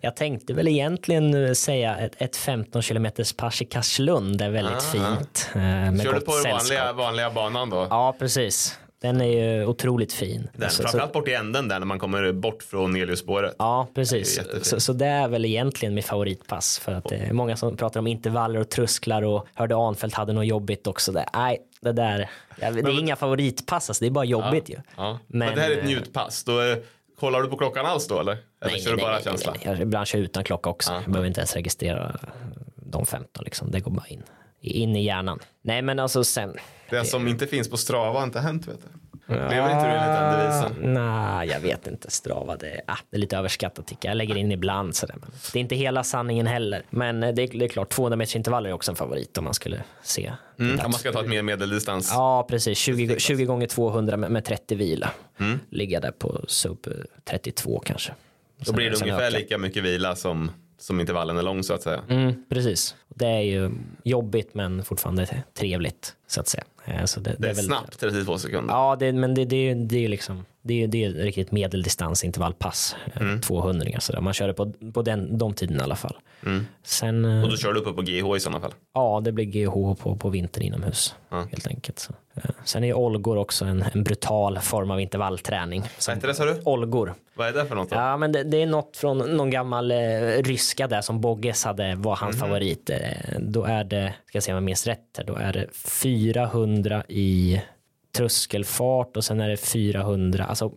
jag 0.00 0.16
tänkte 0.16 0.52
väl 0.52 0.68
egentligen 0.68 1.56
säga 1.56 1.96
ett, 1.96 2.12
ett 2.18 2.36
15 2.36 2.82
km 2.82 3.06
pass 3.36 3.62
i 3.62 3.64
Karlslund 3.64 4.42
är 4.42 4.50
väldigt 4.50 4.72
Aha. 4.72 4.80
fint. 4.80 5.50
Eh, 5.54 5.60
med 5.60 6.02
Kör 6.02 6.12
du 6.12 6.20
på 6.20 6.32
den 6.44 6.52
vanliga, 6.52 6.92
vanliga 6.92 7.30
banan 7.30 7.70
då? 7.70 7.86
Ja, 7.90 8.16
precis. 8.18 8.78
Den 9.00 9.20
är 9.20 9.24
ju 9.24 9.66
otroligt 9.66 10.12
fin. 10.12 10.48
Den, 10.52 10.70
så, 10.70 10.82
framförallt 10.82 11.12
bort 11.12 11.28
i 11.28 11.34
änden 11.34 11.68
där 11.68 11.78
när 11.78 11.86
man 11.86 11.98
kommer 11.98 12.32
bort 12.32 12.62
från 12.62 12.92
Neliusspåret. 12.92 13.54
Ja, 13.58 13.88
precis. 13.94 14.40
Så, 14.62 14.80
så, 14.80 14.92
det 14.92 15.06
är 15.06 15.28
väl 15.28 15.44
egentligen 15.44 15.94
mitt 15.94 16.04
favoritpass 16.04 16.78
för 16.78 16.92
att 16.92 17.04
det 17.08 17.16
är 17.16 17.32
många 17.32 17.56
som 17.56 17.76
pratar 17.76 18.00
om 18.00 18.06
intervaller 18.06 18.60
och 18.60 18.68
trösklar 18.68 19.22
och 19.22 19.46
hörde 19.54 19.76
Arnfelt 19.76 20.14
hade 20.14 20.32
något 20.32 20.46
jobbigt 20.46 20.86
också. 20.86 21.12
Där. 21.12 21.26
Nej, 21.34 21.58
det 21.80 21.92
där, 21.92 22.30
det 22.56 22.64
är 22.64 22.72
men, 22.72 22.92
inga 22.92 23.16
favoritpass, 23.16 23.90
alltså, 23.90 24.04
det 24.04 24.08
är 24.08 24.10
bara 24.10 24.24
jobbigt 24.24 24.68
ja, 24.68 24.74
ju. 24.74 24.82
Ja. 24.96 25.18
Men, 25.26 25.38
men, 25.38 25.54
det 25.54 25.60
här 25.60 25.70
är 25.70 25.76
ett 25.76 25.82
eh, 25.82 25.86
njutpass. 25.86 26.44
Då 26.44 26.58
är, 26.58 26.82
kollar 27.20 27.42
du 27.42 27.48
på 27.48 27.56
klockan 27.56 27.86
alls 27.86 28.06
då 28.06 28.20
eller? 28.20 28.32
Eller 28.32 28.72
nej, 28.72 28.80
kör 28.80 28.90
du 28.90 28.96
bara 28.96 29.12
nej, 29.12 29.22
känsla? 29.22 29.52
Nej, 29.52 29.74
nej. 29.74 29.82
Ibland 29.82 30.06
kör 30.06 30.18
jag 30.18 30.24
utan 30.24 30.44
klocka 30.44 30.70
också. 30.70 30.92
Ja. 30.92 31.00
Jag 31.02 31.10
behöver 31.10 31.28
inte 31.28 31.40
ens 31.40 31.54
registrera 31.54 32.16
de 32.76 33.06
15 33.06 33.44
liksom. 33.44 33.70
Det 33.70 33.80
går 33.80 33.90
bara 33.90 34.06
in. 34.06 34.22
In 34.70 34.96
i 34.96 35.04
hjärnan. 35.04 35.38
Nej 35.62 35.82
men 35.82 35.98
alltså 35.98 36.24
sen. 36.24 36.52
Det, 36.90 36.98
det 36.98 37.04
som 37.04 37.28
inte 37.28 37.46
finns 37.46 37.70
på 37.70 37.76
Strava 37.76 38.18
har 38.18 38.24
inte 38.24 38.40
hänt 38.40 38.68
vet 38.68 38.80
du. 38.82 38.88
Lever 39.28 39.70
inte 39.70 39.86
du 39.86 39.92
enligt 39.92 40.20
den 40.20 40.38
devisen? 40.38 40.94
Nej, 40.94 41.48
jag 41.48 41.60
vet 41.60 41.86
inte. 41.86 42.10
Strava, 42.10 42.56
det, 42.56 42.80
ah, 42.86 42.96
det 43.10 43.16
är 43.16 43.20
lite 43.20 43.36
överskattat 43.36 43.86
tycker 43.86 44.08
jag. 44.08 44.10
Jag 44.10 44.16
lägger 44.16 44.36
in 44.36 44.52
ibland 44.52 44.96
sådär. 44.96 45.16
Men 45.20 45.30
det 45.52 45.58
är 45.58 45.60
inte 45.60 45.74
hela 45.74 46.04
sanningen 46.04 46.46
heller. 46.46 46.82
Men 46.90 47.20
det 47.20 47.26
är, 47.26 47.58
det 47.58 47.64
är 47.64 47.68
klart, 47.68 47.88
200 47.88 48.16
meters 48.16 48.36
intervaller 48.36 48.70
är 48.70 48.72
också 48.72 48.92
en 48.92 48.96
favorit 48.96 49.38
om 49.38 49.44
man 49.44 49.54
skulle 49.54 49.82
se. 50.02 50.32
Mm, 50.58 50.80
om 50.84 50.90
man 50.90 50.92
ska 50.92 51.12
ta 51.12 51.20
ett 51.20 51.28
mer 51.28 51.42
medeldistans. 51.42 52.10
Ja, 52.12 52.46
precis. 52.48 52.78
20, 52.78 53.18
20 53.18 53.44
gånger 53.44 53.66
200 53.66 54.16
med, 54.16 54.30
med 54.30 54.44
30 54.44 54.74
vila. 54.74 55.10
Mm. 55.40 55.58
Ligga 55.70 56.00
där 56.00 56.10
på 56.10 56.44
sub 56.48 56.86
32 57.24 57.82
kanske. 57.86 58.12
Då 58.58 58.72
blir 58.72 58.90
det 58.90 58.96
ungefär 58.96 59.30
lika 59.30 59.58
mycket 59.58 59.82
vila 59.82 60.16
som 60.16 60.50
som 60.78 61.00
intervallen 61.00 61.38
är 61.38 61.42
lång 61.42 61.62
så 61.62 61.74
att 61.74 61.82
säga. 61.82 62.02
Mm, 62.08 62.44
precis. 62.48 62.94
Det 63.18 63.26
är 63.26 63.40
ju 63.40 63.70
jobbigt 64.02 64.54
men 64.54 64.84
fortfarande 64.84 65.42
trevligt 65.54 66.16
så 66.26 66.40
att 66.40 66.48
säga. 66.48 66.64
Eh, 66.86 67.04
så 67.04 67.20
det, 67.20 67.30
det, 67.30 67.36
det 67.38 67.46
är, 67.46 67.50
är 67.50 67.54
snabbt, 67.54 68.00
32 68.00 68.38
sekunder. 68.38 68.74
Ja, 68.74 68.96
det, 68.98 69.12
men 69.12 69.34
det, 69.34 69.44
det, 69.44 69.74
det 69.74 70.04
är 70.04 70.08
liksom 70.08 70.44
det 70.66 70.82
är, 70.82 70.88
det 70.88 71.04
är 71.04 71.10
riktigt 71.10 71.52
medeldistansintervallpass, 71.52 72.96
eh, 73.14 73.22
mm. 73.22 73.40
200 73.40 74.00
så 74.00 74.20
Man 74.20 74.34
kör 74.34 74.48
det 74.48 74.54
på, 74.54 74.72
på 74.92 75.02
den, 75.02 75.38
de 75.38 75.54
tiderna 75.54 75.80
i 75.80 75.84
alla 75.84 75.96
fall. 75.96 76.16
Mm. 76.46 76.66
Sen, 76.82 77.24
eh, 77.24 77.42
och 77.44 77.50
då 77.50 77.56
kör 77.56 77.72
du 77.72 77.80
uppe 77.80 77.92
på 77.92 78.02
GH 78.02 78.36
i 78.36 78.40
sådana 78.40 78.60
fall? 78.60 78.74
Ja, 78.94 79.20
det 79.24 79.32
blir 79.32 79.44
GH 79.44 80.02
på, 80.02 80.16
på 80.16 80.28
vintern 80.28 80.62
inomhus 80.62 81.14
ja. 81.28 81.46
helt 81.50 81.66
enkelt. 81.66 81.98
Så. 81.98 82.12
Sen 82.64 82.84
är 82.84 82.94
Olgor 82.94 83.38
också 83.38 83.64
en, 83.64 83.84
en 83.92 84.04
brutal 84.04 84.58
form 84.58 84.90
av 84.90 85.00
intervallträning. 85.00 85.80
Vad 86.06 86.16
heter 86.16 86.28
det 86.28 86.34
sa 86.34 86.44
du? 86.44 86.60
Olgor. 86.64 87.14
Vad 87.34 87.48
är 87.48 87.52
det 87.52 87.66
för 87.66 87.74
något? 87.74 87.90
Då? 87.90 87.96
Ja, 87.96 88.16
men 88.16 88.32
det, 88.32 88.42
det, 88.42 88.62
är 88.62 88.66
något 88.66 88.96
från 88.96 89.18
någon 89.18 89.50
gammal 89.50 89.90
eh, 89.90 89.96
ryska 90.44 90.86
där 90.86 91.00
som 91.00 91.20
Bogges 91.20 91.64
hade 91.64 91.94
var 91.94 92.16
hans 92.16 92.36
mm. 92.36 92.48
favorit. 92.48 92.90
Då 93.38 93.64
är 93.64 93.84
det, 93.84 94.14
ska 94.26 94.36
jag 94.36 94.42
se 94.42 94.52
om 94.52 94.56
jag 94.56 94.62
minns 94.62 94.86
rätt 94.86 95.20
då 95.26 95.34
är 95.34 95.52
det 95.52 95.66
400 95.72 96.75
i 97.08 97.62
tröskelfart 98.16 99.16
och 99.16 99.24
sen 99.24 99.40
är 99.40 99.48
det 99.48 99.56
400, 99.56 100.44
alltså 100.44 100.72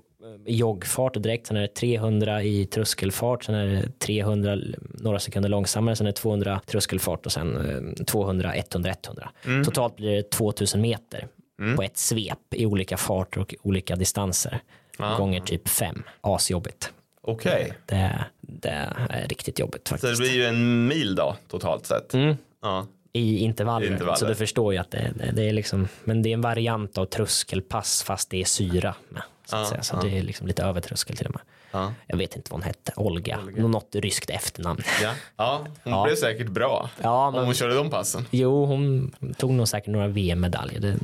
i 0.46 0.56
joggfart 0.56 1.14
direkt, 1.14 1.48
sen 1.48 1.58
är 1.58 1.62
det 1.62 1.68
300 1.68 2.44
i 2.44 2.66
tröskelfart, 2.66 3.44
sen 3.44 3.56
är 3.56 3.66
det 3.66 4.00
300 4.00 4.58
några 4.94 5.20
sekunder 5.20 5.50
långsammare, 5.50 5.96
sen 5.96 6.08
är 6.08 6.12
det 6.12 6.18
200 6.18 6.62
tröskelfart 6.66 7.26
och 7.26 7.32
sen 7.32 7.96
200, 8.08 8.54
100, 8.56 8.94
100. 9.08 9.30
Mm. 9.46 9.64
Totalt 9.64 9.96
blir 9.96 10.16
det 10.16 10.30
2000 10.30 10.82
meter 10.82 11.28
mm. 11.60 11.76
på 11.76 11.84
ett 11.84 11.98
svep 11.98 12.54
i 12.56 12.66
olika 12.66 12.98
farter 12.98 13.42
och 13.42 13.56
olika 13.62 13.96
distanser. 13.96 14.60
Ah. 14.98 15.18
Gånger 15.18 15.42
typ 15.42 15.68
fem. 15.68 16.04
Asjobbigt. 16.22 16.94
Okej. 17.22 17.62
Okay. 17.62 17.72
Det, 17.86 18.26
det, 18.42 18.94
är 19.10 19.28
riktigt 19.28 19.60
jobbigt 19.60 19.90
faktiskt. 19.90 20.18
Så 20.18 20.24
det 20.24 20.30
blir 20.30 20.40
ju 20.40 20.46
en 20.46 20.88
mil 20.88 21.16
då 21.16 21.36
totalt 21.48 21.86
sett? 21.86 22.14
Mm. 22.14 22.36
Ja. 22.62 22.88
I 23.14 23.38
intervaller. 23.38 23.92
intervaller. 23.92 24.18
Så 24.18 24.26
du 24.26 24.36
förstår 24.36 24.74
ju 24.74 24.80
att 24.80 24.92
det, 24.92 25.14
det, 25.16 25.32
det, 25.32 25.50
är 25.50 25.54
liksom, 25.54 25.88
men 26.04 26.22
det 26.22 26.30
är 26.30 26.34
en 26.34 26.42
variant 26.42 26.98
av 26.98 27.06
tröskelpass 27.06 28.04
fast 28.04 28.30
det 28.30 28.42
är 28.42 28.46
syra 28.46 28.96
med. 29.10 29.22
Så, 29.46 29.66
säga. 29.66 29.84
så 29.84 29.96
ja. 29.96 30.02
det 30.02 30.18
är 30.18 30.24
liksom 30.24 30.48
lite 30.48 30.64
över 30.64 30.82
tröskel 30.82 31.18
till 31.18 31.26
och 31.28 31.32
med. 31.32 31.42
Ja. 31.72 31.94
Jag 32.08 32.18
vet 32.18 32.36
inte 32.36 32.52
vad 32.52 32.60
hon 32.60 32.68
hette, 32.68 32.94
Olga, 32.96 33.40
Olga. 33.44 33.68
något 33.68 33.96
ryskt 33.96 34.30
efternamn. 34.30 34.82
Ja, 35.04 35.14
ja 35.38 35.66
hon 35.84 35.94
ja. 35.94 36.04
blev 36.04 36.16
säkert 36.16 36.48
bra 36.48 36.90
ja, 37.02 37.32
men, 37.32 37.40
om 37.40 37.46
hon 37.46 37.54
körde 37.54 37.74
de 37.74 37.90
passen. 37.90 38.26
Jo, 38.32 38.66
hon 38.66 39.12
tog 39.38 39.52
nog 39.52 39.68
säkert 39.68 39.88
några 39.88 40.08
VM-medaljer, 40.08 40.80
det 40.80 40.98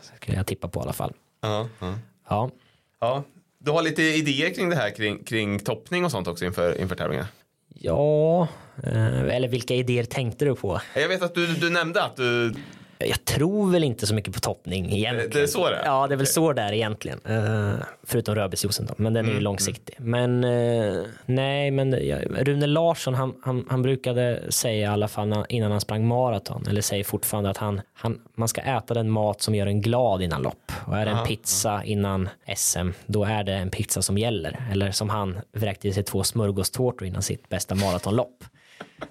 skulle 0.00 0.36
jag 0.36 0.46
tippa 0.46 0.68
på 0.68 0.80
i 0.80 0.82
alla 0.82 0.92
fall. 0.92 1.12
Ja, 1.40 1.68
ja. 1.80 1.94
ja. 2.28 2.50
ja. 3.00 3.24
Du 3.58 3.70
har 3.70 3.82
lite 3.82 4.02
idéer 4.02 4.54
kring 4.54 4.70
det 4.70 4.76
här 4.76 4.90
kring, 4.90 5.24
kring 5.24 5.58
toppning 5.58 6.04
och 6.04 6.10
sånt 6.10 6.28
också 6.28 6.44
inför, 6.44 6.80
inför 6.80 6.96
tävlingar? 6.96 7.26
Ja, 7.84 8.48
eh, 8.84 9.36
eller 9.36 9.48
vilka 9.48 9.74
idéer 9.74 10.04
tänkte 10.04 10.44
du 10.44 10.54
på? 10.54 10.80
Jag 10.94 11.08
vet 11.08 11.22
att 11.22 11.34
du, 11.34 11.46
du 11.46 11.70
nämnde 11.70 12.02
att 12.02 12.16
du 12.16 12.54
jag 13.08 13.24
tror 13.24 13.70
väl 13.70 13.84
inte 13.84 14.06
så 14.06 14.14
mycket 14.14 14.34
på 14.34 14.40
toppning 14.40 14.92
egentligen. 14.92 15.30
Det 15.30 15.42
är 15.42 15.46
så 15.46 15.70
det 15.70 15.76
är? 15.76 15.84
Ja, 15.84 16.06
det 16.06 16.14
är 16.14 16.16
väl 16.16 16.26
så 16.26 16.52
det 16.52 16.62
är 16.62 16.72
egentligen. 16.72 17.20
Uh, 17.30 17.74
förutom 18.02 18.34
rödbetsjuicen 18.34 18.86
då, 18.86 18.94
men 18.96 19.12
den 19.12 19.24
är 19.24 19.28
ju 19.28 19.32
mm, 19.32 19.44
långsiktig. 19.44 19.96
Mm. 19.98 20.40
Men 20.40 20.44
uh, 20.44 21.06
nej, 21.26 21.70
men 21.70 21.94
Rune 21.94 22.66
Larsson, 22.66 23.14
han, 23.14 23.34
han, 23.42 23.66
han, 23.68 23.82
brukade 23.82 24.52
säga 24.52 24.90
i 24.90 24.92
alla 24.92 25.08
fall 25.08 25.44
innan 25.48 25.70
han 25.70 25.80
sprang 25.80 26.06
maraton, 26.06 26.66
eller 26.68 26.80
säger 26.80 27.04
fortfarande 27.04 27.50
att 27.50 27.56
han, 27.56 27.80
han, 27.94 28.20
man 28.34 28.48
ska 28.48 28.60
äta 28.60 28.94
den 28.94 29.10
mat 29.10 29.42
som 29.42 29.54
gör 29.54 29.66
en 29.66 29.80
glad 29.80 30.22
innan 30.22 30.42
lopp. 30.42 30.72
Och 30.86 30.98
är 30.98 31.04
det 31.04 31.10
en 31.10 31.26
pizza 31.26 31.84
innan 31.84 32.28
SM, 32.56 32.90
då 33.06 33.24
är 33.24 33.44
det 33.44 33.54
en 33.54 33.70
pizza 33.70 34.02
som 34.02 34.18
gäller. 34.18 34.68
Eller 34.72 34.90
som 34.90 35.08
han 35.08 35.40
vräkte 35.52 35.88
i 35.88 35.92
sig 35.92 36.02
två 36.02 36.24
smörgåstårtor 36.24 37.08
innan 37.08 37.22
sitt 37.22 37.48
bästa 37.48 37.74
maratonlopp. 37.74 38.44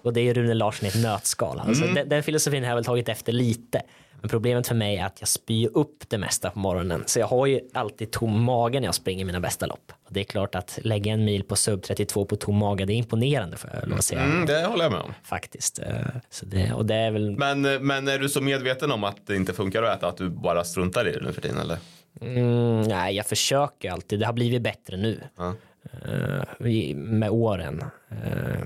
Och 0.01 0.13
det 0.13 0.21
är 0.21 0.33
Rune 0.33 0.53
Larsson 0.53 0.85
i 0.85 0.89
ett 0.89 1.03
nötskal. 1.03 1.59
Alltså, 1.59 1.83
mm. 1.83 1.95
den, 1.95 2.09
den, 2.09 2.23
filosofin 2.23 2.63
har 2.63 2.69
jag 2.69 2.75
väl 2.75 2.85
tagit 2.85 3.09
efter 3.09 3.33
lite. 3.33 3.81
Men 4.21 4.29
problemet 4.29 4.67
för 4.67 4.75
mig 4.75 4.97
är 4.97 5.05
att 5.05 5.17
jag 5.19 5.27
spyr 5.27 5.69
upp 5.73 6.09
det 6.09 6.17
mesta 6.17 6.49
på 6.49 6.59
morgonen. 6.59 7.03
Så 7.05 7.19
jag 7.19 7.27
har 7.27 7.45
ju 7.45 7.59
alltid 7.73 8.11
tom 8.11 8.43
mage 8.43 8.79
när 8.79 8.87
jag 8.87 8.95
springer 8.95 9.25
mina 9.25 9.39
bästa 9.39 9.65
lopp. 9.65 9.91
Och 10.07 10.13
det 10.13 10.19
är 10.19 10.23
klart 10.23 10.55
att 10.55 10.79
lägga 10.81 11.13
en 11.13 11.25
mil 11.25 11.43
på 11.43 11.55
sub 11.55 11.83
32 11.83 12.25
på 12.25 12.35
tom 12.35 12.57
mage, 12.57 12.85
det 12.85 12.93
är 12.93 12.95
imponerande 12.95 13.57
för 13.57 13.85
jag 13.89 14.03
säga. 14.03 14.21
Mm, 14.21 14.45
det 14.45 14.65
håller 14.65 14.83
jag 14.83 14.91
med 14.91 15.01
om. 15.01 15.13
Faktiskt. 15.23 15.79
Eh, 15.79 15.95
så 16.29 16.45
det, 16.45 16.73
och 16.73 16.85
det 16.85 16.95
är 16.95 17.11
väl... 17.11 17.37
men, 17.37 17.61
men 17.61 18.07
är 18.07 18.19
du 18.19 18.29
så 18.29 18.41
medveten 18.41 18.91
om 18.91 19.03
att 19.03 19.27
det 19.27 19.35
inte 19.35 19.53
funkar 19.53 19.83
att 19.83 19.97
äta, 19.97 20.07
att 20.07 20.17
du 20.17 20.29
bara 20.29 20.63
struntar 20.63 21.07
i 21.07 21.11
det 21.11 21.21
nu 21.21 21.33
för 21.33 21.41
tiden 21.41 21.57
eller? 21.57 21.77
Mm, 22.21 22.81
nej, 22.81 23.15
jag 23.15 23.25
försöker 23.25 23.91
alltid. 23.91 24.19
Det 24.19 24.25
har 24.25 24.33
blivit 24.33 24.61
bättre 24.61 24.97
nu. 24.97 25.23
Ja. 25.37 25.55
Uh, 26.07 26.95
med 26.95 27.29
åren. 27.29 27.83
Uh, 28.11 28.61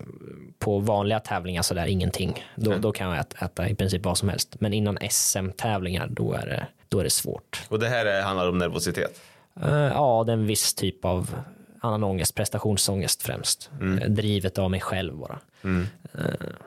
på 0.60 0.80
vanliga 0.80 1.20
tävlingar 1.20 1.62
så 1.62 1.74
där 1.74 1.86
ingenting. 1.86 2.46
Då, 2.56 2.72
mm. 2.72 2.82
då 2.82 2.92
kan 2.92 3.16
jag 3.16 3.26
äta, 3.42 3.70
i 3.70 3.76
princip 3.76 4.06
vad 4.06 4.18
som 4.18 4.30
helst. 4.30 4.56
Men 4.60 4.74
innan 4.74 4.98
SM-tävlingar 5.10 6.08
då 6.08 6.34
är, 6.34 6.46
det, 6.46 6.68
då 6.90 7.00
är 7.00 7.04
det 7.04 7.10
svårt. 7.10 7.64
Och 7.70 7.80
det 7.80 7.88
här 7.88 8.06
är, 8.06 8.22
handlar 8.22 8.50
om 8.50 8.58
nervositet? 8.58 9.22
Uh, 9.64 9.70
ja, 9.72 10.24
det 10.26 10.32
är 10.32 10.38
en 10.38 10.48
viss 10.48 10.74
typ 10.74 11.06
av 11.06 11.36
annan 11.82 12.04
ångest, 12.04 12.36
prestationsångest 12.36 13.22
främst. 13.22 13.72
Mm. 13.82 14.16
Drivet 14.16 14.58
av 14.58 14.72
mig 14.72 14.82
själv 14.82 15.16
bara. 15.16 15.40
Mm. 15.64 15.88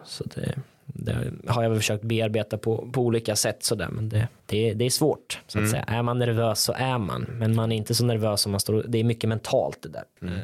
Så 0.05 0.25
det, 0.25 0.55
det, 0.99 1.33
har 1.47 1.63
jag 1.63 1.77
försökt 1.77 2.05
bearbeta 2.05 2.59
på, 2.59 2.89
på 2.93 3.03
olika 3.03 3.37
sätt 3.37 3.63
sådär, 3.63 3.89
men 3.91 4.09
det, 4.09 4.29
det, 4.47 4.75
det 4.75 4.85
är 4.85 4.91
svårt. 4.91 5.41
Så 5.47 5.59
att 5.59 5.63
mm. 5.63 5.71
säga. 5.71 5.83
Är 5.83 6.03
man 6.03 6.19
nervös 6.19 6.61
så 6.61 6.73
är 6.73 6.99
man, 6.99 7.27
men 7.31 7.57
man 7.57 7.73
är 7.73 7.77
inte 7.77 7.95
så 7.95 8.05
nervös 8.05 8.41
som 8.41 8.53
man 8.53 8.61
står, 8.61 8.85
det 8.89 8.99
är 8.99 9.05
mycket 9.05 9.29
mentalt 9.29 9.83
det 9.83 9.89
där. 9.89 10.05
Mm. 10.23 10.39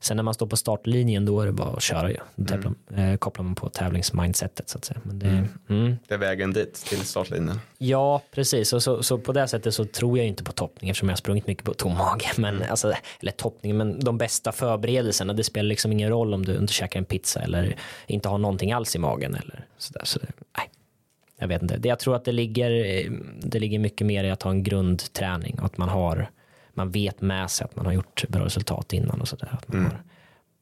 Sen 0.00 0.16
när 0.16 0.24
man 0.24 0.34
står 0.34 0.46
på 0.46 0.56
startlinjen 0.56 1.24
då 1.24 1.40
är 1.40 1.46
det 1.46 1.52
bara 1.52 1.68
att 1.68 1.82
köra 1.82 2.10
ju. 2.10 2.16
Mm. 2.38 2.74
Eh, 3.12 3.16
kopplar 3.16 3.44
man 3.44 3.54
på 3.54 3.68
tävlingsmindsetet 3.68 4.68
så 4.68 4.78
att 4.78 4.84
säga. 4.84 5.00
Men 5.02 5.18
det, 5.18 5.26
mm. 5.28 5.48
Mm. 5.68 5.96
det 6.08 6.14
är 6.14 6.18
vägen 6.18 6.52
dit 6.52 6.74
till 6.74 6.98
startlinjen. 6.98 7.60
Ja, 7.78 8.22
precis. 8.30 8.72
Och 8.72 8.82
så, 8.82 9.02
så 9.02 9.18
på 9.18 9.32
det 9.32 9.48
sättet 9.48 9.74
så 9.74 9.84
tror 9.84 10.18
jag 10.18 10.26
inte 10.26 10.44
på 10.44 10.52
toppning 10.52 10.90
eftersom 10.90 11.08
jag 11.08 11.12
har 11.12 11.16
sprungit 11.16 11.46
mycket 11.46 11.64
på 11.64 11.74
tom 11.74 11.92
mage. 11.92 12.28
Men, 12.36 12.56
mm. 12.56 12.70
alltså, 12.70 12.92
eller 13.20 13.32
toppning, 13.32 13.76
men 13.76 14.00
de 14.00 14.18
bästa 14.18 14.52
förberedelserna. 14.52 15.32
Det 15.32 15.44
spelar 15.44 15.68
liksom 15.68 15.92
ingen 15.92 16.08
roll 16.08 16.34
om 16.34 16.44
du 16.44 16.56
inte 16.56 16.72
käkar 16.72 16.98
en 17.00 17.04
pizza 17.04 17.40
eller 17.40 17.76
inte 18.06 18.28
har 18.28 18.38
någonting 18.38 18.72
alls 18.72 18.96
i 18.96 18.98
magen 18.98 19.34
eller 19.34 19.66
sådär. 19.78 20.02
Så 20.04 20.18
det, 20.18 20.26
nej. 20.58 20.70
jag 21.38 21.48
vet 21.48 21.62
inte. 21.62 21.76
Det- 21.76 21.88
Jag 21.88 21.98
tror 21.98 22.16
att 22.16 22.24
det 22.24 22.32
ligger, 22.32 22.70
eh, 22.70 23.10
det 23.40 23.58
ligger 23.58 23.78
mycket 23.78 24.06
mer 24.06 24.24
i 24.24 24.30
att 24.30 24.42
ha 24.42 24.50
en 24.50 24.62
grundträning 24.62 25.58
och 25.58 25.64
att 25.66 25.78
man 25.78 25.88
har, 25.88 26.30
man 26.76 26.90
vet 26.90 27.20
med 27.20 27.50
sig 27.50 27.64
att 27.64 27.76
man 27.76 27.86
har 27.86 27.92
gjort 27.92 28.24
bra 28.28 28.44
resultat 28.44 28.92
innan 28.92 29.20
och 29.20 29.28
sådär. 29.28 29.48
Att 29.52 29.68
man, 29.68 29.90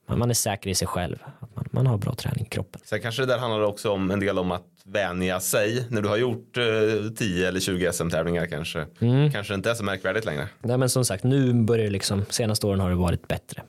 har, 0.06 0.16
man, 0.16 0.30
är 0.30 0.34
säker 0.34 0.70
i 0.70 0.74
sig 0.74 0.88
själv, 0.88 1.16
att 1.40 1.56
man, 1.56 1.68
man 1.70 1.86
har 1.86 1.98
bra 1.98 2.14
träning 2.14 2.46
i 2.46 2.48
kroppen. 2.48 2.80
Sen 2.84 3.00
kanske 3.00 3.22
det 3.22 3.26
där 3.26 3.38
handlar 3.38 3.60
också 3.60 3.90
om 3.90 4.10
en 4.10 4.20
del 4.20 4.38
om 4.38 4.50
att 4.50 4.66
vänja 4.84 5.40
sig 5.40 5.86
när 5.90 6.02
du 6.02 6.08
har 6.08 6.16
gjort 6.16 6.56
eh, 6.56 7.10
10 7.16 7.48
eller 7.48 7.60
20 7.60 7.92
SM-tävlingar 7.92 8.46
kanske. 8.46 8.86
Mm. 9.00 9.32
Kanske 9.32 9.54
inte 9.54 9.70
är 9.70 9.74
så 9.74 9.84
märkvärdigt 9.84 10.24
längre. 10.24 10.48
Nej, 10.62 10.78
men 10.78 10.88
som 10.88 11.04
sagt, 11.04 11.24
nu 11.24 11.52
börjar 11.52 11.84
det 11.84 11.90
liksom, 11.90 12.24
senaste 12.30 12.66
åren 12.66 12.80
har 12.80 12.90
det 12.90 12.96
varit 12.96 13.28
bättre. 13.28 13.62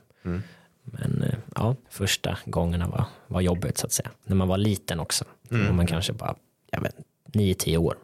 Men 0.82 1.22
eh, 1.22 1.38
ja, 1.54 1.76
första 1.90 2.38
gångerna 2.44 2.88
var, 2.88 3.04
var 3.26 3.40
jobbigt 3.40 3.78
så 3.78 3.86
att 3.86 3.92
säga. 3.92 4.10
När 4.24 4.36
man 4.36 4.48
var 4.48 4.58
liten 4.58 5.00
också. 5.00 5.24
Då 5.48 5.56
var 5.56 5.72
man 5.72 5.86
kanske 5.86 6.12
bara, 6.12 6.34
jag 6.70 6.80
vet 6.80 6.94
9-10 7.32 7.76
år. 7.76 7.96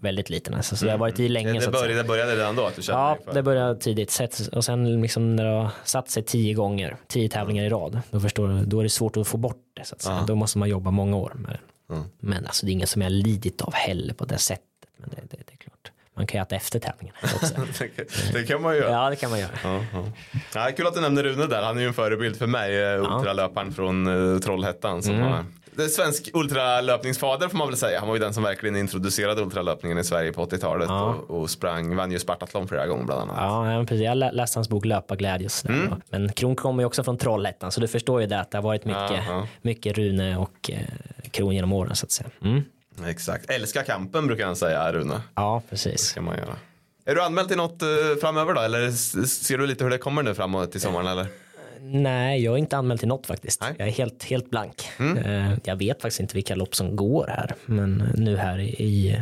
Väldigt 0.00 0.30
liten 0.30 0.54
alltså. 0.54 0.76
Så 0.76 0.84
det 0.84 0.90
har 0.90 0.98
varit 0.98 1.20
i 1.20 1.28
länge 1.28 1.52
Det 1.52 1.60
säga. 1.60 1.70
började, 1.70 1.94
det 1.94 2.04
började 2.04 2.36
redan 2.36 2.56
då 2.56 2.66
att 2.66 2.76
du 2.76 2.82
Ja, 2.88 3.18
det 3.32 3.42
började 3.42 3.80
tidigt. 3.80 4.20
Och 4.52 4.64
sen 4.64 5.00
liksom 5.02 5.36
när 5.36 5.44
det 5.44 5.50
har 5.50 5.68
satt 5.84 6.10
sig 6.10 6.22
tio 6.22 6.54
gånger, 6.54 6.96
tio 7.08 7.28
tävlingar 7.28 7.64
i 7.64 7.68
rad, 7.68 8.00
då 8.10 8.20
förstår 8.20 8.48
du, 8.48 8.64
då 8.64 8.78
är 8.78 8.82
det 8.82 8.90
svårt 8.90 9.16
att 9.16 9.28
få 9.28 9.36
bort 9.36 9.62
det. 9.76 9.84
Så 9.84 9.94
att 9.94 10.02
säga. 10.02 10.24
Då 10.26 10.34
måste 10.34 10.58
man 10.58 10.68
jobba 10.68 10.90
många 10.90 11.16
år 11.16 11.32
med 11.34 11.50
det. 11.52 11.60
Men 12.20 12.46
alltså 12.46 12.66
det 12.66 12.70
är 12.70 12.72
ingen 12.72 12.86
som 12.86 13.02
jag 13.02 13.12
lidit 13.12 13.60
av 13.62 13.72
heller 13.74 14.14
på 14.14 14.24
det 14.24 14.38
sättet. 14.38 14.64
Men 14.96 15.08
det, 15.10 15.16
det, 15.16 15.36
det 15.46 15.52
är 15.52 15.56
klart. 15.56 15.92
Man 16.16 16.26
kan 16.26 16.38
ju 16.38 16.42
äta 16.42 16.56
efter 16.56 16.78
tävlingen 16.78 17.14
också. 17.34 17.54
Det- 17.78 18.32
det 18.32 18.42
kan 18.46 18.62
man 18.62 18.76
göra. 18.76 18.90
ja, 18.92 19.10
det 19.10 19.16
kan 19.16 19.30
man 19.30 19.40
göra. 19.40 19.50
Ja, 19.64 19.84
ja. 19.92 20.04
Ja, 20.54 20.70
kul 20.76 20.86
att 20.86 20.94
du 20.94 21.00
nämner 21.00 21.22
Rune 21.22 21.46
där. 21.46 21.62
Han 21.62 21.76
är 21.76 21.80
ju 21.80 21.86
en 21.88 21.94
förebild 21.94 22.36
för 22.36 22.46
mig, 22.46 22.82
eh, 22.82 23.00
ultralöparen 23.00 23.72
från 23.72 24.06
uh, 24.06 24.38
Trollhättan. 24.40 25.02
Som 25.02 25.14
Mm. 25.14 25.26
har, 25.28 25.44
det 25.80 25.84
är 25.86 25.88
svensk 25.88 26.30
ultralöpningsfader 26.34 27.48
får 27.48 27.58
man 27.58 27.68
väl 27.68 27.76
säga. 27.76 27.98
Han 27.98 28.08
var 28.08 28.14
ju 28.16 28.20
den 28.20 28.34
som 28.34 28.42
verkligen 28.42 28.76
introducerade 28.76 29.42
ultralöpningen 29.42 29.98
i 29.98 30.04
Sverige 30.04 30.32
på 30.32 30.46
80-talet 30.46 30.88
Ja. 30.88 31.04
och, 31.28 31.40
och 31.40 31.50
sprang, 31.50 31.96
vann 31.96 32.12
ju 32.12 32.18
Spartathlon 32.18 32.68
flera 32.68 32.86
gånger 32.86 33.04
bland 33.04 33.20
annat. 33.30 33.36
Ja, 33.38 33.84
precis. 33.88 34.04
Jag 34.04 34.16
lä- 34.16 34.32
läste 34.32 34.58
hans 34.58 34.68
bok 34.68 34.84
Löparglädje. 34.84 35.48
och. 35.64 35.70
Mm. 35.70 35.94
Men 36.10 36.32
Kron 36.32 36.56
kommer 36.56 36.82
ju 36.82 36.86
också 36.86 37.04
från 37.04 37.18
Trollhättan, 37.18 37.72
så 37.72 37.80
du 37.80 37.88
förstår 37.88 38.20
ju 38.20 38.26
det 38.26 38.40
att 38.40 38.50
det 38.50 38.58
har 38.58 38.62
varit 38.62 38.84
mycket, 38.84 39.10
Ja, 39.28 39.46
mycket 39.62 39.98
Rune 39.98 40.36
och 40.36 40.70
eh, 40.70 40.78
Kron 41.30 41.54
genom 41.54 41.72
åren 41.72 41.96
så 41.96 42.06
att 42.06 42.12
säga. 42.12 42.30
Mm. 42.44 42.62
Exakt. 43.06 43.50
Älska 43.50 43.82
kampen 43.82 44.26
brukar 44.26 44.46
han 44.46 44.56
säga, 44.56 44.92
Rune. 44.92 45.20
Ja, 45.34 45.62
precis. 45.70 46.12
kan 46.12 46.24
man 46.24 46.36
göra. 46.38 46.56
Är 47.04 47.14
du 47.14 47.22
anmäld 47.22 47.48
till 47.48 47.56
något 47.56 47.82
eh, 47.82 47.88
framöver 48.20 48.54
då? 48.54 48.60
Eller 48.60 48.90
ser 49.26 49.58
du 49.58 49.66
lite 49.66 49.84
hur 49.84 49.90
det 49.90 49.98
kommer 49.98 50.22
nu 50.22 50.34
framåt 50.34 50.72
till 50.72 50.80
sommaren 50.80 51.06
eller? 51.06 51.26
Nej, 51.82 52.42
jag 52.44 52.54
är 52.54 52.58
inte 52.58 52.76
anmäld 52.76 53.00
till 53.00 53.08
något 53.08 53.26
faktiskt. 53.26 53.60
Nej. 53.60 53.74
Jag 53.78 53.88
är 53.88 53.92
helt, 53.92 54.24
helt 54.24 54.50
blank. 54.50 54.88
Mm. 54.98 55.18
Eh, 55.18 55.58
Jag 55.64 55.76
vet 55.76 56.02
faktiskt 56.02 56.20
inte 56.20 56.34
vilka 56.34 56.54
lopp 56.54 56.74
som 56.74 56.96
går 56.96 57.26
här, 57.26 57.54
men 57.66 58.12
nu 58.16 58.36
här 58.36 58.58
i, 58.58 59.16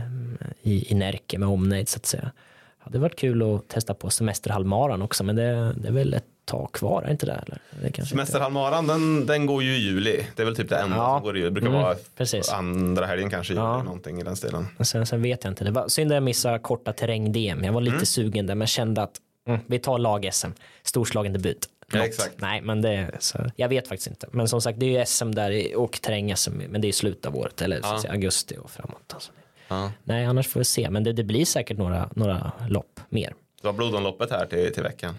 i, 0.62 0.92
i, 0.92 0.94
Närke 0.94 1.38
med 1.38 1.48
omnejd 1.48 1.88
så 1.88 1.96
att 1.96 2.06
säga. 2.06 2.30
Hade 2.78 2.98
varit 2.98 3.16
kul 3.18 3.54
att 3.54 3.68
testa 3.68 3.94
på 3.94 4.10
semesterhalvmaran 4.10 5.02
också, 5.02 5.24
men 5.24 5.36
det, 5.36 5.72
det 5.76 5.88
är 5.88 5.92
väl 5.92 6.14
ett 6.14 6.24
tag 6.44 6.72
kvar, 6.72 7.02
är 7.02 7.10
inte 7.10 7.26
det? 7.26 7.32
Eller? 7.46 7.58
det 7.94 8.06
Semesterhalvmaran 8.06 8.86
den, 8.86 9.26
den 9.26 9.46
går 9.46 9.62
ju 9.62 9.76
i 9.76 9.78
juli. 9.78 10.20
Det 10.36 10.42
är 10.42 10.46
väl 10.46 10.56
typ 10.56 10.68
det 10.68 10.76
enda 10.76 10.96
Ja. 10.96 11.16
som 11.16 11.22
går 11.22 11.36
i 11.36 11.38
juli. 11.40 11.48
Det 11.50 11.52
brukar 11.54 11.68
Mm, 11.68 11.82
vara 11.82 11.94
precis. 12.16 12.48
andra 12.52 13.06
helgen 13.06 13.30
kanske 13.30 13.52
juli. 13.52 13.64
Ja. 13.64 13.82
Någonting 13.82 14.20
i 14.20 14.22
den 14.22 14.36
stilen. 14.36 14.66
Sen, 14.80 15.06
sen 15.06 15.22
vet 15.22 15.44
jag 15.44 15.50
inte. 15.50 15.64
Det 15.64 15.70
var 15.70 15.88
synd 15.88 16.10
att 16.12 16.14
jag 16.16 16.22
missade 16.22 16.58
korta 16.58 16.92
terräng-DM. 16.92 17.64
Jag 17.64 17.72
var 17.72 17.80
Mm. 17.80 17.92
lite 17.94 18.06
sugen 18.06 18.46
där, 18.46 18.54
men 18.54 18.66
kände 18.66 19.02
att 19.02 19.16
mm, 19.48 19.60
vi 19.66 19.78
tar 19.78 19.98
lag-SM. 19.98 20.48
Storslagen 20.82 21.32
debut. 21.32 21.68
Ja, 21.92 22.04
exakt. 22.04 22.34
Nej, 22.40 22.60
men 22.62 22.82
det 22.82 23.10
så, 23.18 23.38
jag 23.56 23.68
vet 23.68 23.88
faktiskt 23.88 24.06
inte. 24.08 24.26
Men 24.32 24.48
som 24.48 24.60
sagt, 24.60 24.80
det 24.80 24.86
är 24.86 24.98
ju 25.00 25.06
SM 25.06 25.30
där 25.30 25.76
och 25.76 26.00
terräng-SM, 26.02 26.50
men 26.68 26.80
det 26.80 26.88
är 26.88 26.92
slutet 26.92 27.26
av 27.26 27.36
året, 27.36 27.62
eller 27.62 27.80
Ja. 27.82 28.00
säga, 28.02 28.12
augusti 28.12 28.56
och 28.60 28.70
framåt. 28.70 29.10
Alltså. 29.14 29.32
Ja. 29.68 29.92
Nej, 30.04 30.24
annars 30.24 30.48
får 30.48 30.60
vi 30.60 30.64
se. 30.64 30.90
Men 30.90 31.04
det, 31.04 31.12
det 31.12 31.24
blir 31.24 31.44
säkert 31.44 31.78
några, 31.78 32.10
några 32.16 32.52
lopp 32.68 33.00
mer. 33.08 33.34
Du 33.62 33.68
har 33.68 33.72
blodomloppet 33.72 34.30
här 34.30 34.46
till, 34.46 34.72
till 34.74 34.82
veckan. 34.82 35.14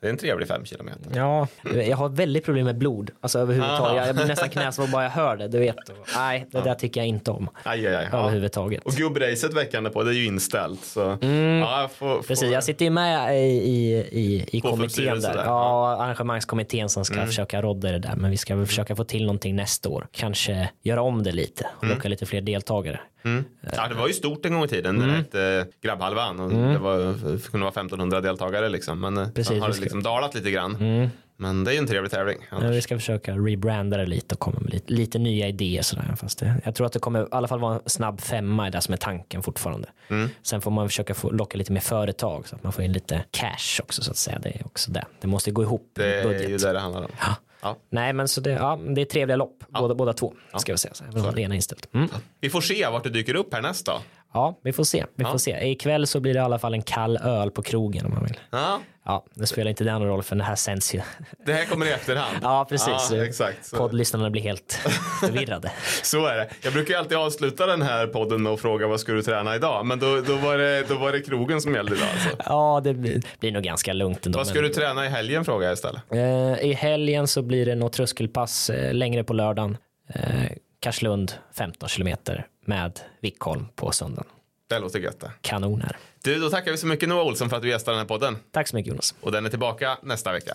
Det 0.00 0.06
är 0.06 0.10
en 0.10 0.16
trevlig 0.16 0.48
fem 0.48 0.64
kilometer. 0.64 1.00
Ja, 1.14 1.46
jag 1.74 1.96
har 1.96 2.08
väldigt 2.08 2.44
problem 2.44 2.64
med 2.66 2.78
blod. 2.78 3.10
Alltså 3.20 3.38
överhuvudtaget. 3.38 3.96
Jag, 3.96 4.08
jag 4.08 4.16
blir 4.16 4.26
nästan 4.26 4.48
knäsvår 4.50 4.86
bara 4.86 5.02
jag 5.02 5.10
hör 5.10 5.36
det. 5.36 5.48
Du 5.48 5.58
vet. 5.58 5.76
Nej, 6.16 6.46
det 6.50 6.60
där 6.60 6.74
tycker 6.74 7.00
jag 7.00 7.08
inte 7.08 7.30
om. 7.30 7.48
Aj, 7.62 7.86
aj, 7.86 7.94
aj. 7.96 8.08
Ja. 8.12 8.18
Överhuvudtaget. 8.20 8.84
Och 8.84 8.92
gubbracet 8.92 9.54
veckan 9.54 9.90
på 9.92 10.02
det 10.02 10.10
är 10.10 10.14
ju 10.14 10.24
inställt. 10.26 10.84
Så, 10.84 11.00
ja, 11.20 11.80
jag 11.80 11.90
får, 11.90 11.96
får... 12.06 12.10
Mm. 12.12 12.22
Precis, 12.22 12.50
jag 12.52 12.64
sitter 12.64 12.84
ju 12.84 12.90
med 12.90 13.36
i, 13.38 13.42
i, 13.46 13.96
i, 14.12 14.46
i 14.52 14.60
kommittén 14.60 15.20
där. 15.20 15.34
där, 15.34 15.44
Ja, 15.44 15.96
arrangemangskommittén 16.02 16.88
som 16.88 17.04
ska 17.04 17.14
Mm. 17.14 17.26
försöka 17.26 17.62
rodda 17.62 17.92
det 17.92 17.98
där. 17.98 18.16
Men 18.16 18.30
vi 18.30 18.36
ska 18.36 18.56
väl 18.56 18.66
försöka 18.66 18.96
få 18.96 19.04
till 19.04 19.22
någonting 19.26 19.56
nästa 19.56 19.88
år. 19.88 20.06
Kanske 20.12 20.68
göra 20.82 21.02
om 21.02 21.22
det 21.22 21.32
lite 21.32 21.66
och 21.76 21.84
Mm. 21.84 21.96
locka 21.96 22.08
lite 22.08 22.26
fler 22.26 22.40
deltagare. 22.40 23.00
Ja, 23.76 23.88
det 23.88 23.94
var 23.94 24.06
ju 24.08 24.12
stort 24.12 24.46
en 24.46 24.52
gång 24.52 24.64
i 24.64 24.68
tiden. 24.68 24.96
Mm. 24.96 25.08
Det 25.10 25.16
hette 25.16 25.66
Grabbhalvan 25.82 26.40
och 26.40 26.50
det 26.50 26.78
var, 26.78 26.98
det 26.98 27.50
kunde 27.50 27.64
vara 27.64 27.72
1500 27.72 28.20
deltagare 28.20 28.68
liksom. 28.68 29.00
Men 29.00 29.14
Precis, 29.32 29.46
sen 29.48 29.60
har 29.60 29.68
det 29.68 29.74
ska- 29.74 29.82
liksom 29.82 30.02
dalat 30.02 30.34
lite 30.34 30.50
grann. 30.50 31.08
Men 31.36 31.64
det 31.64 31.70
är 31.70 31.72
ju 31.72 31.78
en 31.78 31.86
trevlig 31.86 32.10
tävling. 32.10 32.38
Men 32.50 32.70
vi 32.70 32.82
ska 32.82 32.96
försöka 32.98 33.34
rebranda 33.36 33.96
det 33.96 34.06
lite 34.06 34.34
och 34.34 34.38
komma 34.38 34.58
med 34.60 34.72
lite, 34.72 34.92
lite 34.92 35.18
nya 35.18 35.48
idéer. 35.48 35.82
Sådär. 35.82 36.14
Fast 36.16 36.38
det, 36.38 36.54
jag 36.64 36.74
tror 36.74 36.86
att 36.86 36.92
det 36.92 36.98
kommer 36.98 37.22
i 37.22 37.26
alla 37.30 37.48
fall 37.48 37.60
vara 37.60 37.74
en 37.74 37.80
snabb 37.86 38.20
femma 38.20 38.68
i 38.68 38.70
det 38.70 38.80
som 38.80 38.92
är 38.94 38.98
tanken 38.98 39.42
fortfarande. 39.42 39.88
Mm. 40.08 40.28
Sen 40.42 40.60
får 40.60 40.70
man 40.70 40.88
försöka 40.88 41.14
få, 41.14 41.30
locka 41.30 41.58
lite 41.58 41.72
mer 41.72 41.80
företag 41.80 42.48
så 42.48 42.56
att 42.56 42.62
man 42.62 42.72
får 42.72 42.84
in 42.84 42.92
lite 42.92 43.24
cash 43.30 43.80
också 43.82 44.02
så 44.02 44.10
att 44.10 44.16
säga. 44.16 44.38
Det 44.42 44.48
är 44.48 44.66
också 44.66 44.90
det. 44.90 45.04
Det 45.20 45.26
måste 45.28 45.50
gå 45.50 45.62
ihop 45.62 45.90
Det 45.94 46.14
är 46.20 46.24
budget. 46.24 46.50
ju 46.50 46.56
det 46.56 46.72
det 46.72 46.80
handlar 46.80 47.02
om. 47.02 47.10
Ja. 47.20 47.36
Nej 47.90 48.12
men 48.12 48.28
så 48.28 48.40
det, 48.40 48.50
ja, 48.50 48.78
det 48.94 49.00
är 49.00 49.04
trevliga 49.04 49.36
lopp, 49.36 49.64
båda, 49.68 49.94
båda 49.94 50.12
två 50.12 50.34
ska 50.56 50.72
vi 50.72 50.78
säga. 50.78 50.94
Så 50.94 51.04
även 51.04 51.24
om 51.24 51.34
det 51.34 51.42
ena 51.42 51.54
är 51.54 51.56
inställt. 51.56 51.94
Mm. 51.94 52.08
Vi 52.40 52.50
får 52.50 52.60
se 52.60 52.88
vart 52.88 53.04
det 53.04 53.10
dyker 53.10 53.34
upp 53.34 53.54
härnäst 53.54 53.86
då. 53.86 54.00
Ja, 54.32 54.58
vi 54.62 54.72
får 54.72 54.84
se. 54.84 55.04
Vi 55.14 55.24
Ja. 55.24 55.30
får 55.30 55.38
se. 55.38 55.70
Ikväll 55.70 56.06
så 56.06 56.20
blir 56.20 56.34
det 56.34 56.38
i 56.38 56.42
alla 56.42 56.58
fall 56.58 56.74
en 56.74 56.82
kall 56.82 57.16
öl 57.16 57.50
på 57.50 57.62
krogen 57.62 58.06
om 58.06 58.14
man 58.14 58.24
vill. 58.24 58.36
Ja, 58.50 58.80
Ja, 59.04 59.24
det 59.34 59.46
spelar 59.46 59.68
inte 59.70 59.84
den 59.84 60.02
roll 60.04 60.22
för 60.22 60.36
det 60.36 60.44
här 60.44 60.54
sänds 60.56 60.94
ju. 60.94 61.00
det 61.46 61.52
här 61.52 61.64
kommer 61.64 61.86
i 61.86 61.90
efterhand. 61.90 62.36
Ja, 62.42 62.66
precis. 62.68 63.10
Ja, 63.12 63.24
exakt. 63.24 63.64
Så, 63.66 63.76
Poddlyssnarna 63.76 64.30
blir 64.30 64.42
helt 64.42 64.72
förvirrade. 65.20 65.72
så 66.02 66.26
är 66.26 66.36
det. 66.36 66.48
Jag 66.62 66.72
brukar 66.72 66.94
ju 66.94 66.98
alltid 67.00 67.18
avsluta 67.18 67.66
den 67.66 67.82
här 67.82 68.06
podden 68.06 68.42
med 68.42 68.52
att 68.52 68.60
fråga 68.60 68.86
vad 68.86 69.00
ska 69.00 69.12
du 69.12 69.22
träna 69.22 69.54
idag? 69.56 69.86
Men 69.86 69.98
då, 69.98 70.20
då, 70.20 70.36
var, 70.36 70.58
det, 70.58 70.88
då 70.88 70.94
var 70.94 71.12
det 71.12 71.20
krogen 71.20 71.60
som 71.60 71.74
gällde 71.74 71.96
idag. 71.96 72.08
Alltså. 72.12 72.28
Ja, 72.46 72.80
det 72.84 72.94
blir, 72.94 73.22
blir 73.40 73.52
nog 73.52 73.62
ganska 73.62 73.92
lugnt 73.92 74.26
ändå. 74.26 74.38
Vad 74.38 74.46
ska 74.46 74.54
men- 74.60 74.64
du 74.68 74.74
träna 74.74 75.06
i 75.06 75.08
helgen 75.08 75.44
frågar 75.44 75.66
jag 75.66 75.74
istället. 75.74 76.02
Eh, 76.12 76.64
I 76.70 76.72
helgen 76.72 77.26
så 77.26 77.42
blir 77.42 77.66
det 77.66 77.74
något 77.74 77.92
tröskelpass 77.92 78.70
eh, 78.70 78.94
längre 78.94 79.24
på 79.24 79.32
lördagen. 79.32 79.76
Eh, 80.14 80.22
Karslund 80.80 81.32
15 81.56 81.88
kilometer 81.88 82.46
med 82.64 83.00
Vickholm 83.20 83.66
på 83.76 83.92
söndagen. 83.92 84.26
Det 84.68 84.78
låter 84.78 84.98
gött 84.98 85.20
det. 85.20 85.30
Kanon 85.40 85.80
här. 85.80 85.96
Du, 86.24 86.38
då 86.38 86.50
tackar 86.50 86.70
vi 86.70 86.76
så 86.76 86.86
mycket 86.86 87.08
Noah 87.08 87.26
Olsson 87.26 87.50
för 87.50 87.56
att 87.56 87.62
du 87.62 87.68
gästade 87.68 87.96
den 87.96 88.00
här 88.00 88.08
podden. 88.08 88.36
Tack 88.50 88.68
så 88.68 88.76
mycket 88.76 88.90
Jonas. 88.90 89.14
Och 89.20 89.32
den 89.32 89.46
är 89.46 89.50
tillbaka 89.50 89.98
nästa 90.02 90.32
vecka. 90.32 90.54